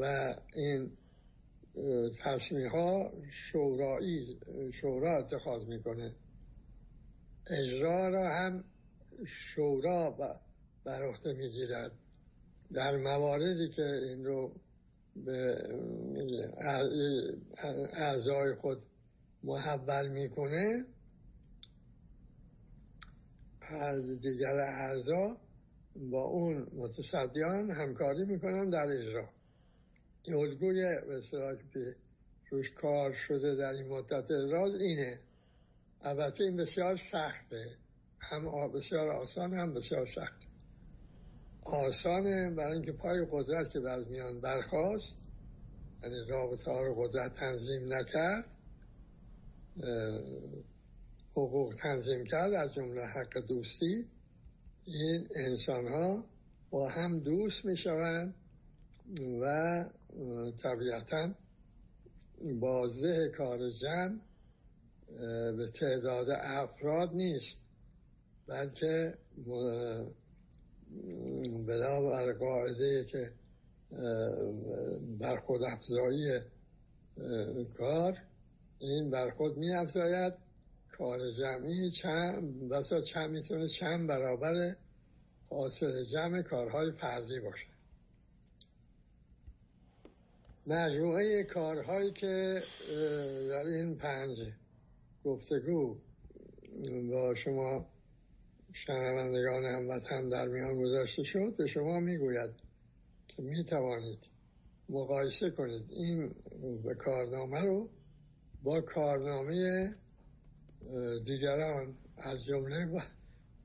و 0.00 0.34
این 0.54 0.90
تصمیم 2.24 2.68
ها 2.68 3.12
شورایی 3.30 4.38
شورا 4.72 5.18
اتخاذ 5.18 5.68
می‌کنه. 5.68 6.14
اجرا 7.50 8.08
را 8.08 8.34
هم 8.36 8.64
شورا 9.26 10.10
بر 10.84 11.02
عهده 11.08 11.32
می‌گیرد. 11.32 11.92
در 12.72 12.96
مواردی 12.96 13.68
که 13.68 13.82
این 13.82 14.24
رو 14.24 14.52
به 15.16 15.56
اعضای 17.92 18.54
خود 18.54 18.82
محول 19.44 20.08
می‌کنه 20.08 20.84
از 23.60 24.20
دیگر 24.20 24.56
اعضا 24.56 25.36
با 26.10 26.22
اون 26.24 26.66
متصدیان 26.76 27.70
همکاری 27.70 28.24
می‌کنن 28.24 28.70
در 28.70 28.86
اجرا. 28.86 29.28
الگوی 30.28 30.82
به 31.08 31.20
که 31.72 31.96
روش 32.50 32.70
کار 32.70 33.12
شده 33.12 33.54
در 33.54 33.70
این 33.70 33.88
مدت 33.88 34.26
دراز 34.28 34.74
اینه. 34.74 35.20
البته 36.02 36.44
این 36.44 36.56
بسیار 36.56 36.98
سخته. 37.12 37.76
هم 38.20 38.72
بسیار 38.72 39.10
آسان 39.10 39.54
هم 39.54 39.74
بسیار 39.74 40.06
سخت 40.06 40.42
آسانه 41.66 42.50
برای 42.50 42.72
اینکه 42.72 42.92
پای 42.92 43.26
قدرت 43.32 43.70
که 43.72 43.88
از 43.88 44.08
میان 44.08 44.40
برخواست 44.40 45.20
یعنی 46.02 46.14
رابطه 46.28 46.70
ها 46.70 46.80
رو 46.80 46.94
قدرت 46.94 47.34
تنظیم 47.34 47.94
نکرد 47.94 48.53
حقوق 51.32 51.74
تنظیم 51.74 52.24
کرد 52.24 52.52
از 52.52 52.74
جمله 52.74 53.06
حق 53.06 53.46
دوستی. 53.48 54.04
این 54.84 55.28
انسان 55.36 55.88
ها 55.88 56.24
با 56.70 56.88
هم 56.88 57.18
دوست 57.18 57.64
می 57.64 57.76
شوند 57.76 58.34
و 59.40 59.84
طبیعتا 60.62 61.34
بازده 62.60 63.32
کار 63.38 63.70
جمع 63.70 64.20
به 65.56 65.70
تعداد 65.80 66.30
افراد 66.30 67.10
نیست 67.14 67.58
بلکه 68.48 69.14
بلا 71.66 72.02
بر 72.02 72.32
قاعده 72.32 73.04
که 73.04 73.32
بر 75.20 75.40
خود 75.46 75.62
افزایی 75.62 76.40
کار 77.78 78.18
این 78.78 79.10
بر 79.10 79.30
خود 79.30 79.56
می 79.56 79.74
افزاید 79.74 80.34
کار 80.98 81.18
جمعی 81.38 81.90
چند 81.90 82.68
بسا 82.68 83.00
چند 83.00 83.30
می‌تونه 83.30 83.68
چند 83.68 84.08
برابر 84.08 84.76
حاصل 85.50 86.04
جمع 86.04 86.42
کارهای 86.42 86.92
فردی 86.92 87.40
باشه. 87.40 87.66
مجموعه 90.66 91.44
کارهایی 91.44 92.12
که 92.12 92.62
در 93.48 93.66
این 93.66 93.96
پنج 93.96 94.36
گفتگو 95.24 95.96
با 97.10 97.34
شما 97.34 97.86
شنوندگان 98.72 99.64
هموطن 99.64 100.28
در 100.28 100.48
میان 100.48 100.82
گذاشته 100.82 101.22
شد 101.22 101.56
به 101.56 101.66
شما 101.66 102.00
می‌گوید 102.00 102.50
که 103.28 103.42
می‌توانید 103.42 104.18
مقایسه 104.88 105.50
کنید 105.50 105.84
این 105.90 106.34
کارنامه 106.98 107.60
رو 107.60 107.88
با 108.64 108.80
کارنامه 108.80 109.90
دیگران 111.24 111.94
از 112.16 112.44
جمله 112.44 113.02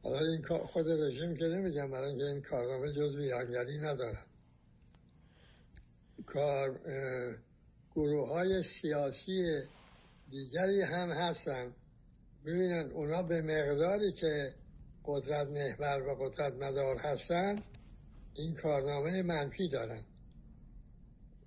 حالا 0.03 0.19
این 0.19 0.41
خود 0.65 0.87
رژیم 0.87 1.35
که 1.35 1.45
نمیگم 1.45 1.91
برای 1.91 2.09
اینکه 2.09 2.25
این 2.25 2.41
کارنامه 2.41 2.93
جز 2.93 3.15
ویرانگری 3.15 3.77
ندارد 3.77 4.25
کار 6.25 6.79
گروه 7.95 8.29
های 8.29 8.63
سیاسی 8.81 9.61
دیگری 10.29 10.81
هم 10.81 11.09
هستن. 11.09 11.73
ببینن 12.45 12.91
اونا 12.93 13.21
به 13.21 13.41
مقداری 13.41 14.11
که 14.11 14.53
قدرت 15.05 15.47
محور 15.47 16.07
و 16.07 16.15
قدرت 16.15 16.53
مدار 16.53 16.97
هستن 16.97 17.55
این 18.33 18.55
کارنامه 18.55 19.21
منفی 19.21 19.69
دارن. 19.69 20.03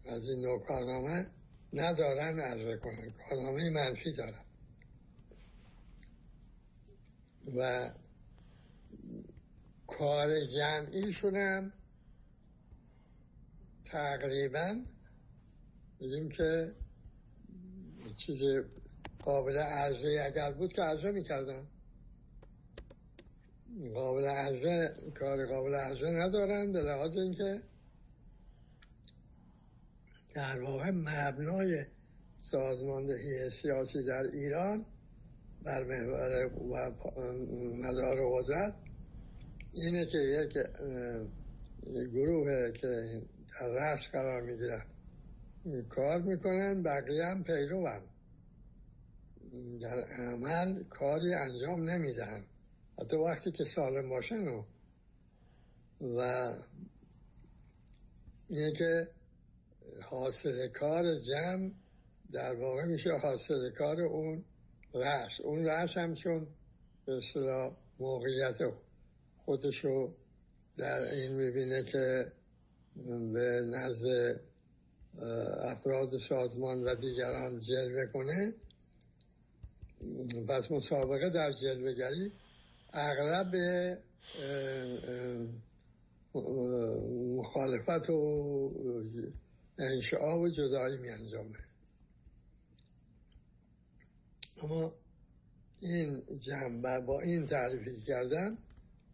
از 0.06 0.22
این 0.22 0.40
نوع 0.40 0.66
کارنامه 0.66 1.26
ندارن 1.72 2.40
عرضه 2.40 2.76
کنن. 2.76 3.12
کارنامه 3.28 3.70
منفی 3.70 4.12
دارن. 4.12 4.44
و 7.56 7.90
کار 9.86 10.44
جمعیشون 10.44 11.36
هم 11.36 11.72
تقریبا 13.84 14.84
بگیم 16.00 16.28
که 16.28 16.74
چیز 18.16 18.64
قابل 19.18 19.56
عرضه 19.56 20.22
اگر 20.26 20.52
بود 20.52 20.72
که 20.72 20.82
عرضه 20.82 21.10
می‌کردن. 21.10 21.66
قابل 23.94 24.24
عرضه 24.24 24.96
کار 25.14 25.46
قابل 25.46 25.74
عرضه 25.74 26.10
ندارن 26.10 26.72
به 26.72 26.80
لحاظ 26.80 27.16
اینکه 27.16 27.62
در 30.34 30.60
واقع 30.62 30.90
مبنای 30.90 31.84
سازماندهی 32.38 33.50
سیاسی 33.62 34.04
در 34.04 34.22
ایران 34.32 34.86
بر 35.64 35.84
محور 35.84 36.46
و 36.46 36.94
مدار 37.82 38.16
قدرت 38.32 38.74
اینه 39.72 40.06
که 40.06 40.18
یک 40.18 40.52
گروه 42.12 42.70
که 42.70 43.22
در 43.60 43.66
رأس 43.66 44.00
قرار 44.12 44.42
می‌گیرن 44.42 44.84
کار 45.88 46.22
می‌کنن 46.22 46.82
بقیه 46.82 47.24
هم 47.24 47.44
پیروان. 47.44 48.02
در 49.80 50.00
عمل 50.00 50.82
کاری 50.84 51.34
انجام 51.34 51.90
نمی‌دهن. 51.90 52.44
حتی 53.00 53.16
وقتی 53.16 53.52
که 53.52 53.64
سالم 53.74 54.08
باشن 54.08 54.48
و 54.48 54.64
و 56.00 56.52
اینه 58.48 58.72
که 58.72 59.08
حاصل 60.12 60.68
کار 60.68 61.04
جمع 61.18 61.70
در 62.32 62.54
واقع 62.54 62.84
میشه 62.84 63.10
حاصل 63.22 63.70
کار 63.70 64.00
اون 64.00 64.44
رأس. 64.94 65.40
اون 65.44 65.64
رأس 65.64 65.96
هم 65.96 66.14
چون 66.14 66.46
به 67.06 67.12
اصطلاح 67.16 67.72
موقعیت 68.00 68.56
خودشو 69.44 70.14
در 70.76 71.00
این 71.00 71.32
می‌بینه 71.32 71.82
که 71.82 72.32
به 73.32 73.62
نزد 73.66 74.40
افراد 75.62 76.10
سازمان 76.28 76.84
و 76.84 76.94
دیگران 76.94 77.60
جلوه 77.60 78.06
کنه. 78.06 78.54
پس 80.48 80.70
مسابقه 80.70 81.30
در 81.30 81.50
جلوهگری 81.52 82.32
اغلب 82.92 83.54
مخالفت 87.36 88.10
و 88.10 88.70
انشاء 89.82 90.38
و 90.38 90.48
جدایی 90.48 90.96
می 90.96 91.10
انجامه. 91.10 91.58
اما 94.62 94.92
این 95.80 96.22
جنبه 96.38 97.00
با 97.00 97.20
این 97.20 97.46
تعریفی 97.46 98.00
کردن 98.00 98.58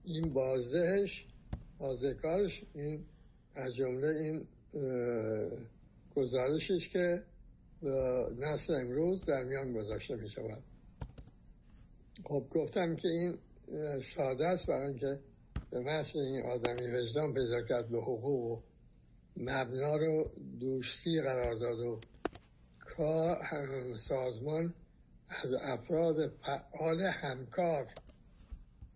این 0.05 0.33
بازدهش 0.33 1.27
کارش 2.23 2.63
این 2.75 3.05
از 3.55 3.75
جمله 3.75 4.09
این 4.09 4.47
گزارشش 6.17 6.89
که 6.89 7.23
نسل 8.39 8.75
امروز 8.75 9.25
در 9.25 9.45
میان 9.45 9.73
گذاشته 9.73 10.17
می 10.17 10.31
شود. 10.31 10.63
خب 12.25 12.47
گفتم 12.51 12.97
که 12.97 13.09
این 13.09 13.39
ساده 14.17 14.47
است 14.47 14.67
برای 14.67 14.89
اینکه 14.89 15.19
به 15.71 15.81
محض 15.81 16.17
این 16.17 16.43
آدمی 16.47 16.91
وجدان 16.91 17.35
پیدا 17.35 17.63
کرد 17.63 17.89
به 17.89 17.99
حقوق 17.99 18.51
و 18.51 18.63
مبنا 19.41 19.97
رو 19.97 20.31
دوستی 20.61 21.21
قرار 21.23 21.55
داد 21.55 21.79
و 21.79 22.01
کار 22.81 23.39
سازمان 24.09 24.75
از 25.29 25.53
افراد 25.53 26.29
فعال 26.29 27.01
همکار 27.01 27.87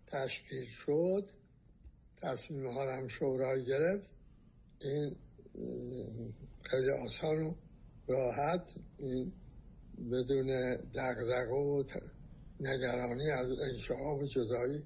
تشکیل 0.07 0.65
شد 0.65 1.29
تصمیم 2.21 2.67
ها 2.67 2.97
هم 2.97 3.07
شورای 3.07 3.65
گرفت. 3.65 4.11
این 4.81 5.15
خیلی 6.63 6.89
آسان 6.89 7.43
و 7.43 7.53
راحت 8.07 8.73
این 8.97 9.31
بدون 10.11 10.75
دقدقه 10.95 11.53
و 11.53 11.83
نگرانی 12.59 13.31
از 13.31 13.51
انشعاب 13.51 14.21
و 14.21 14.27
جدایی 14.27 14.83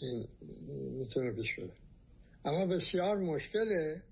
این 0.00 0.28
می‌تونه 0.98 1.32
بره. 1.32 1.72
اما 2.44 2.66
بسیار 2.66 3.18
مشکله 3.18 4.02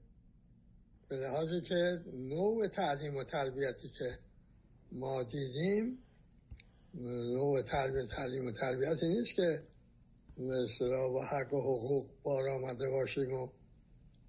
به 1.10 1.16
لحاظی 1.16 1.60
که 1.60 2.00
نوع 2.12 2.68
تعلیم 2.68 3.16
و 3.16 3.24
تربیتی 3.24 3.88
که 3.98 4.18
ما 4.92 5.22
دیدیم 5.22 5.98
نوع 7.34 7.62
تعلیم 7.62 8.06
تعلیم 8.06 8.46
و 8.46 8.52
تربیتی 8.52 9.08
نیست 9.08 9.34
که 9.36 9.62
مثلا 10.38 11.08
با 11.08 11.24
حق 11.24 11.54
و 11.54 11.60
حقوق 11.60 12.06
بار 12.22 12.48
آمده 12.48 12.88
باشیم 12.88 13.32
و 13.32 13.48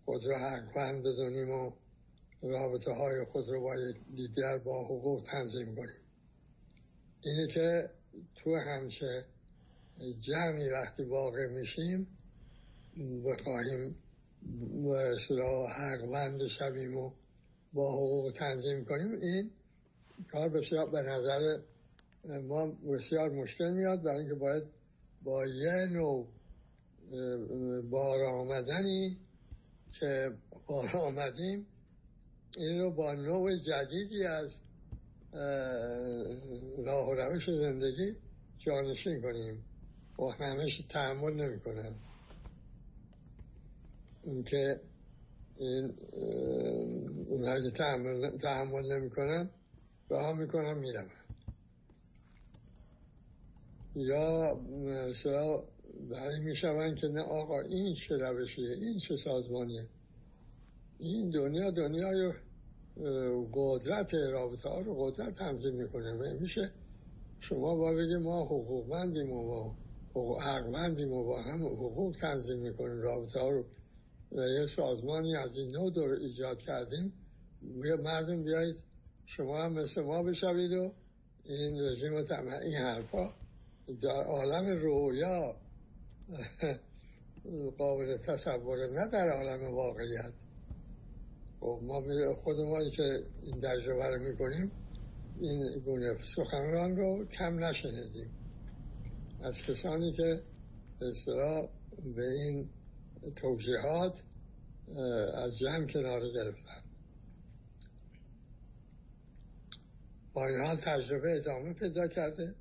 خود 0.06 0.26
را 0.26 0.40
حقوند 0.40 1.04
بدونیم 1.04 1.50
و 1.50 1.72
رابطه 2.42 2.92
های 2.92 3.26
خود 3.26 3.50
رو 3.50 3.62
با 3.62 3.76
دیگر 4.16 4.58
با 4.58 4.86
حقوق 4.86 5.24
تنظیم 5.32 5.76
کنیم. 5.76 6.02
اینه 7.24 7.48
که 7.48 7.90
تو 8.36 8.56
همچه 8.56 9.26
جمعی 10.20 10.70
وقتی 10.70 11.04
واقع 11.04 11.48
میشیم 11.48 12.08
بخواهیم 13.26 13.96
مثلا 14.76 15.68
حقوند 15.68 16.48
شویم 16.48 16.98
و 16.98 17.12
با 17.74 17.92
حقوق 17.94 18.32
تنظیم 18.32 18.86
کنیم. 18.86 19.12
این 19.12 19.52
کار 20.32 20.50
بسیار 20.50 20.90
به 20.90 21.02
نظر 21.02 21.58
ما 22.42 22.68
بسیار 22.68 23.30
مشکل 23.30 23.70
میاد 23.70 24.04
برای 24.04 24.20
اینکه 24.20 24.36
باید 24.36 24.64
با 25.24 25.46
یه 25.46 25.86
نوع 25.92 26.28
بار 27.90 28.24
آمدنی 28.24 29.18
که 30.00 30.32
بار 30.68 30.98
آمدیم 30.98 31.66
این 32.58 32.82
رو 32.82 32.92
با 32.92 33.14
نوع 33.14 33.52
جدیدی 33.56 34.24
از 34.24 34.52
راه 36.86 37.08
و 37.10 37.14
روش 37.14 37.46
زندگی 37.46 38.16
جانشین 38.60 39.22
کنیم. 39.22 39.64
و 40.20 40.24
همش 40.24 40.84
تحمل 40.90 41.34
نمی 41.34 41.60
کنن 41.60 41.96
اینکه 44.24 44.80
این 45.58 45.94
اونهایی 47.30 47.64
که 47.64 47.78
تحمل, 47.78 48.38
تحمل 48.38 48.94
نمی 48.94 49.10
کنن 49.10 49.50
راه 50.10 50.40
می‌کنن 50.40 50.80
میرم 50.80 51.10
یا 53.96 54.56
مثلا 54.86 55.64
برای 56.10 56.40
میشون 56.40 56.96
که 56.96 57.08
نه 57.08 57.22
آقا 57.22 57.62
این 57.62 57.96
چه 57.96 58.18
روشیه 58.18 58.72
این 58.72 59.00
چه 59.00 59.16
سازمانیه. 59.18 59.88
این 61.00 61.30
دنیا 61.30 61.72
دنیای 61.72 62.34
قدرت 63.54 64.14
رابطه 64.14 64.70
ها 64.70 64.82
رو 64.82 64.96
قدرت 64.96 65.38
تنظیم 65.38 65.76
می‌کنه. 65.76 66.34
میشه 66.40 66.72
شما 67.40 67.76
با 67.76 67.94
بگه 67.94 68.18
ما 68.18 68.46
حقوقمندیم 68.46 69.32
و 69.32 69.74
با 70.14 70.42
حقمندیم 70.42 71.14
و 71.14 71.24
با 71.24 71.42
هم 71.42 71.66
حقوق 71.66 72.16
تنظیم 72.16 72.60
می‌کنیم 72.60 73.02
رابطه 73.02 73.40
ها 73.40 73.50
رو 73.50 73.66
و 74.32 74.42
یه 74.42 74.68
سازمانی 74.76 75.36
از 75.36 75.56
این 75.56 75.72
نوع 75.72 75.92
دور 75.92 76.14
ایجاد 76.14 76.60
کردیم. 76.60 77.14
یه 77.86 77.96
مردم 77.96 78.44
بیایید 78.44 78.76
شما 79.26 79.64
هم 79.64 79.74
مثل 79.74 80.02
ما 80.02 80.24
بشوید 80.24 80.72
و 80.72 80.94
این 81.44 81.82
رژیم 81.82 82.14
و 82.14 82.34
این 82.64 82.76
حرفا 82.76 83.34
در 84.02 84.24
عالم 84.24 84.80
رویا 84.80 85.56
قابل 87.78 88.18
تصور 88.18 88.78
نه 88.88 89.08
در 89.08 89.30
عالم 89.30 89.74
واقعیت. 89.74 90.34
خب 91.60 91.80
ما 91.84 92.02
خود 92.44 92.60
ما 92.60 92.90
که 92.90 93.24
این 93.42 93.62
تجربه 93.62 94.08
رو 94.08 94.24
می‌کنیم 94.24 94.72
این 95.40 95.80
گونه 95.86 96.18
سخنران 96.36 96.96
رو 96.96 97.26
کم 97.26 97.64
نشنیدیم. 97.64 98.30
از 99.44 99.56
کسانی 99.68 100.14
که 100.14 100.42
اصطلاح 101.02 101.68
به 102.16 102.26
این 102.26 102.70
توضیحات 103.36 104.22
از 105.36 105.58
جمع 105.58 105.88
کنار 105.88 106.30
گرفتن. 106.30 106.82
با 110.34 110.48
این 110.48 110.62
حال 110.62 110.76
تجربه 110.76 111.36
ادامه 111.36 111.74
پیدا 111.74 112.08
کرده. 112.08 112.56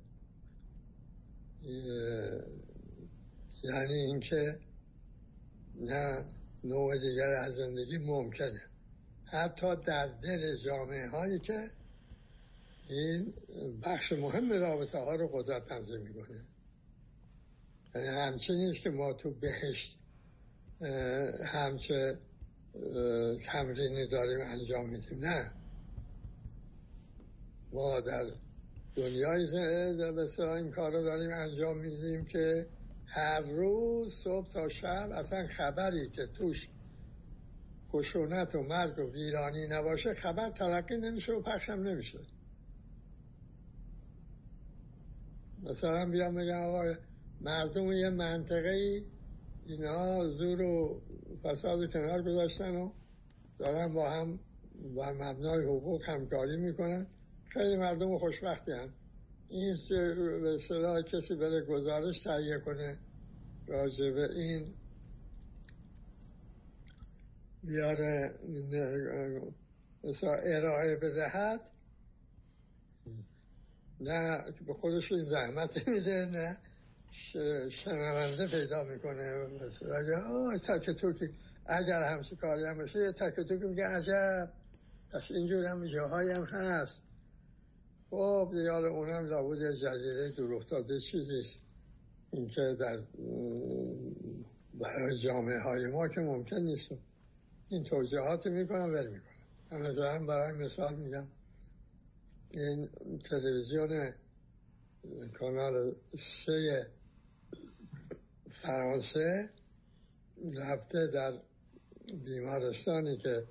یعنی 3.63 3.93
اینکه 3.93 4.59
نه 5.75 6.25
نوع 6.63 6.97
دیگر 6.97 7.29
از 7.29 7.55
زندگی 7.55 7.97
ممکنه. 7.97 8.61
حتی 9.25 9.75
در 9.75 10.07
دل 10.07 10.57
جامعه 10.65 11.09
هایی 11.09 11.39
که 11.39 11.71
این 12.89 13.33
بخش 13.83 14.11
مهم 14.11 14.53
رابطه 14.53 14.97
ها 14.97 15.15
رو 15.15 15.27
قدرت 15.27 15.65
تنظیم 15.65 16.01
می‌کنه. 16.01 16.45
یعنی 17.95 18.07
همچنین 18.07 18.73
که 18.73 18.89
ما 18.89 19.13
تو 19.13 19.31
بهشت 19.31 19.97
همچه 21.45 22.17
تمرینی 23.45 24.07
داریم 24.07 24.39
انجام 24.41 24.89
میدیم. 24.89 25.19
نه. 25.19 25.51
ما 27.73 28.01
در 28.01 28.31
دنیای 28.95 29.47
بسیار 30.17 30.49
این 30.49 30.71
کار 30.71 30.91
داریم 30.91 31.31
انجام 31.33 31.77
میدیم 31.77 32.25
که 32.25 32.65
هر 33.05 33.41
روز 33.41 34.13
صبح 34.23 34.49
تا 34.53 34.69
شب 34.69 35.09
اصلا 35.11 35.47
خبری 35.57 36.09
که 36.09 36.27
توش 36.37 36.69
خشونت 37.91 38.55
و 38.55 38.63
مرگ 38.63 38.99
و 38.99 39.11
ویرانی 39.11 39.67
نباشه 39.67 40.13
خبر 40.13 40.51
تلقی 40.51 40.97
نمیشه 40.97 41.33
و 41.33 41.41
پخشم 41.41 41.73
نمیشه. 41.73 42.19
مثلا 45.63 46.05
بیام 46.05 46.35
بگم 46.35 46.63
آقا 46.63 46.93
مردم 47.41 47.91
یه 47.91 48.09
منطقه 48.09 48.69
ای 48.69 49.03
اینا 49.71 50.27
زور 50.27 50.61
و 50.61 51.01
فساد 51.43 51.93
کنار 51.93 52.21
گذاشتن 52.21 52.75
و 52.75 52.91
دارن 53.59 53.93
با 53.93 54.09
هم 54.09 54.39
با 54.95 55.13
مبنای 55.13 55.63
حقوق 55.65 56.01
همکاری 56.05 56.57
می‌کنن. 56.57 57.07
خیلی 57.49 57.75
مردم 57.75 58.17
خوشبختی 58.17 58.71
هم 58.71 58.93
این 59.49 59.77
به 60.41 60.57
صدا 60.67 61.01
کسی 61.01 61.35
بره 61.35 61.65
گزارش 61.65 62.19
تهیه 62.23 62.59
کنه 62.65 62.99
راجع 63.67 64.11
به 64.11 64.29
این 64.31 64.73
بیاره 67.63 68.39
ارائه 70.45 70.95
بدهد 70.95 71.61
نه 73.99 74.43
به 74.67 74.73
خودش 74.73 75.11
این 75.11 75.23
زحمت 75.23 75.87
میده 75.87 76.25
نه. 76.25 76.57
شنونده 77.69 78.47
پیدا 78.47 78.83
می‌کنه. 78.83 79.47
مثلا 79.47 80.57
تک 80.57 80.89
توکی 80.89 81.29
اگر 81.65 82.03
همچه 82.03 82.35
کاری 82.35 82.63
هم 82.63 82.77
باشه 82.77 82.99
یه 82.99 83.11
تک 83.11 83.35
توکی 83.35 83.65
میگه 83.65 83.87
عجب. 83.87 84.49
پس 85.13 85.31
اینجور 85.31 85.65
هم 85.65 85.87
جاهایی 85.87 86.31
هم 86.31 86.43
هست. 86.43 87.01
خب 88.09 88.49
دیگه 88.51 88.73
اونم 88.73 89.25
لابود 89.25 89.59
جزیره 89.59 90.31
دور 90.37 90.53
افتاده 90.53 90.99
چیزیست 90.99 91.59
این 92.31 92.47
که 92.47 92.75
در 92.79 92.99
برای 94.73 95.17
جامعه 95.23 95.59
های 95.59 95.87
ما 95.87 96.07
که 96.07 96.21
ممکن 96.21 96.57
نیست. 96.57 96.89
این 97.69 97.83
توجیهات 97.83 98.47
می‌کنم 98.47 98.93
ول 98.93 99.07
می‌کنم 99.07 100.03
هم 100.03 100.27
برای 100.27 100.57
مثال 100.57 100.95
میگم. 100.95 101.27
این 102.51 102.89
تلویزیون 103.29 104.13
کانال 105.39 105.95
سه 106.45 106.87
فرانسه 108.51 109.49
رفته 110.53 111.07
در 111.07 111.33
بیمارستانی 112.25 113.17
که 113.17 113.43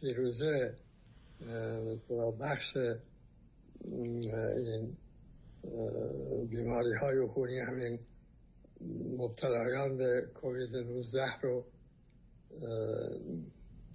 فیروزه 0.00 0.74
بخش 2.40 2.76
این 3.84 4.96
بیماری 6.50 6.92
های 6.94 7.18
عفونی 7.18 7.58
همین 7.58 7.98
مبتلایان 9.18 9.96
به 9.96 10.26
کووید 10.34 10.76
19 10.76 11.40
رو 11.42 11.64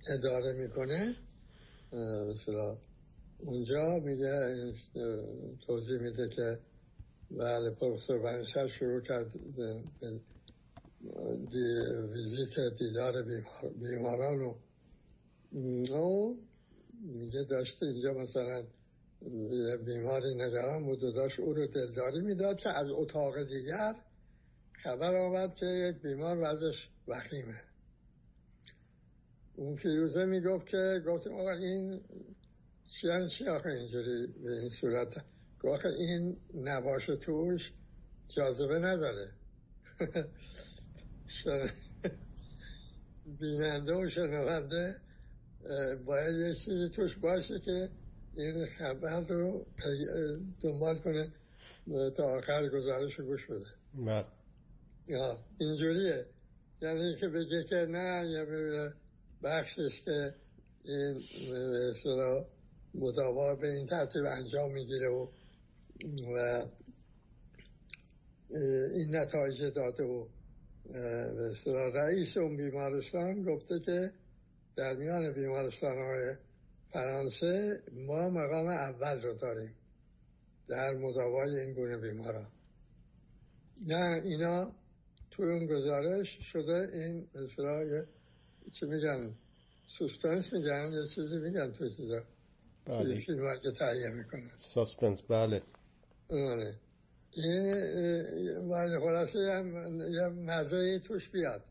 اداره 0.10 0.54
می‌کنه. 0.54 1.16
مثلا 2.34 2.78
اونجا 3.40 4.00
میگه 4.00 4.74
توضیح 5.68 5.98
میده 5.98 6.30
که 6.30 6.60
بله 7.38 7.70
پروفسور 7.70 8.20
بنشر 8.20 8.68
شروع 8.68 9.02
کرد 9.02 9.32
دی 11.52 11.66
ویزیت 12.14 12.60
دیدار 12.80 13.14
بیماران 13.82 14.42
و 14.42 14.56
میگه 17.02 17.44
داشته 17.44 17.86
اینجا 17.86 18.14
مثلا 18.14 18.64
بیماری 19.86 20.36
نگران 20.36 20.86
بود 20.86 21.04
و 21.04 21.12
داشت 21.12 21.40
او 21.40 21.54
رو 21.54 21.68
دلداری 21.68 22.22
می‌داد 22.22 22.58
که 22.58 22.70
از 22.70 22.88
اتاق 22.90 23.44
دیگر 23.44 23.96
خبر 24.84 25.16
آمد 25.16 25.56
که 25.56 25.66
یک 25.66 26.02
بیمار 26.02 26.38
وزش 26.42 26.90
وخیمه. 27.08 27.62
اون 29.56 29.76
فیروزه 29.76 30.26
می‌گفت 30.26 30.68
که 30.68 31.02
گفتیم 31.08 31.34
آقا 31.34 31.52
این 31.52 32.02
چی 33.02 33.08
چی 33.38 33.48
آخه 33.48 33.70
اینجوری 33.70 34.28
به 34.28 34.52
این 34.52 34.70
صورت؟ 34.70 35.33
گفت 35.64 35.86
این 35.86 36.38
نباش 36.56 37.06
توش 37.06 37.72
جاذبه 38.36 38.80
نداره. 38.80 39.32
بیننده 43.40 43.94
و 43.94 44.10
شنونده 44.10 44.96
باید 46.06 46.36
یه 46.36 46.56
چیزی 46.56 46.90
توش 46.90 47.16
باشه 47.18 47.60
که 47.60 47.90
این 48.36 48.66
خبر 48.66 49.20
رو 49.20 49.66
دنبال 50.62 51.00
کنه 51.00 51.32
تا 52.18 52.24
آخر 52.24 52.70
گزارش 52.70 53.14
رو 53.20 53.26
گوش 53.26 53.46
بده. 53.46 53.66
بله. 53.94 54.26
یا 55.08 55.38
اینجوریه. 55.60 56.26
یعنی 56.82 57.16
که 57.16 57.28
بگه 57.28 57.64
که 57.64 57.76
نه 57.76 58.30
یه 58.30 58.94
بخشش 59.44 60.02
که 60.06 60.36
این 60.84 61.24
مثلا 61.90 62.46
مداوا 62.96 63.56
به 63.56 63.68
این 63.68 63.88
ترتیب 63.88 64.26
انجام 64.26 64.74
می‌گیره 64.74 65.10
و 65.10 65.28
و 66.36 66.66
این 68.96 69.16
نتایج 69.16 69.64
داده 69.64 70.04
و 70.04 70.28
رئیس 71.94 72.38
اون 72.38 72.58
بیمارستان 72.58 73.44
گفته 73.44 73.80
که 73.80 74.12
در 74.76 74.96
میان 74.96 75.34
بیمارستان 75.34 75.98
های 75.98 76.36
فرانسه 76.92 77.82
ما 77.94 78.30
مقام 78.30 78.68
اول 78.68 79.22
رو 79.22 79.34
داریم 79.34 79.76
در 80.68 80.94
مداوای 80.94 81.60
این 81.60 81.74
گونه 81.74 81.98
بیماران. 81.98 82.48
نه 83.88 84.22
اینا 84.24 84.72
توی 85.32 85.46
اون 85.46 85.66
گزارش 85.66 86.40
شده 86.42 86.90
این 86.94 87.28
مثلا 87.36 88.06
چی 88.72 88.86
میگن 88.86 89.34
suspense 89.98 90.54
میگن 90.54 90.92
یه 90.92 91.08
چیزی 91.16 91.40
میگن 91.40 91.72
توی 91.72 91.96
چیزا. 91.96 92.24
بله. 92.86 93.20
فیلم 93.20 93.60
که 93.64 93.72
تهیه 93.72 94.10
می‌کنن. 94.10 94.52
suspense 94.74 95.22
بله. 95.22 95.62
آره. 96.34 96.76
این 97.32 99.00
خلاصه 99.00 99.40
یه 100.12 100.28
مزه 100.28 101.00
توش 101.00 101.30
بیاد. 101.30 101.64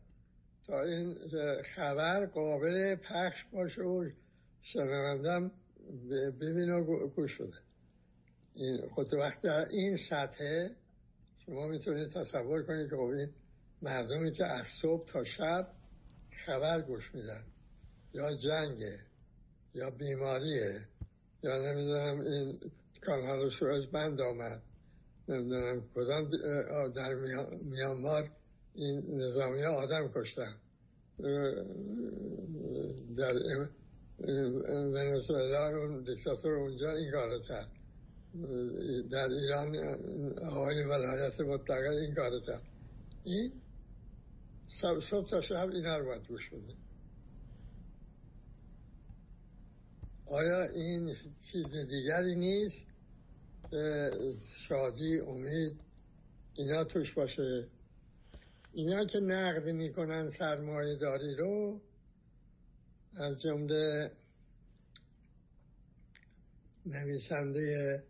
تا 0.67 0.81
این 0.81 1.15
خبر 1.75 2.25
قابل 2.25 2.95
پخش 2.95 3.45
باشه 3.51 3.81
و 3.81 4.09
شنوندم 4.61 5.51
ببین 6.41 6.69
و 6.69 7.07
گوش 7.07 7.31
شده 7.31 7.57
این 8.55 8.89
خود 8.89 9.13
وقت 9.13 9.41
در 9.41 9.67
این 9.69 9.97
سطح 10.09 10.67
شما 11.45 11.67
می‌تونید 11.67 12.07
تصور 12.07 12.63
کنید 12.63 12.89
که 12.89 12.95
خب 12.95 13.01
این 13.01 13.29
مردمی 13.81 14.31
که 14.31 14.45
از 14.45 14.65
صبح 14.81 15.05
تا 15.05 15.23
شب 15.23 15.67
خبر 16.45 16.81
گوش 16.81 17.15
میدن. 17.15 17.43
یا 18.13 18.37
جنگه 18.37 18.99
یا 19.75 19.89
بیماریه 19.89 20.81
یا 21.43 21.57
نمی‌دونم 21.57 22.19
این 22.19 22.59
کانال 23.05 23.49
سوئز 23.59 23.85
بند 23.85 24.21
آمد. 24.21 24.61
نمی‌دونم 25.27 25.81
کدام 25.95 26.29
در 26.95 27.13
میانمار 27.61 28.29
این 28.73 29.21
نظامی 29.21 29.63
آدم 29.63 30.11
کشتن. 30.15 30.55
در 33.17 33.33
ونزوئلا 34.65 35.67
اون 35.67 36.03
دیکتاتور 36.03 36.53
اونجا 36.53 36.91
این 36.91 37.11
کار 37.11 37.29
کرد. 37.47 37.71
در 39.11 39.27
ایران 39.27 39.75
آقای 40.39 40.83
ولایت 40.83 41.39
مطلقه 41.39 41.89
این 41.89 42.15
کار 42.15 42.31
کرد. 42.47 42.63
این 43.23 43.51
صبح 45.09 45.29
تا 45.29 45.41
شب 45.41 45.69
این 45.73 45.85
رو 45.85 46.05
باید 46.05 46.27
گوش 46.27 46.49
بده 46.49 46.73
آیا 50.25 50.63
این 50.63 51.15
چیز 51.51 51.75
دیگری 51.89 52.35
نیست؟ 52.35 52.92
شادی 54.67 55.19
امید 55.19 55.79
اینا 56.53 56.83
توش 56.83 57.11
باشه. 57.13 57.67
اینا 58.73 59.05
که 59.05 59.19
نقد 59.19 59.69
می‌کنن 59.69 60.29
سرمایه 60.29 60.95
داری 60.95 61.35
رو 61.35 61.81
از 63.15 63.41
جمله 63.41 64.11
نویسنده 66.85 68.03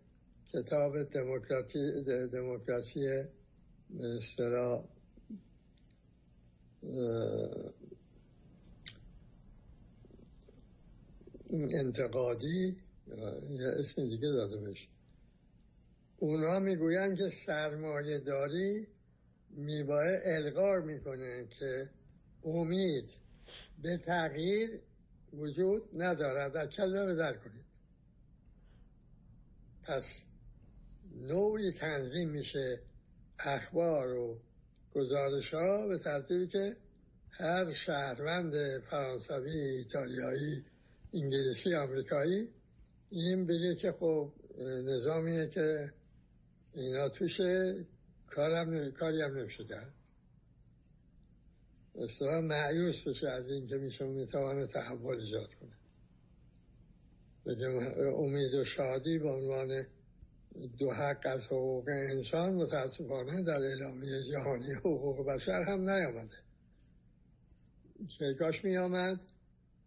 کتاب 0.53 1.03
دموکراسی 1.03 2.03
دموکراسی 2.32 3.24
مثلا 3.89 4.84
انتقادی 11.51 12.78
یا 13.49 13.72
اسم 13.72 14.09
دیگه 14.09 14.28
داده 14.28 14.57
بشه 14.57 14.92
اونا 16.24 16.59
می‌گوین 16.59 17.15
که 17.15 17.30
سرمایه 17.45 18.19
داری 18.19 18.88
میبایه 19.49 20.21
القار 20.26 20.82
می‌کنه 20.82 21.47
که 21.59 21.89
امید 22.43 23.09
به 23.82 23.97
تغییر 23.97 24.80
وجود 25.34 25.82
ندارد. 25.93 26.53
در 26.53 26.67
کلمه 26.67 27.15
در 27.15 27.34
کنید؟ 27.34 27.65
پس 29.84 30.03
نوعی 31.15 31.71
تنظیم 31.71 32.30
میشه 32.30 32.80
اخبار 33.39 34.07
و 34.07 34.39
گزارش 34.95 35.53
ها 35.53 35.88
به 35.88 35.97
ترتیبی 35.97 36.47
که 36.47 36.76
هر 37.30 37.74
شهروند 37.74 38.80
فرانسوی 38.80 39.59
ایتالیایی 39.59 40.65
انگلیسی 41.13 41.76
آمریکایی 41.76 42.49
این 43.09 43.45
بگه 43.45 43.76
که 43.76 43.91
خب 43.91 44.34
نظامیه 44.86 45.47
که 45.47 45.93
اینا 46.74 47.09
توشه 47.09 47.86
کارم 48.28 48.91
کاری 48.91 49.21
هم 49.21 49.38
نمیشه 49.38 49.63
کرد. 49.63 49.93
اصلا 51.95 52.41
معیوس 52.41 52.95
بشه 53.07 53.28
از 53.28 53.49
این 53.49 53.67
که 53.67 53.76
میشه 53.76 54.05
می‌توانه 54.05 54.67
تحول 54.67 55.19
ایجاد 55.19 55.53
کنه. 55.53 55.71
بگم 57.45 57.78
امید 58.15 58.53
و 58.53 58.63
شادی 58.63 59.19
به 59.19 59.30
عنوان 59.30 59.86
دو 60.80 60.91
حق 60.91 61.26
از 61.26 61.41
حقوق 61.41 61.89
انسان 61.89 62.53
متاسفانه 62.53 63.43
در 63.43 63.61
اعلامیه 63.61 64.24
جهانی 64.32 64.74
حقوق 64.74 65.28
بشر 65.28 65.63
هم 65.67 65.89
نیامده. 65.89 66.38
که 68.19 68.34
کاش 68.39 68.65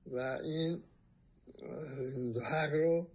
و 0.07 0.39
این 0.45 0.82
دو 2.32 2.41
حق 2.41 2.72
رو 2.72 3.09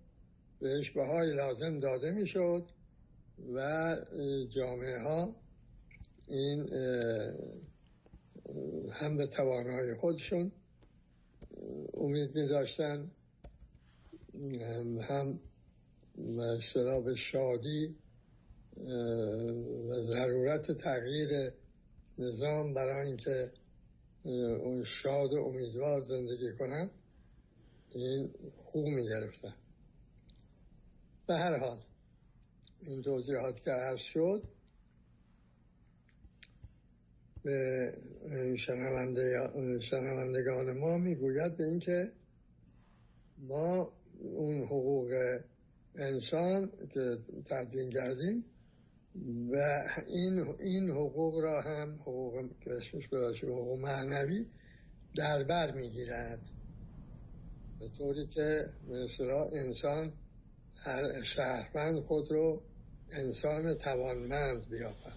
بهش 0.59 0.91
بهای 0.91 1.31
لازم 1.35 1.79
داده 1.79 2.11
می 2.11 2.27
شد 2.27 2.65
و 3.53 3.97
جامعه 4.49 4.99
ها 4.99 5.35
این 6.27 6.69
هم 8.91 9.17
به 9.17 9.27
توانای 9.27 9.95
خودشون 9.95 10.51
امید 11.93 12.35
می 12.35 12.47
داشتن 12.47 13.11
هم 15.01 15.39
به 17.05 17.15
شادی 17.15 17.95
و 19.89 20.01
ضرورت 20.01 20.71
تغییر 20.71 21.51
نظام 22.17 22.73
برای 22.73 23.07
اینکه 23.07 23.51
اون 24.63 24.83
شاد 24.83 25.33
و 25.33 25.37
امیدوار 25.37 26.01
زندگی 26.01 26.53
کنن 26.59 26.89
این 27.95 28.33
خوب 28.57 28.85
می 28.85 29.03
گرفتن 29.09 29.55
به 31.27 31.37
هر 31.37 31.57
حال 31.57 31.79
این 32.85 33.01
توضیحات 33.01 33.63
که 33.63 33.71
عرض 33.71 33.99
شد. 33.99 34.43
به 37.43 37.93
شنوندگان 39.81 40.79
ما 40.79 40.97
می‌گوید 40.97 41.57
به 41.57 41.63
اینکه 41.63 42.11
ما 43.37 43.93
اون 44.19 44.63
حقوق 44.63 45.39
انسان 45.95 46.71
که 46.93 47.17
تدوین 47.49 47.89
کردیم 47.89 48.45
و 49.51 49.83
این 50.07 50.39
این 50.59 50.89
حقوق 50.89 51.43
را 51.43 51.61
هم 51.61 51.93
حقوق 52.01 52.49
که 52.63 52.71
اسمش 52.71 53.07
حقوق 53.43 53.79
معنوی 53.79 54.45
در 55.15 55.43
بر 55.43 55.71
می‌گیرد. 55.71 56.41
به 57.79 57.89
طوری 57.97 58.27
که 58.27 58.69
مثلا 58.87 59.45
انسان 59.45 60.13
هر 60.75 61.23
شهروند 61.23 61.99
خود 61.99 62.31
رو 62.31 62.63
انسان 63.11 63.73
توانمند 63.73 64.69
بیافد 64.69 65.13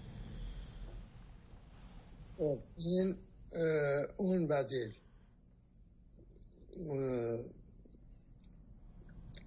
خب 2.36 2.58
این 2.76 3.16
اون 4.16 4.48
بدیل. 4.48 4.94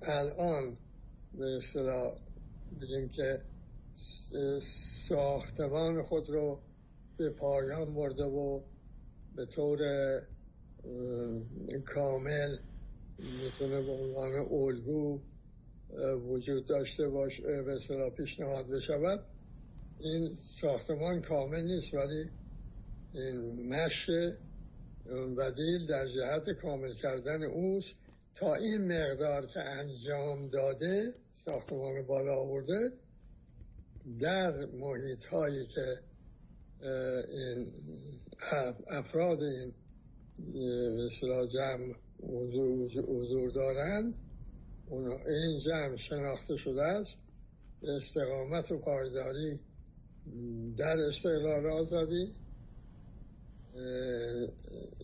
الان 0.01 0.77
به 1.33 1.57
اصطلاح 1.57 2.13
بگیم 2.81 3.09
که 3.09 3.41
ساختمان 5.09 6.03
خود 6.03 6.29
رو 6.29 6.59
به 7.17 7.29
پایان 7.29 7.93
برده 7.93 8.23
و 8.23 8.61
به 9.35 9.45
طور 9.45 9.79
کامل 11.85 12.57
می‌تونه 13.19 13.81
به 13.81 13.91
عنوان 13.91 14.33
الگو 14.51 15.21
وجود 16.27 16.65
داشته 16.65 17.07
باشه 17.07 17.61
به 17.61 17.79
صلاح 17.87 18.09
پیشنهاد 18.09 18.67
بشود. 18.67 19.25
این 19.99 20.35
ساختمان 20.61 21.21
کامل 21.21 21.61
نیست 21.61 21.93
ولی 21.93 22.29
این 23.13 23.69
مشق 23.73 24.33
بدیل 25.37 25.87
در 25.87 26.07
جهت 26.07 26.57
کامل 26.61 26.93
کردن 26.93 27.43
اوست. 27.43 27.93
تا 28.35 28.55
این 28.55 28.91
مقدار 28.91 29.45
که 29.45 29.59
انجام 29.59 30.47
داده 30.47 31.13
ساختمان 31.45 32.05
بالا 32.07 32.35
آورده 32.35 32.91
در 34.19 34.65
محیط 34.65 35.25
هایی 35.25 35.67
که 35.67 35.99
این 37.31 37.73
افراد 38.87 39.43
این 39.43 39.73
مثلا 41.05 41.47
جمع 41.47 41.95
حضور 43.07 43.51
دارند 43.51 44.13
این 44.91 45.59
جمع 45.65 45.97
شناخته 45.97 46.57
شده 46.57 46.83
است. 46.83 47.17
استقامت 47.83 48.71
و 48.71 48.77
پایداری 48.77 49.59
در 50.77 50.97
استقلال 50.99 51.65
آزادی 51.65 52.33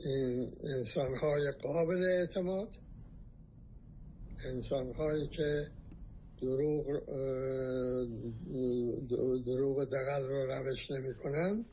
این 0.06 0.52
انسان 0.64 1.18
های 1.18 1.52
قابل 1.52 2.04
اعتماد 2.04 2.70
انسان 4.46 4.94
هایی 4.94 5.28
که 5.28 5.68
دروغ 6.42 6.86
دروغ 9.46 9.86
دقل 9.86 10.28
رو 10.28 10.52
روش 10.52 10.92
نمی 10.92 11.14
کنن 11.14 11.66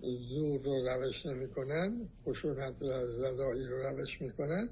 زور 0.00 0.62
رو 0.62 0.88
روش 0.88 1.26
نمی 1.26 1.48
کنن 1.48 2.08
خشونت 2.24 2.76
زدایی 3.18 3.64
رو 3.64 3.82
روش 3.88 4.22
می 4.22 4.32
کنن 4.32 4.68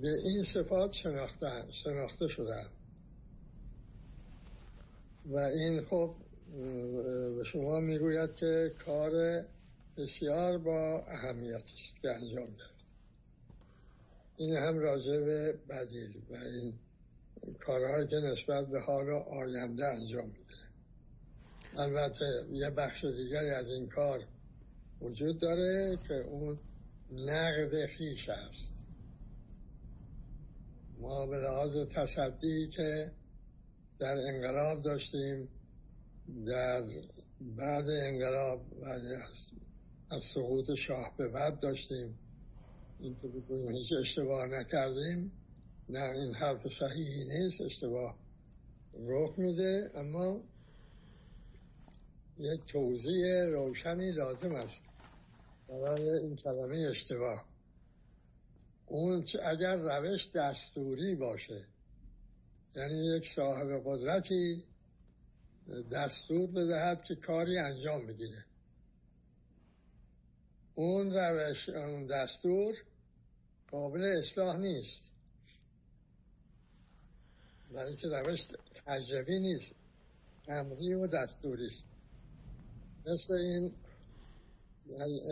به 0.00 0.08
این 0.08 0.42
صفات 0.42 0.92
شناخته, 0.92 1.64
شناخته 1.70 2.28
شدن. 2.28 2.68
و 5.26 5.36
این 5.36 5.82
خب 5.84 6.14
به 7.36 7.44
شما 7.44 7.80
می‌گوید 7.80 8.34
که 8.34 8.72
کار 8.84 9.44
بسیار 9.96 10.58
با 10.58 11.04
اهمیت 11.08 11.62
است 11.62 12.02
که 12.02 12.10
انجام 12.10 12.46
داد 12.46 12.72
این 14.36 14.56
هم 14.56 14.78
راجع 14.78 15.20
به 15.20 15.58
بدیل 15.68 16.22
و 16.30 16.34
این 16.34 16.74
کارهایی 17.60 18.06
که 18.06 18.16
نسبت 18.16 18.66
به 18.66 18.80
حال 18.80 19.08
آینده 19.10 19.86
انجام 19.86 20.26
میده. 20.26 20.38
البته 21.76 22.24
یه 22.52 22.70
بخش 22.70 23.04
دیگری 23.04 23.50
از 23.50 23.68
این 23.68 23.88
کار 23.88 24.24
وجود 25.00 25.40
داره 25.40 25.98
که 26.08 26.14
اون 26.14 26.58
نقد 27.12 27.86
خیش 27.86 28.28
است. 28.28 28.72
ما 31.02 31.26
به 31.26 31.36
لحاظ 31.36 31.76
تصدی 31.76 32.68
که 32.68 33.10
در 33.98 34.16
انقلاب 34.16 34.82
داشتیم 34.82 35.48
در 36.46 36.82
بعد 37.40 37.84
انقلاب 37.88 38.60
از 40.10 40.22
سقوط 40.34 40.74
شاه 40.74 41.14
به 41.16 41.28
بعد 41.28 41.60
داشتیم. 41.60 42.18
این 43.00 43.16
تو 43.22 43.28
بگویم 43.28 43.72
هیچ 43.72 43.92
اشتباه 44.00 44.46
نکردیم. 44.46 45.32
نه 45.88 46.10
این 46.10 46.34
حرف 46.34 46.60
صحیحی 46.80 47.24
نیست. 47.24 47.60
اشتباه 47.60 48.16
رخ 48.94 49.38
میده 49.38 49.90
اما 49.94 50.40
یک 52.38 52.60
توضیح 52.72 53.42
روشنی 53.42 54.12
لازم 54.12 54.54
است. 54.54 54.82
برای 55.68 56.10
این 56.10 56.36
کلمه 56.36 56.88
اشتباه. 56.90 57.51
اون 58.92 59.24
اگر 59.42 59.76
روش 59.76 60.30
دستوری 60.34 61.14
باشه 61.14 61.64
یعنی 62.76 63.16
یک 63.16 63.24
صاحب 63.36 63.82
قدرتی 63.84 64.64
دستور 65.92 66.50
بدهد 66.50 67.04
که 67.04 67.14
کاری 67.14 67.58
انجام 67.58 68.06
بگیره 68.06 68.44
اون 70.74 71.10
روش 71.10 71.68
اون 71.68 72.06
دستور 72.06 72.74
قابل 73.70 74.04
اصلاح 74.04 74.56
نیست. 74.56 75.10
برای 77.74 77.96
که 77.96 78.08
روش 78.08 78.46
تجربی 78.86 79.40
نیست 79.40 79.74
امری 80.48 80.94
و 80.94 81.06
دستوری. 81.06 81.70
مثل 83.06 83.34
این 83.34 83.72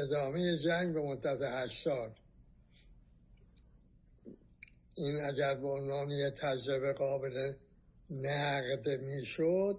ادامه 0.07 0.59
جنگ 0.59 0.95
به 0.95 1.01
مدت 1.01 1.39
هشت 1.43 1.85
سال. 1.85 2.15
این 5.01 5.25
اگر 5.25 5.55
به 5.55 5.69
عنوان 5.69 6.11
یه 6.11 6.31
تجربه 6.31 6.93
قابل 6.93 7.53
نقد 8.11 8.89
می‌شد 9.01 9.79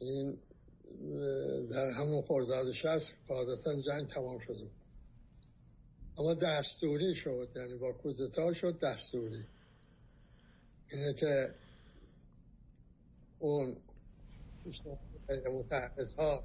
این 0.00 0.38
در 1.70 1.90
همون 1.90 2.22
خرداد 2.22 2.72
شست 2.72 3.12
قاعدتا 3.28 3.80
جنگ 3.80 4.08
تمام 4.08 4.38
شده 4.38 4.70
اما 6.18 6.34
دستوری 6.34 7.14
شد 7.14 7.48
یعنی 7.56 7.78
با 7.78 7.92
کودتا 7.92 8.52
شد 8.52 8.78
دستوری. 8.82 9.44
اینه 10.90 11.14
که 11.14 11.54
اون 13.38 13.76
متحد 15.52 16.10
ها 16.18 16.44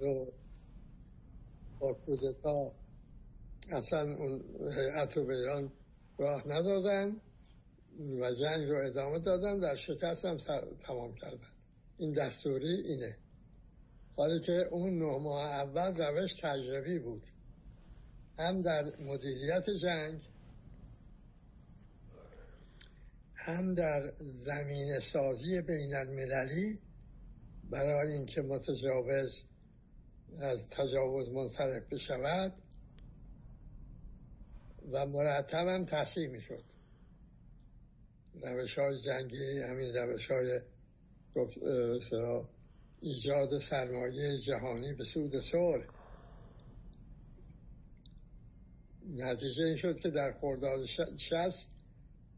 رو 0.00 0.32
با 1.80 1.92
کودتا 1.92 2.72
اصلا 3.70 4.16
اون 4.16 4.44
هیئت 4.76 5.16
رو 5.16 5.26
به 5.26 5.34
ایران 5.34 5.72
راه 6.18 6.48
ندادن 6.48 7.16
و 8.20 8.34
جنگ 8.34 8.68
رو 8.68 8.86
ادامه 8.86 9.18
دادن 9.18 9.58
در 9.58 9.76
شکست 9.76 10.24
هم 10.24 10.36
تمام 10.86 11.14
کردن. 11.14 11.48
این 11.98 12.12
دستوری 12.12 12.82
اینه. 12.84 13.16
حالی 14.16 14.40
که 14.40 14.52
اون 14.52 14.98
نه 14.98 15.18
ماه 15.18 15.50
اول 15.50 15.96
روش 15.96 16.34
تجربی 16.34 16.98
بود. 16.98 17.22
هم 18.38 18.62
در 18.62 18.96
مدیریت 19.00 19.70
جنگ 19.82 20.20
هم 23.34 23.74
در 23.74 24.12
زمین 24.20 25.00
سازی 25.12 25.60
بین 25.60 25.94
المللی 25.94 26.78
برای 27.70 28.12
اینکه 28.12 28.42
متجاوز 28.42 29.42
از 30.38 30.58
تجاوز 30.70 31.28
منصرف 31.28 31.82
بشود. 31.92 32.61
و 34.90 35.06
مرتب 35.06 35.68
هم 35.68 35.84
تحصیل 35.84 36.30
می 36.30 36.40
شد 36.40 36.64
روش 38.42 38.78
های 38.78 38.98
جنگی 38.98 39.58
همین 39.58 39.94
روش 39.94 40.30
های 40.30 40.60
ایجاد 43.00 43.58
سرمایه 43.70 44.38
جهانی 44.38 44.92
به 44.92 45.04
سود 45.04 45.40
صلح. 45.40 45.86
نتیجه 49.08 49.64
این 49.64 49.76
شد 49.76 49.98
که 49.98 50.10
در 50.10 50.32
خرداد 50.32 50.86
شست 51.16 51.70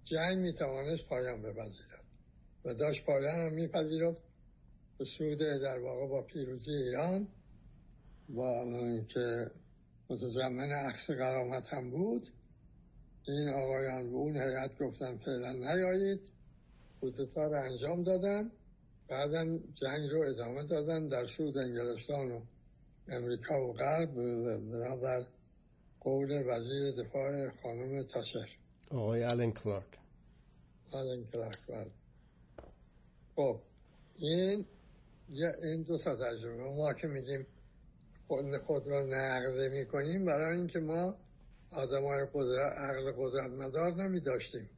جنگ 0.05 0.39
می 0.39 0.53
توانست 0.53 1.07
پایان 1.09 1.43
بپذیرد 1.43 2.05
و 2.65 2.75
داشت 2.75 3.05
پایان 3.05 3.39
هم 3.39 3.53
میپذیرفت 3.53 4.23
به 4.99 5.05
سود 5.05 5.39
در 5.39 5.79
واقع 5.79 6.09
با 6.09 6.23
پیروزی 6.23 6.71
ایران 6.71 7.29
با 8.29 8.65
که 9.15 9.51
متضمن 10.11 10.73
عکس 10.73 11.11
قرامت 11.11 11.69
هم 11.69 11.91
بود. 11.91 12.29
این 13.29 13.49
آقایان 13.49 14.11
به 14.11 14.17
اون 14.17 14.37
هیئت 14.37 14.79
گفتن 14.79 15.17
فعلا 15.17 15.53
نیایید. 15.53 16.21
کودتا 17.01 17.45
رو 17.45 17.65
انجام 17.65 18.03
دادن. 18.03 18.51
بعدا 19.09 19.45
جنگ 19.75 20.11
رو 20.11 20.25
ادامه 20.29 20.67
دادن 20.67 21.09
در 21.09 21.27
سود 21.27 21.59
انگلستان 21.59 22.33
و 22.33 22.41
امریکا 23.09 23.69
و 23.69 23.73
غرب 23.73 24.15
بنابر 24.71 25.27
قول 26.01 26.43
وزیر 26.47 27.05
دفاع 27.05 27.51
خانم 27.63 28.03
تاشر. 28.03 28.49
آقای 28.91 29.25
آلن 29.25 29.53
کلارک. 29.53 29.99
آلن 30.93 31.25
کلارک 31.33 31.67
بله. 31.69 31.91
خب 33.37 33.61
این 34.19 34.67
این 35.63 35.83
دو 35.83 35.99
تا 35.99 36.17
تجربه. 36.17 36.63
ما 36.63 36.93
که 36.95 37.07
میگیم 37.07 37.47
خود 38.29 38.59
خود 38.67 38.87
را 38.87 39.07
نقضه 39.07 39.69
می‌کنیم 39.69 40.25
برای 40.25 40.59
اینکه 40.59 40.79
ما 40.79 41.17
آدم 41.71 42.05
های 42.05 42.27
قدرت 42.35 42.73
عقل 42.73 43.13
قدرت 43.13 43.51
مدار 43.51 43.95
نمی 43.95 44.21
داشتیم 44.21 44.71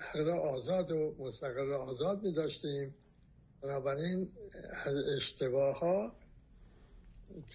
عقل 0.00 0.30
آزاد 0.30 0.90
و 0.90 1.14
مستقل 1.18 1.72
آزاد 1.72 2.22
می 2.22 2.32
داشتیم 2.32 2.94
بنابراین 3.62 4.28
از 4.84 4.94
اشتباه 5.16 5.78
ها 5.78 6.12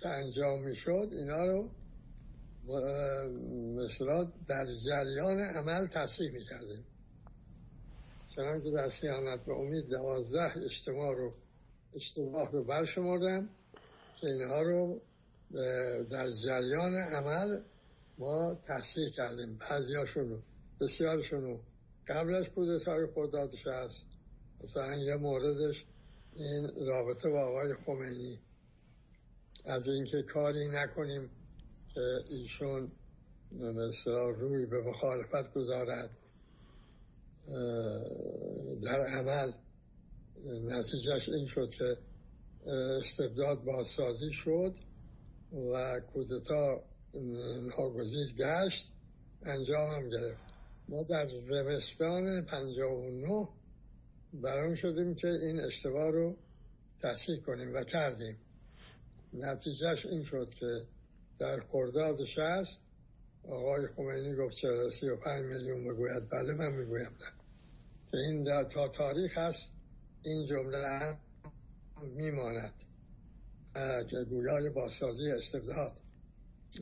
که 0.02 0.08
انجام 0.08 0.64
می 0.64 0.76
شد 0.76 1.10
اینا 1.12 1.46
رو 1.46 1.70
مثلا 3.76 4.32
در 4.48 4.66
جریان 4.86 5.40
عمل 5.40 5.88
تصحیح 5.88 6.32
می 6.32 6.46
کردیم 6.46 6.86
چنان 8.36 8.62
که 8.62 8.72
در 8.72 8.90
خیانت 8.90 9.46
به 9.46 9.54
امید 9.54 9.90
دوازده 9.90 10.58
اجتماع 10.66 11.16
رو 11.16 11.34
اشتباه 11.96 12.52
رو 12.52 12.64
برشمردم. 12.64 13.50
اینها 14.24 14.62
رو 14.62 15.02
در 16.12 16.32
جریان 16.46 16.94
عمل 16.94 17.62
ما 18.18 18.56
تصحیح 18.68 19.10
کردیم. 19.16 19.58
بعضیاشون 19.58 20.30
رو 20.30 20.40
بسیارشون 20.82 21.42
رو 21.42 21.60
قبل 22.08 22.36
از 22.36 22.46
کودتای 22.50 23.08
خردادش 23.16 23.68
هست 23.68 24.02
مثلا 24.64 24.96
یه 24.96 25.16
موردش 25.16 25.86
این 26.36 26.70
رابطه 26.88 27.30
با 27.30 27.48
آقای 27.48 27.74
خمینی. 27.86 28.40
از 29.66 29.88
اینکه 29.88 30.24
کاری 30.34 30.68
نکنیم 30.68 31.30
که 31.94 32.02
ایشون 32.30 32.92
مثلا 33.52 34.30
روی 34.30 34.66
به 34.66 34.82
مخالفت 34.82 35.54
گذارد 35.54 36.10
در 38.84 39.08
عمل. 39.08 39.52
نتیجهش 40.46 41.30
این 41.30 41.48
شد 41.48 41.70
که 41.70 41.98
استبداد 42.68 43.64
بازسازی 43.64 44.32
شد 44.32 44.76
و 45.74 46.00
کودتا 46.14 46.84
ناگزیر 47.78 48.34
گشت 48.38 48.92
انجام 49.46 49.90
هم 49.90 50.10
گرفت. 50.10 50.44
ما 50.90 51.04
در 51.04 51.28
زمستان 51.50 52.46
59 52.46 53.48
برام 54.34 54.76
شدیم 54.76 55.16
که 55.16 55.28
این 55.28 55.60
اشتباه 55.60 56.12
رو 56.12 56.38
تصحیح 57.02 57.40
کنیم 57.40 57.74
و 57.74 57.84
کردیم. 57.84 58.38
نتیجهش 59.34 60.06
این 60.06 60.24
شد 60.24 60.50
که 60.60 60.82
در 61.40 61.60
خرداد 61.72 62.26
شست 62.26 62.82
آقای 63.50 63.88
خمینی 63.88 64.36
گفت 64.36 64.56
چرا 64.56 64.92
سی 64.92 65.10
و 65.10 65.16
پنج 65.16 65.46
میلیون 65.46 65.94
بگوید؟ 65.94 66.30
بله 66.30 66.54
من 66.54 66.72
می‌گویم 66.72 67.12
نه. 67.20 67.32
که 68.12 68.18
این 68.18 68.44
در 68.44 68.64
تا 68.64 68.88
تاریخ 68.88 69.38
هست 69.38 69.72
این 70.24 70.46
جمله 70.46 70.78
میماند. 72.04 72.74
که 74.10 74.24
گویای 74.30 74.70
بازسازی 74.70 75.32
استبداد. 75.32 76.02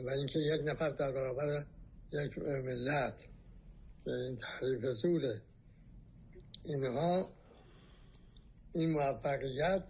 و 0.06 0.10
اینکه 0.10 0.40
یک 0.40 0.62
نفر 0.66 0.90
در 0.90 1.12
برابر 1.12 1.66
یک 2.12 2.38
ملت 2.38 3.18
که 4.04 4.12
این 4.12 4.38
تحریف 4.38 4.86
زوره. 5.02 5.42
اینها 6.64 7.30
این 8.74 8.92
موفقیت 8.92 9.84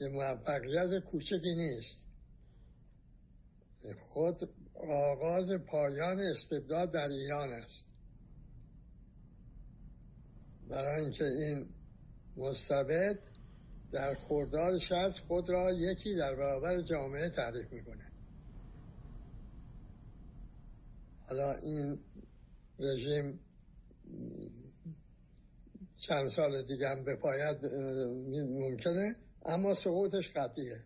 یه 0.00 0.08
موفقیت 0.08 1.04
کوچکی 1.04 1.54
نیست. 1.54 2.04
خود 3.98 4.50
آغاز 4.74 5.48
پایان 5.66 6.20
استبداد 6.20 6.92
در 6.92 7.08
ایران 7.08 7.50
است. 7.52 7.86
برای 10.68 11.02
اینکه 11.02 11.24
این 11.24 11.68
مستبد 12.36 13.18
در 13.92 14.14
خوردار 14.14 14.78
شرط 14.78 15.12
خود 15.18 15.50
را 15.50 15.72
یکی 15.72 16.14
در 16.14 16.34
برابر 16.34 16.82
جامعه 16.82 17.30
تعریف 17.30 17.72
می‌کنه. 17.72 18.04
حالا 21.28 21.52
این 21.52 21.98
رژیم 22.78 23.40
چند 25.96 26.28
سال 26.28 26.62
دیگه 26.66 26.88
هم 26.88 27.04
بپاید 27.04 27.66
ممکنه 28.34 29.14
اما 29.46 29.74
سقوطش 29.74 30.30
قطعیه. 30.36 30.84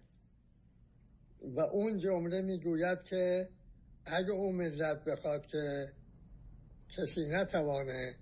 و 1.43 1.61
اون 1.61 1.99
جمله 1.99 2.41
می‌گوید 2.41 3.03
که 3.03 3.49
اگه 4.07 4.31
اون 4.31 4.55
ملت 4.55 5.05
بخواد 5.05 5.47
که 5.47 5.93
کسی 6.89 7.29
نتوانه 7.29 8.15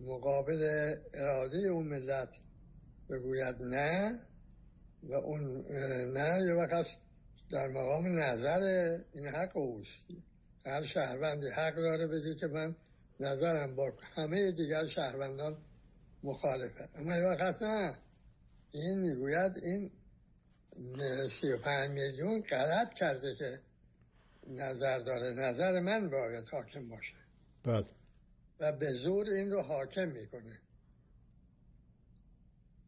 مقابل 0.00 0.94
اراده 1.14 1.58
اون 1.58 1.86
ملت 1.86 2.28
بگوید 3.10 3.56
نه 3.62 4.20
و 5.02 5.12
اون 5.12 5.40
نه 6.14 6.42
یه 6.48 6.54
وقت 6.54 6.86
در 7.52 7.68
مقام 7.68 8.18
نظر 8.18 8.60
این 9.14 9.26
حق 9.26 9.56
اوست. 9.56 10.04
هر 10.66 10.86
شهروندی 10.86 11.48
حق 11.48 11.74
داره 11.74 12.06
بگه 12.06 12.34
که 12.34 12.46
من 12.46 12.76
نظرم 13.20 13.76
با 13.76 13.92
همه 14.16 14.52
دیگر 14.52 14.88
شهروندان 14.88 15.56
مخالفه. 16.22 16.88
اما 16.94 17.16
یه 17.16 17.24
وقت 17.24 17.62
نه. 17.62 17.98
این 18.70 18.98
می‌گوید 19.00 19.52
این 19.62 19.90
سی 21.40 21.52
و 21.52 21.88
میلیون 21.88 22.40
غلط 22.40 22.94
کرده 22.94 23.34
که 23.38 23.60
نظر 24.48 24.98
داره. 24.98 25.32
نظر 25.32 25.80
من 25.80 26.10
باید 26.10 26.44
حاکم 26.52 26.88
باشه. 26.88 27.16
بله. 27.64 27.86
و 28.60 28.72
به 28.72 28.92
زور 28.92 29.26
این 29.28 29.50
رو 29.50 29.62
حاکم 29.62 30.08
می‌کنه. 30.08 30.58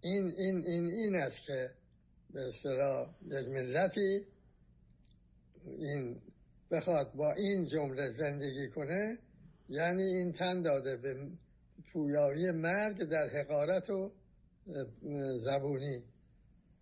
این 0.02 0.32
این 0.36 0.64
این 0.66 0.86
این 0.86 1.14
است 1.14 1.46
که 1.46 1.70
به 2.34 2.48
اصطلاح 2.48 3.08
یک 3.26 3.48
ملتی 3.48 4.26
این 5.64 6.20
بخواد 6.70 7.12
با 7.14 7.32
این 7.32 7.66
جمله 7.66 8.12
زندگی 8.18 8.68
کنه 8.68 9.18
یعنی 9.68 10.02
این 10.02 10.32
تن 10.32 10.62
داده 10.62 10.96
به 10.96 11.28
پویایی 11.92 12.50
مرگ 12.50 13.04
در 13.04 13.28
حقارت 13.28 13.90
و 13.90 14.12
زبونی. 15.44 16.02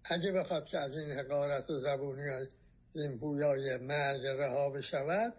اگه 0.05 0.32
بخواد 0.32 0.64
که 0.64 0.78
از 0.78 0.92
این 0.92 1.10
حقارت 1.10 1.70
و 1.70 1.80
زبونی 1.80 2.47
این 2.94 3.18
پویای 3.18 3.76
مرگ 3.76 4.26
رها 4.26 4.70
بشود 4.70 5.34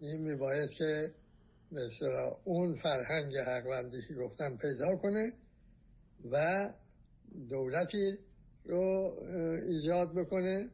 این 0.00 0.20
میباید 0.20 0.70
که 0.70 1.14
مثلا 1.72 2.36
اون 2.44 2.74
فرهنگ 2.82 3.36
حقوندی 3.36 4.02
که 4.08 4.14
گفتم 4.14 4.56
پیدا 4.56 4.96
کنه 4.96 5.32
و 6.30 6.68
دولتی 7.48 8.18
رو 8.64 9.14
ایجاد 9.68 10.14
بکنه. 10.14 10.70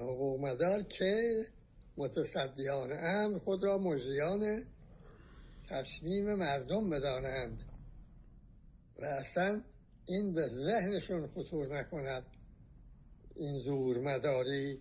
حقوق 0.00 0.40
مدار 0.40 0.82
که 0.82 1.44
متصدیان 1.96 2.92
امر 2.92 3.38
خود 3.38 3.64
را 3.64 3.78
مجریان 3.78 4.64
تصمیم 5.68 6.34
مردم 6.34 6.90
بدانند. 6.90 7.58
و 8.98 9.04
اصلا 9.04 9.62
این 10.06 10.34
به 10.34 10.48
ذهنشون 10.48 11.26
خطور 11.26 11.78
نکند. 11.80 12.26
این 13.36 13.60
زور 13.64 13.98
مداری 13.98 14.80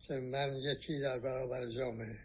که 0.00 0.14
من 0.14 0.56
یکی 0.56 1.00
در 1.00 1.18
برابر 1.18 1.70
جامعه. 1.70 2.18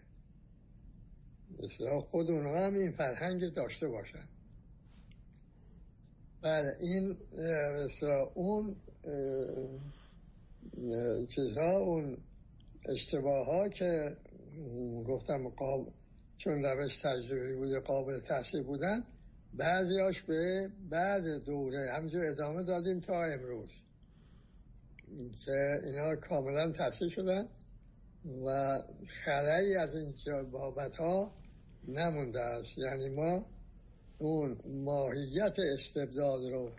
مثلا 1.63 1.99
خود 1.99 2.31
اونها 2.31 2.65
هم 2.65 2.73
این 2.73 2.91
فرهنگ 2.91 3.53
داشته 3.53 3.87
باشن. 3.87 4.27
بله 6.41 6.75
این 6.79 7.17
اون 8.33 8.75
چیزها 11.27 11.77
اون 11.77 12.17
اشتباه 12.89 13.45
ها 13.45 13.69
که 13.69 14.17
گفتم 15.07 15.49
قابل 15.49 15.91
چون 16.37 16.63
روش 16.63 17.01
تجربی 17.01 17.55
بوده 17.55 17.79
قابل 17.79 18.19
تحصیل 18.19 18.63
بودن 18.63 19.03
بعضیاش 19.53 20.21
به 20.21 20.69
بعد 20.89 21.23
دوره 21.45 21.91
همجور 21.93 22.27
ادامه 22.27 22.63
دادیم 22.63 22.99
تا 22.99 23.23
امروز. 23.23 23.69
که 25.45 25.81
اینا 25.83 26.15
کاملا 26.15 26.71
تحصیل 26.71 27.09
شدن 27.09 27.47
و 28.45 28.79
خلایی 29.25 29.75
از 29.75 29.95
این 29.95 30.13
بابت 30.51 30.95
ها 30.95 31.31
نمونده 31.87 32.41
است. 32.41 32.77
یعنی 32.77 33.09
ما 33.09 33.45
اون 34.19 34.57
ماهیت 34.65 35.55
استبداد 35.59 36.51
رو 36.51 36.71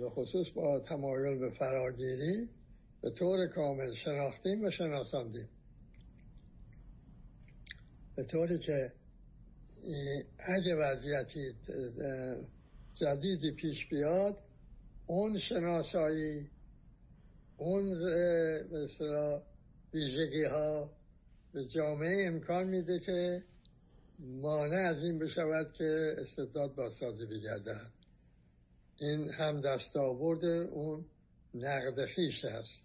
به 0.00 0.10
خصوص 0.10 0.46
با 0.54 0.80
تمایل 0.80 1.38
به 1.38 1.50
فراگیری 1.50 2.48
به 3.02 3.10
طور 3.10 3.46
کامل 3.46 3.94
شناختیم 3.94 4.64
و 4.64 4.70
شناساندیم. 4.70 5.48
به 8.16 8.24
طوری 8.24 8.58
که 8.58 8.92
اگه 10.38 10.76
وضعیتی 10.76 11.54
جدیدی 12.94 13.50
پیش 13.50 13.88
بیاد 13.88 14.38
اون 15.06 15.38
شناسایی 15.38 16.50
اون 17.56 17.84
مثلا 18.72 19.42
ویژگی 19.94 20.44
ها 20.44 20.90
به 21.52 21.64
جامعه 21.64 22.26
امکان 22.26 22.66
میده 22.68 23.00
که 23.00 23.42
مانع 24.22 24.88
از 24.88 25.04
این 25.04 25.18
بشود 25.18 25.72
که 25.72 26.14
استبداد 26.18 26.74
بازسازی 26.74 27.26
بگردد. 27.26 27.90
این 29.00 29.30
هم 29.30 29.60
دستاورد 29.60 30.44
اون 30.44 31.04
نقد 31.54 32.04
خیش 32.04 32.44
است. 32.44 32.82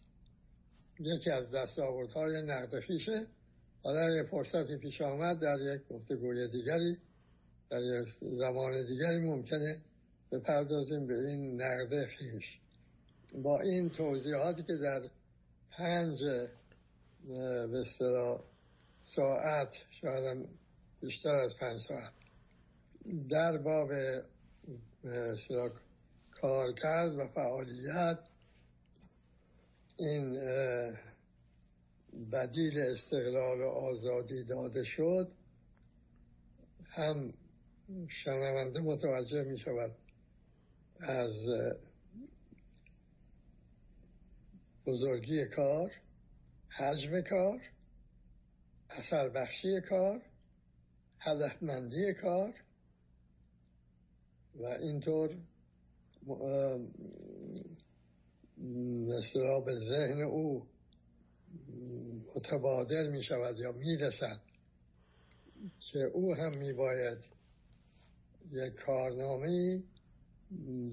یکی 0.99 1.31
از 1.31 1.51
دستاوردهای 1.51 2.41
نقد 2.41 2.79
خیشه 2.79 3.27
حالا 3.83 4.15
یه 4.15 4.23
فرصتی 4.23 4.77
پیش 4.77 5.01
آمد 5.01 5.39
در 5.39 5.57
یک 5.59 5.87
گفتگوی 5.87 6.47
دیگری 6.47 6.97
در 7.69 7.79
یک 7.79 8.07
زمان 8.21 8.85
دیگری 8.87 9.19
ممکنه 9.19 9.81
بپردازیم 10.31 11.07
به 11.07 11.13
این 11.13 11.61
نقد 11.61 12.05
خیش. 12.05 12.59
با 13.43 13.61
این 13.61 13.89
توضیحاتی 13.89 14.63
که 14.63 14.75
در 14.75 15.09
پنج 15.71 16.19
به 17.71 17.83
ساعت 19.15 19.75
شاید 20.01 20.47
بیشتر 21.07 21.35
از 21.35 21.55
پنج 21.57 21.81
ساعت 21.81 22.13
در 23.29 23.57
باب 23.57 23.91
کار 26.31 26.73
کرد 26.73 27.15
و 27.19 27.27
فعالیت 27.27 28.19
این 29.99 30.33
بدیل 32.31 32.79
استقلال 32.79 33.61
و 33.61 33.67
آزادی 33.67 34.43
داده 34.43 34.83
شد. 34.83 35.31
هم 36.85 37.33
شنونده 38.09 38.79
متوجه 38.79 39.43
می 39.43 39.59
شود 39.59 39.95
از 40.99 41.33
بزرگی 44.85 45.45
کار 45.45 45.91
حجم 46.69 47.21
کار 47.21 47.61
اثر 48.89 49.29
بخشی 49.29 49.81
کار 49.89 50.21
هدفمندی 51.27 52.13
کار 52.13 52.53
و 54.55 54.65
اینطور 54.65 55.37
مثلا 59.07 59.59
به 59.59 59.75
ذهن 59.75 60.21
او 60.21 60.67
متبادر 62.35 63.09
می 63.09 63.23
شود 63.23 63.59
یا 63.59 63.71
می 63.71 63.97
رسد 63.97 64.39
که 65.79 65.99
او 65.99 66.35
هم 66.35 66.57
می 66.57 66.73
باید 66.73 67.17
یک 68.51 68.73
کارنامه 68.73 69.83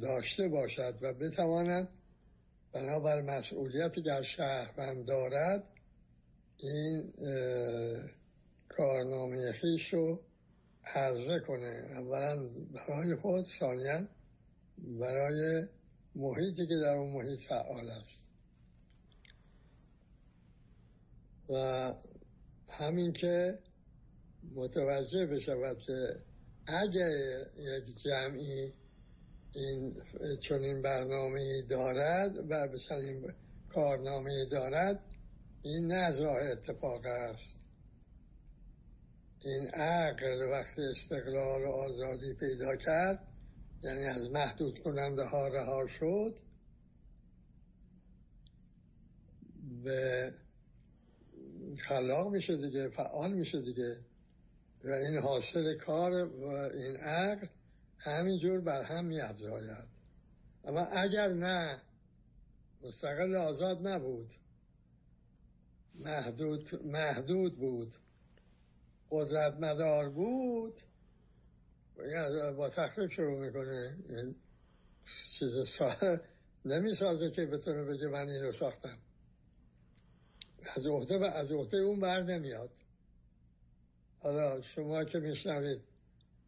داشته 0.03 0.49
باشد 0.49 0.99
و 1.03 1.13
بتواند 1.13 1.89
بنابر 2.73 3.23
مسئولیتی 3.23 4.03
در 4.03 4.23
شهروند 4.23 5.07
دارد 5.07 5.65
این 6.59 7.13
کارنامه 8.69 9.53
خیش 9.53 9.95
رو 9.95 10.21
عرضه 10.85 11.41
کنه. 11.41 11.87
اولا 11.91 12.49
برای 12.75 13.15
خود 13.15 13.45
ثانیا 13.61 14.09
برای 15.01 15.67
محیطی 16.15 16.67
که 16.67 16.75
در 16.83 16.97
اون 16.97 17.13
محیط 17.13 17.41
فعال 17.49 17.91
است. 17.91 18.25
و 21.49 21.95
همین 22.69 23.13
که 23.13 23.59
متوجه 24.55 25.27
بشود 25.27 25.79
که 25.79 26.21
اگر 26.67 27.11
یک 27.57 28.03
جمعی 28.05 28.73
این 29.55 30.03
چنین 30.41 30.83
برنامه 30.83 31.63
دارد 31.63 32.37
و 32.51 32.69
به 32.69 32.79
چنین 32.79 33.33
کارنامه 33.69 34.45
دارد 34.51 35.01
این 35.63 35.87
نه 35.87 36.23
اتفاق 36.53 37.07
است. 37.07 37.54
این 39.45 39.69
عقل 39.69 40.43
وقتی 40.51 40.83
استقلال 40.83 41.63
و 41.63 41.71
آزادی 41.71 42.35
پیدا 42.35 42.77
کرد 42.77 43.27
یعنی 43.83 44.05
از 44.05 44.31
محدود 44.31 44.79
کننده 44.79 45.25
ها 45.25 45.49
رها 45.49 45.87
شد 45.89 46.37
به 49.85 50.33
خلاق 51.79 52.33
میشه 52.33 52.57
دیگه 52.57 52.89
فعال 52.89 53.33
میشه 53.33 53.61
دیگه. 53.61 53.97
و 54.85 54.91
این 54.93 55.19
حاصل 55.19 55.79
کار 55.79 56.13
و 56.13 56.47
این 56.47 56.97
عقل 56.97 57.47
همینجور 57.99 58.61
بر 58.61 58.83
هم 58.83 59.05
میافزاید. 59.05 59.89
اما 60.65 60.81
اگر 60.81 61.29
نه 61.29 61.83
مستقل 62.83 63.37
آزاد 63.37 63.87
نبود. 63.87 64.31
محدود, 65.95 66.83
محدود 66.85 67.59
بود. 67.59 67.95
قدرت 69.15 69.55
مدار 69.55 70.11
بود. 70.11 70.83
با 72.57 72.69
تخریب 72.69 73.11
شروع 73.11 73.47
می‌کنه. 73.47 73.97
این 74.09 74.35
چیز 75.39 75.69
سا... 75.79 76.19
نمی‌سازه 76.65 77.31
که 77.31 77.47
بتونه 77.47 77.85
بگه 77.85 78.07
من 78.09 78.29
این 78.29 78.43
رو 78.43 78.53
ساختم. 78.53 78.99
از 80.77 80.87
عهده 80.87 81.19
و 81.19 81.23
از 81.23 81.53
عهده 81.53 81.77
اون 81.77 82.01
بر 82.01 82.23
نمیاد. 82.23 82.71
حالا 84.19 84.63
شما 84.63 85.05
که 85.05 85.19
میشنوید 85.19 85.83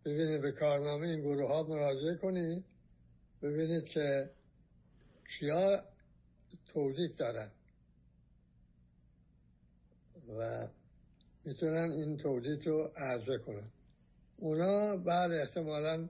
ببینید 0.04 0.40
به 0.40 0.52
کارنامه 0.52 1.06
این 1.06 1.20
گروه 1.20 1.48
ها 1.48 1.62
مراجعه 1.62 2.16
کنید. 2.16 2.64
ببینید 3.42 3.84
که 3.84 4.30
کیا 5.38 5.84
تولید 6.66 7.16
دارن. 7.16 7.50
و 10.38 10.68
می‌تونن 11.46 11.90
این 11.90 12.16
تولید 12.16 12.66
رو 12.66 12.90
عرضه 12.96 13.38
کنن. 13.38 13.70
اونا 14.36 14.96
بعد 14.96 15.32
احتمالا 15.32 16.08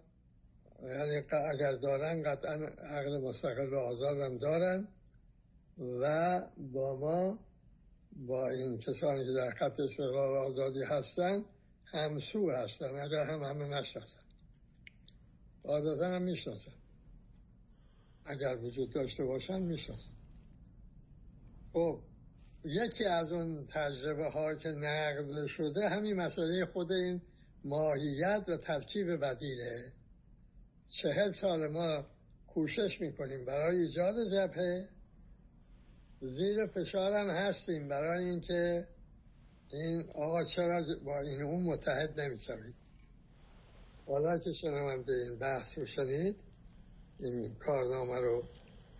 یعنی 0.82 1.22
اگر 1.52 1.72
دارن 1.72 2.22
قطعا 2.22 2.54
عقل 2.66 3.20
مستقل 3.20 3.72
و 3.72 3.78
آزاد 3.78 4.20
هم 4.20 4.38
دارن 4.38 4.88
و 5.78 6.40
با 6.72 6.96
ما 6.96 7.38
با 8.26 8.48
این 8.48 8.78
کسانی 8.78 9.26
که 9.26 9.32
در 9.32 9.50
خط 9.50 9.80
استقلال 9.80 10.36
آزادی 10.36 10.82
هستن 10.82 11.44
همسو 11.92 12.50
هستن. 12.50 13.00
اگر 13.00 13.24
هم 13.24 13.42
همه 13.42 13.64
نشناسن. 13.64 14.20
عادتا 15.64 16.06
هم 16.06 16.22
می‌شناسن. 16.22 16.72
اگر 18.24 18.56
وجود 18.56 18.90
داشته 18.90 19.24
باشن 19.24 19.62
می‌شناسن. 19.62 20.12
خب. 21.72 22.00
یکی 22.66 23.04
از 23.04 23.32
اون 23.32 23.66
تجربه 23.66 24.30
ها 24.30 24.54
که 24.54 24.68
نقل 24.68 25.46
شده 25.46 25.88
همین 25.88 26.16
مسئله 26.16 26.66
خود 26.72 26.92
این 26.92 27.22
ماهیت 27.64 28.44
و 28.48 28.56
ترکیب 28.56 29.16
بدیله. 29.16 29.92
چهل 30.88 31.32
سال 31.32 31.66
ما 31.66 32.06
کوشش 32.46 33.00
می‌کنیم 33.00 33.44
برای 33.44 33.76
ایجاد 33.76 34.14
جبهه. 34.32 34.88
زیر 36.20 36.66
فشارم 36.66 37.30
هستیم 37.30 37.88
برای 37.88 38.24
اینکه 38.24 38.88
این 39.72 40.10
آقا 40.14 40.44
چرا 40.44 40.84
با 41.04 41.20
این 41.20 41.42
اون 41.42 41.62
متحد 41.62 42.20
نمی‌شوید؟ 42.20 42.74
حالا 44.06 44.38
که 44.38 44.52
شنونده 44.52 45.12
این 45.12 45.38
بحث 45.38 45.78
رو 45.78 45.86
شنید 45.86 46.36
این 47.20 47.54
کارنامه 47.54 48.20
رو 48.20 48.42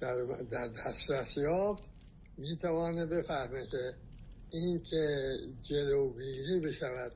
در, 0.01 0.15
در 0.51 0.69
دسترس 0.69 1.37
یافت. 1.37 1.96
می‌توانه 2.39 3.07
بفهمه 3.07 3.67
که 3.67 3.95
این 4.51 4.83
که 4.83 5.37
جلوگیری 5.63 6.61
بشود. 6.61 7.13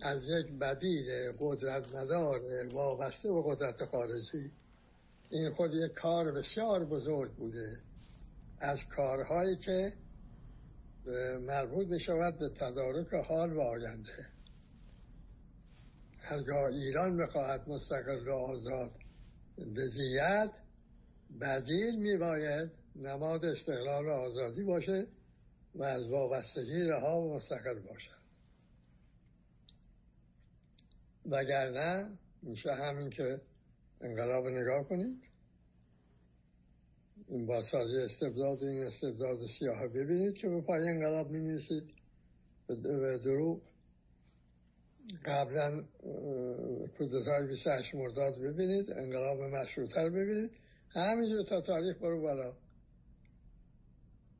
از 0.00 0.22
یک 0.24 0.58
بدیل 0.58 1.32
قدرت 1.40 1.94
مدار 1.94 2.40
وابسته 2.72 3.32
به 3.32 3.42
قدرت 3.44 3.84
خارجی. 3.84 4.50
این 5.30 5.50
خود 5.50 5.74
یک 5.74 5.92
کار 5.92 6.32
بسیار 6.32 6.84
بزرگ 6.84 7.32
بوده. 7.32 7.78
از 8.58 8.78
کارهایی 8.96 9.56
که 9.56 9.92
مربوط 11.46 11.86
می 11.86 12.00
شود 12.00 12.38
به 12.38 12.48
تدارک 12.48 13.14
حال 13.14 13.52
و 13.52 13.60
آینده. 13.60 14.26
هرگاه 16.18 16.64
ایران 16.64 17.16
بخواهد 17.16 17.68
مستقل 17.68 18.28
و 18.28 18.32
آزاد 18.32 18.92
بزید 19.76 20.50
بدیل 21.40 21.98
می 21.98 22.16
باید 22.16 22.81
نماد 22.96 23.44
استقلال 23.44 24.06
و 24.06 24.10
آزادی 24.10 24.62
باشه 24.62 25.06
و 25.74 25.82
از 25.82 26.06
وابستگی 26.06 26.84
رها 26.84 27.20
و 27.20 27.34
مستقل 27.34 27.78
باشد 27.80 28.22
وگرنه 31.26 32.18
میشه 32.42 32.72
همین 32.72 33.10
که 33.10 33.40
انقلاب 34.00 34.46
نگاه 34.46 34.88
کنید. 34.88 35.28
این 37.28 37.46
بازسازی 37.46 37.96
استبداد 37.96 38.62
این 38.62 38.86
استبداد 38.86 39.38
سیاه 39.58 39.88
ببینید 39.88 40.34
که 40.34 40.48
به 40.48 40.60
پای 40.60 40.88
انقلاب 40.88 41.30
می 41.30 41.38
نویسید 41.38 41.84
به 42.66 43.18
دروغ. 43.24 43.60
قبلا 45.24 45.84
کودتای 46.98 47.46
28 47.48 47.94
مرداد 47.94 48.38
ببینید 48.38 48.90
انقلاب 48.90 49.40
مشروطه 49.40 50.10
ببینید. 50.10 50.50
همینجور 50.88 51.44
تا 51.48 51.60
تاریخ 51.60 51.98
برو 51.98 52.22
بالا. 52.22 52.52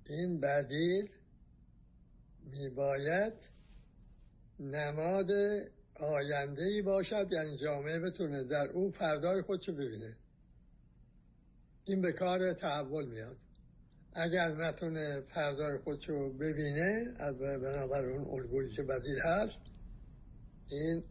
این 0.08 0.40
بدیل 0.40 1.10
میباید 2.50 3.32
نماد 4.60 5.30
آینده 5.94 6.64
ای 6.64 6.82
باشد 6.82 7.28
یعنی 7.32 7.58
جامعه 7.58 7.98
بتونه 7.98 8.44
در 8.44 8.70
او 8.70 8.90
فردای 8.90 9.42
خودشو 9.42 9.72
ببینه. 9.72 10.16
این 11.84 12.00
به 12.00 12.12
کار 12.12 12.52
تحول 12.52 13.12
میاد. 13.12 13.36
اگر 14.14 14.48
نتونه 14.48 15.20
فردای 15.20 15.78
خودشو 15.78 16.32
ببینه 16.32 17.14
از 17.18 17.38
بنابر 17.38 18.04
اون 18.04 18.40
الگویی 18.40 18.70
که 18.76 18.82
بدیل 18.82 19.18
هست 19.24 19.60
این 20.68 21.04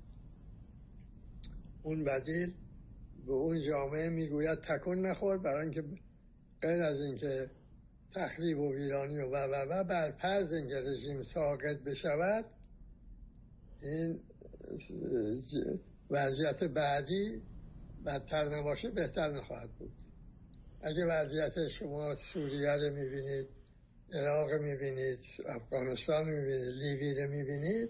اون 1.84 2.04
بدیل 2.04 2.54
به 3.26 3.32
اون 3.32 3.62
جامعه 3.62 4.10
می‌گوید 4.10 4.60
تکن 4.60 4.98
نخور 4.98 5.38
برای 5.38 5.62
اینکه 5.62 5.84
غیر 6.62 6.84
از 6.84 6.98
اینکه 7.02 7.50
تخریب 8.16 8.60
و 8.60 8.74
ویرانی 8.74 9.18
و 9.18 9.36
و 9.36 9.56
و 9.70 9.84
بر 9.84 10.12
فرض 10.12 10.54
اینکه 10.54 10.76
رژیم 10.76 11.24
ساقط 11.24 11.78
بشود 11.78 12.46
این 13.82 14.20
وضعیت 16.10 16.64
بعدی 16.64 17.42
بدتر 18.06 18.60
نباشه 18.60 18.90
بهتر 18.90 19.32
نخواهد 19.32 19.70
بود. 19.70 19.92
اگه 20.82 21.06
وضعیت 21.06 21.68
شما 21.68 22.16
سوریه 22.16 22.72
رو 22.72 22.94
می‌بینید 22.96 23.48
عراق 24.14 24.52
می‌بینید 24.52 25.20
افغانستان 25.46 26.30
می‌بینید 26.30 26.74
لیبی 26.74 27.14
رو 27.14 27.30
می‌بینید 27.30 27.90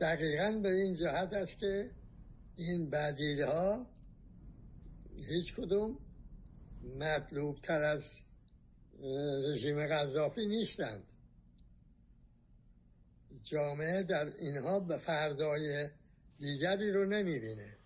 دقیقا 0.00 0.60
به 0.62 0.70
این 0.70 0.94
جهت 0.94 1.32
است 1.32 1.58
که 1.58 1.90
این 2.56 2.90
بدیل 2.90 3.42
ها 3.42 3.86
هیچ 5.28 5.54
کدوم 5.54 5.98
مطلوب 7.00 7.56
تر 7.60 7.84
از 7.84 8.02
رژیم 9.52 9.86
غذافی 9.86 10.46
نیستند. 10.46 11.04
جامعه 13.42 14.02
در 14.02 14.36
اینها 14.36 14.80
به 14.80 14.98
فردای 14.98 15.88
دیگری 16.38 16.92
رو 16.92 17.04
نمی‌بینه. 17.04 17.76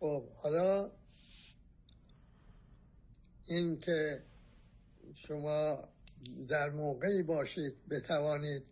خب 0.00 0.28
حالا 0.28 0.90
این 3.46 3.78
که 3.78 4.22
شما 5.14 5.88
در 6.48 6.70
موقعی 6.70 7.22
باشید 7.22 7.74
بتوانید 7.90 8.62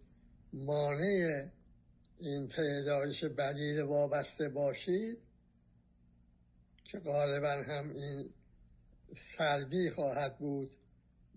مانع 0.52 1.48
این 2.18 2.48
پیدایش 2.48 3.24
بدیل 3.24 3.80
وابسته 3.80 4.48
باشید 4.48 5.18
که 6.84 6.98
غالبا 6.98 7.52
هم 7.52 7.90
این 7.90 8.30
سلبی 9.38 9.90
خواهد 9.90 10.38
بود 10.38 10.70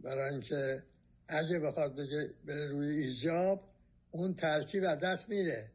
برای 0.03 0.29
اینکه 0.29 0.83
اگه 1.27 1.59
بخواد 1.59 1.95
بگه 1.95 2.29
بره 2.45 2.67
روی 2.67 2.95
ایجاب 2.95 3.61
اون 4.11 4.33
ترکیب 4.33 4.83
از 4.83 4.99
دست 4.99 5.29
میره 5.29 5.69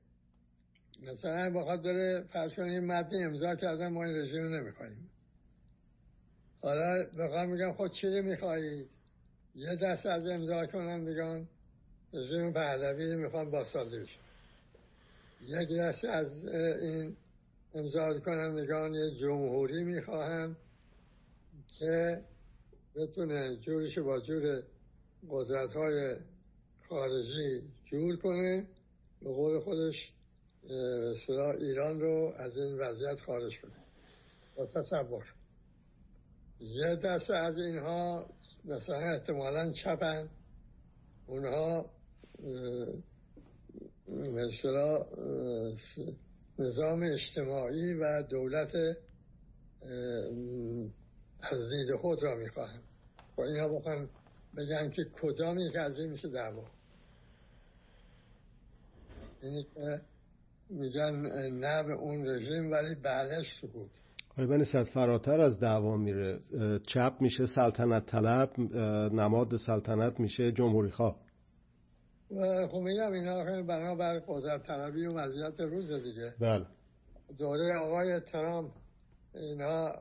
مثلا 1.02 1.50
بخواد 1.50 1.82
بره 1.82 2.24
فرض 2.32 2.54
کنید 2.54 2.82
متن 2.82 3.24
امضا 3.24 3.54
کردن 3.54 3.88
ما 3.88 4.04
این 4.04 4.16
رژیم 4.16 4.54
نمیخواییم 4.54 5.10
حالا 6.60 7.04
بخوام 7.18 7.48
میگم 7.48 7.72
خود 7.72 7.92
چی 7.92 8.06
می‌خواهید؟ 8.06 8.88
یه 9.54 9.76
دست 9.76 10.06
از 10.06 10.26
امضا 10.26 10.66
کنندگان 10.66 11.48
رژیم 12.12 12.52
پهلوی 12.52 13.16
می‌خوان 13.16 13.50
بازسازی 13.50 13.98
بشه. 13.98 14.18
یک 15.42 15.68
دست 15.78 16.04
از 16.04 16.46
این 16.46 17.16
امضا 17.74 18.20
کنندگان 18.20 18.94
یه 18.94 19.10
جمهوری 19.20 19.84
می‌خواهند. 19.84 20.56
که 21.78 22.24
بتونه 22.96 23.56
جورش 23.56 23.98
با 23.98 24.20
جور 24.20 24.62
قدرت 25.30 25.72
های 25.72 26.16
خارجی 26.88 27.62
جور 27.84 28.16
کنه. 28.16 28.66
به 29.22 29.32
قول 29.32 29.60
خودش 29.60 30.12
سرا 31.26 31.52
ایران 31.52 32.00
رو 32.00 32.34
از 32.36 32.56
این 32.56 32.78
وضعیت 32.78 33.20
خارج 33.20 33.60
کنه. 33.60 33.84
با 34.56 34.66
تصور. 34.66 35.24
یه 36.60 36.96
دسته 36.96 37.34
از 37.34 37.58
اینها 37.58 38.30
مثلا 38.64 38.96
احتمالا 38.96 39.72
چپن. 39.72 40.28
اونها 41.26 41.90
مثلا 44.08 45.06
نظام 46.58 47.02
اجتماعی 47.02 47.94
و 47.94 48.22
دولت 48.22 48.72
از 51.42 51.70
دید 51.70 51.96
خود 51.96 52.22
را 52.22 52.34
می‌خواهند 52.34 52.82
با 53.36 53.44
اینها 53.44 53.68
بخوان 53.68 54.08
بگن 54.56 54.90
که 54.90 55.04
کدامی 55.22 55.70
که 55.72 55.80
از 55.80 55.98
این 55.98 56.10
میشه 56.10 56.28
دعوا. 56.28 56.64
اینی 59.42 59.66
که 59.74 60.00
میگن 60.70 61.14
نه 61.52 61.82
به 61.82 61.92
اون 61.92 62.26
رژیم 62.26 62.70
ولی 62.70 62.94
بعدش 62.94 63.60
سکوت. 63.60 63.90
آره 64.38 64.64
صد 64.64 64.82
فراتر 64.82 65.40
از 65.40 65.60
دعوا 65.60 65.96
میره. 65.96 66.40
چپ 66.86 67.12
میشه 67.20 67.46
سلطنت 67.46 68.06
طلب 68.06 68.58
نماد 69.12 69.56
سلطنت 69.56 70.20
میشه 70.20 70.52
جمهوری 70.52 70.90
خواه 70.90 71.16
خب 72.70 72.78
میگم 72.78 73.12
اینا 73.12 73.62
بنابر 73.62 74.18
قدرت 74.28 74.62
طلبی 74.62 75.06
و 75.06 75.10
وضعیت 75.14 75.60
روز 75.60 75.92
دیگه. 75.92 76.34
بله. 76.40 76.66
دوره 77.38 77.76
آقای 77.78 78.20
ترامپ 78.20 78.72
اینا 79.34 79.92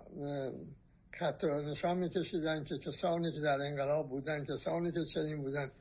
خط 1.20 1.44
نشان 1.44 1.98
میکشیدن 1.98 2.64
که 2.64 2.78
کسانی 2.78 3.32
که 3.32 3.40
در 3.40 3.62
انقلاب 3.62 4.10
بودن 4.10 4.46
کسانی 4.46 4.92
که 4.92 5.00
چنین 5.14 5.42
بودن 5.42 5.72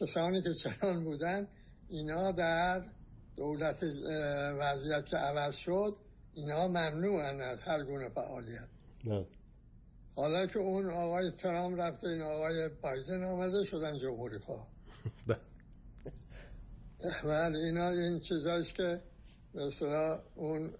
کسانی 0.00 0.42
که 0.42 0.50
چنان 0.54 1.04
بودن 1.04 1.48
اینا 1.88 2.32
در 2.32 2.84
دولت 3.36 3.82
وضعیت 4.58 5.06
که 5.06 5.16
عوض 5.16 5.54
شد 5.54 5.96
اینا 6.34 6.66
ممنوعن 6.68 7.40
از 7.40 7.58
هر 7.60 7.84
گونه 7.84 8.08
فعالیت. 8.08 8.68
نه. 9.04 9.26
حالا 10.16 10.46
که 10.46 10.58
اون 10.58 10.90
آقای 10.90 11.30
ترام 11.30 11.74
رفته 11.74 12.08
این 12.08 12.22
آقای 12.22 12.68
بایدن 12.82 13.24
آمده 13.24 13.64
شدن 13.64 13.98
جمهوری 13.98 14.38
خواه 14.38 14.66
ولی 17.24 17.58
اینا 17.66 17.88
این 17.88 18.20
چیزایش 18.20 18.72
که 18.72 19.00
مثلا 19.54 20.22
اون 20.34 20.74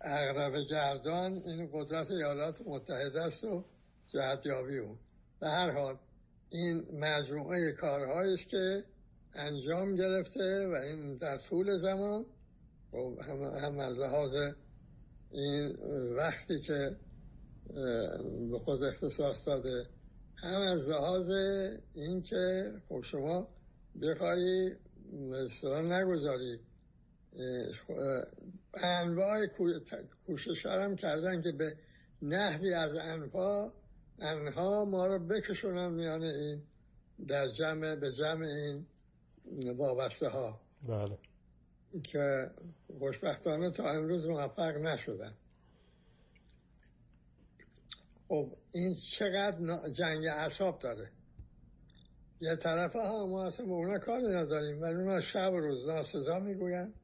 اغرب 0.00 0.54
گردان 0.70 1.32
این 1.32 1.70
قدرت 1.72 2.10
ایالات 2.10 2.60
متحده 2.66 3.20
است 3.22 3.44
و 3.44 3.64
جهتیابی 4.12 4.78
اون. 4.78 4.98
به 5.40 5.48
هر 5.48 5.70
حال 5.70 5.96
این 6.50 6.84
مجموعه 6.92 7.72
کارهایی 7.72 8.36
که 8.36 8.84
انجام 9.34 9.96
گرفته 9.96 10.66
و 10.66 10.74
این 10.74 11.16
در 11.16 11.38
طول 11.38 11.78
زمان. 11.78 12.24
خب، 12.92 13.18
هم, 13.62 13.80
از 13.80 13.98
لحاظ 13.98 14.54
این 15.30 15.76
وقتی 16.16 16.60
که 16.60 16.96
به 18.50 18.58
خود 18.64 18.82
اختصاص 18.82 19.46
داده 19.46 19.86
هم 20.36 20.60
از 20.60 20.88
لحاظ 20.88 21.30
این 21.94 22.22
که 22.22 22.72
خب 22.88 23.00
شما 23.02 23.48
بخوایی 24.02 24.70
مثلا 25.12 25.80
نگذاری 25.80 26.60
انواع 28.74 29.46
کوشش 30.26 30.66
هم 30.66 30.96
کردن 30.96 31.42
که 31.42 31.52
به 31.52 31.76
نحوی 32.22 32.74
از 32.74 32.94
انها 32.94 33.72
انها 34.18 34.84
ما 34.84 35.06
رو 35.06 35.26
بکشونن 35.26 35.88
میان 35.92 36.22
این 36.22 36.62
در 37.28 37.48
جمع 37.48 37.94
به 37.94 38.12
جمع 38.12 38.46
این 38.46 38.86
وابسته 39.76 40.28
ها 40.28 40.60
بله. 40.88 41.18
که 42.04 42.50
خوشبختانه 42.98 43.70
تا 43.70 43.90
امروز 43.90 44.26
موفق 44.26 44.76
نشدن. 44.76 45.34
خب 48.28 48.52
این 48.72 48.96
چقدر 49.18 49.90
جنگ 49.90 50.26
اعصاب 50.26 50.78
داره. 50.78 51.10
یه 52.40 52.56
طرف 52.56 52.92
ها 52.92 53.26
ما 53.26 53.46
اصلا 53.46 53.66
به 53.66 53.72
اونا 53.72 53.98
کار 53.98 54.20
نداریم 54.20 54.82
ولی 54.82 54.94
اونا 54.94 55.20
شب 55.20 55.52
و 55.52 55.60
روز 55.60 55.88
ناسزا 55.88 56.38
می‌گوین 56.38 56.94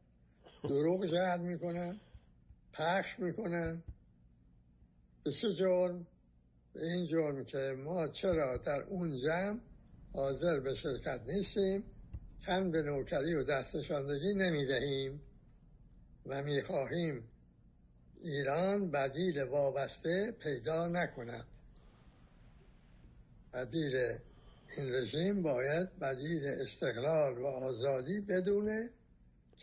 دروغ 0.69 1.07
جهد 1.07 1.41
می‌کنن 1.41 2.01
پخش 2.73 3.19
می‌کنن. 3.19 3.83
به 5.25 5.31
سه 5.31 5.55
جرم 5.55 6.07
به 6.75 6.81
این 6.83 7.07
جرم 7.07 7.45
که 7.45 7.59
ما 7.59 8.09
چرا 8.09 8.57
در 8.57 8.83
اون 8.83 9.19
جمع 9.19 9.61
حاضر 10.13 10.61
به 10.61 10.75
شرکت 10.75 11.21
نیستیم 11.27 11.85
تن 12.47 12.71
به 12.71 12.83
نوکری 12.83 13.35
و 13.35 13.45
دستشاندگی 13.45 14.35
نمی‌دهیم 14.35 15.21
و 16.27 16.43
می‌خواهیم 16.43 17.25
ایران 18.23 18.91
بدیل 18.91 19.43
وابسته 19.43 20.33
پیدا 20.43 20.89
نکند. 20.89 21.47
بدیل 23.55 23.97
این 24.77 24.95
رژیم 24.95 25.43
باید 25.43 25.99
بدیل 25.99 26.47
استقلال 26.47 27.39
و 27.39 27.47
آزادی 27.47 28.21
بدون 28.21 28.91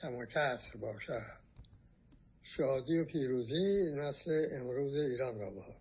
کم 0.02 0.16
و 0.16 0.26
کسر 0.26 0.78
باشد 0.82 1.22
شادی 2.44 3.00
و 3.00 3.06
پیروزی 3.06 3.92
نسل 3.96 4.48
امروز 4.52 4.96
ایران 4.96 5.40
را 5.40 5.50
باد 5.50 5.76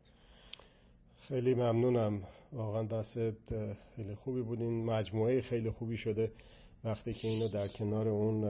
خیلی 1.28 1.54
ممنونم. 1.54 2.22
واقعا 2.52 2.82
بحث 2.82 3.18
خیلی 3.96 4.14
خوبی 4.14 4.42
بود. 4.42 4.60
این 4.60 4.84
مجموعه 4.84 5.40
خیلی 5.40 5.70
خوبی 5.70 5.96
شده. 5.96 6.32
وقتی 6.84 7.12
که 7.12 7.28
اینو 7.28 7.48
در 7.48 7.68
کنار 7.68 8.08
اون 8.08 8.44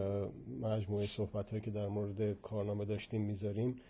مجموعه 0.61 1.07
صحبت 1.07 1.63
که 1.63 1.71
در 1.71 1.89
مورد 1.89 2.41
کارنامه 2.41 2.85
داشتیم 2.85 3.21
می‌ذاریم 3.21 3.81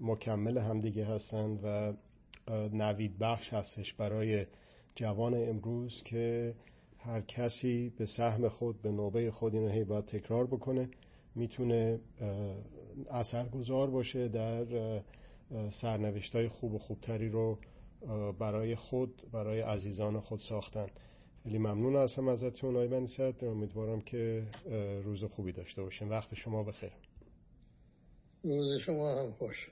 مکمل 0.00 0.58
همدیگه 0.58 1.04
هستند 1.04 1.60
و 1.64 1.92
نوید 2.72 3.18
بخش 3.18 3.52
هستش 3.52 3.94
برای 3.94 4.46
جوان 4.94 5.34
امروز 5.34 6.02
که 6.04 6.54
هر 6.98 7.20
کسی 7.20 7.92
به 7.98 8.06
سهم 8.06 8.48
خود 8.48 8.82
به 8.82 8.90
نوبه 8.90 9.30
خود 9.30 9.54
اینو 9.54 9.68
هی 9.68 9.84
باید 9.84 10.06
تکرار 10.06 10.46
بکنه. 10.46 10.88
می‌تونه 11.34 12.00
اثرگذار 13.10 13.90
باشه 13.90 14.28
در 14.28 14.64
سرنوشت 15.70 16.36
های 16.36 16.48
خوب 16.48 16.74
و 16.74 16.78
خوبتری 16.78 17.28
رو 17.28 17.58
برای 18.38 18.74
خود 18.74 19.22
برای 19.32 19.60
عزیزان 19.60 20.20
خود 20.20 20.38
ساختن. 20.38 20.86
خیلی 21.42 21.58
ممنون 21.58 21.96
هستم 21.96 22.28
ازتون 22.28 22.76
آقای 22.76 22.88
بنیست 22.88 23.42
امیدوارم 23.42 24.00
که 24.00 24.46
روز 25.04 25.24
خوبی 25.24 25.52
داشته 25.52 25.82
باشیم 25.82 26.10
وقت 26.10 26.34
شما 26.34 26.62
بخیر. 26.62 26.92
روز 28.44 28.78
شما 28.78 29.20
هم 29.20 29.32
خوش. 29.32 29.70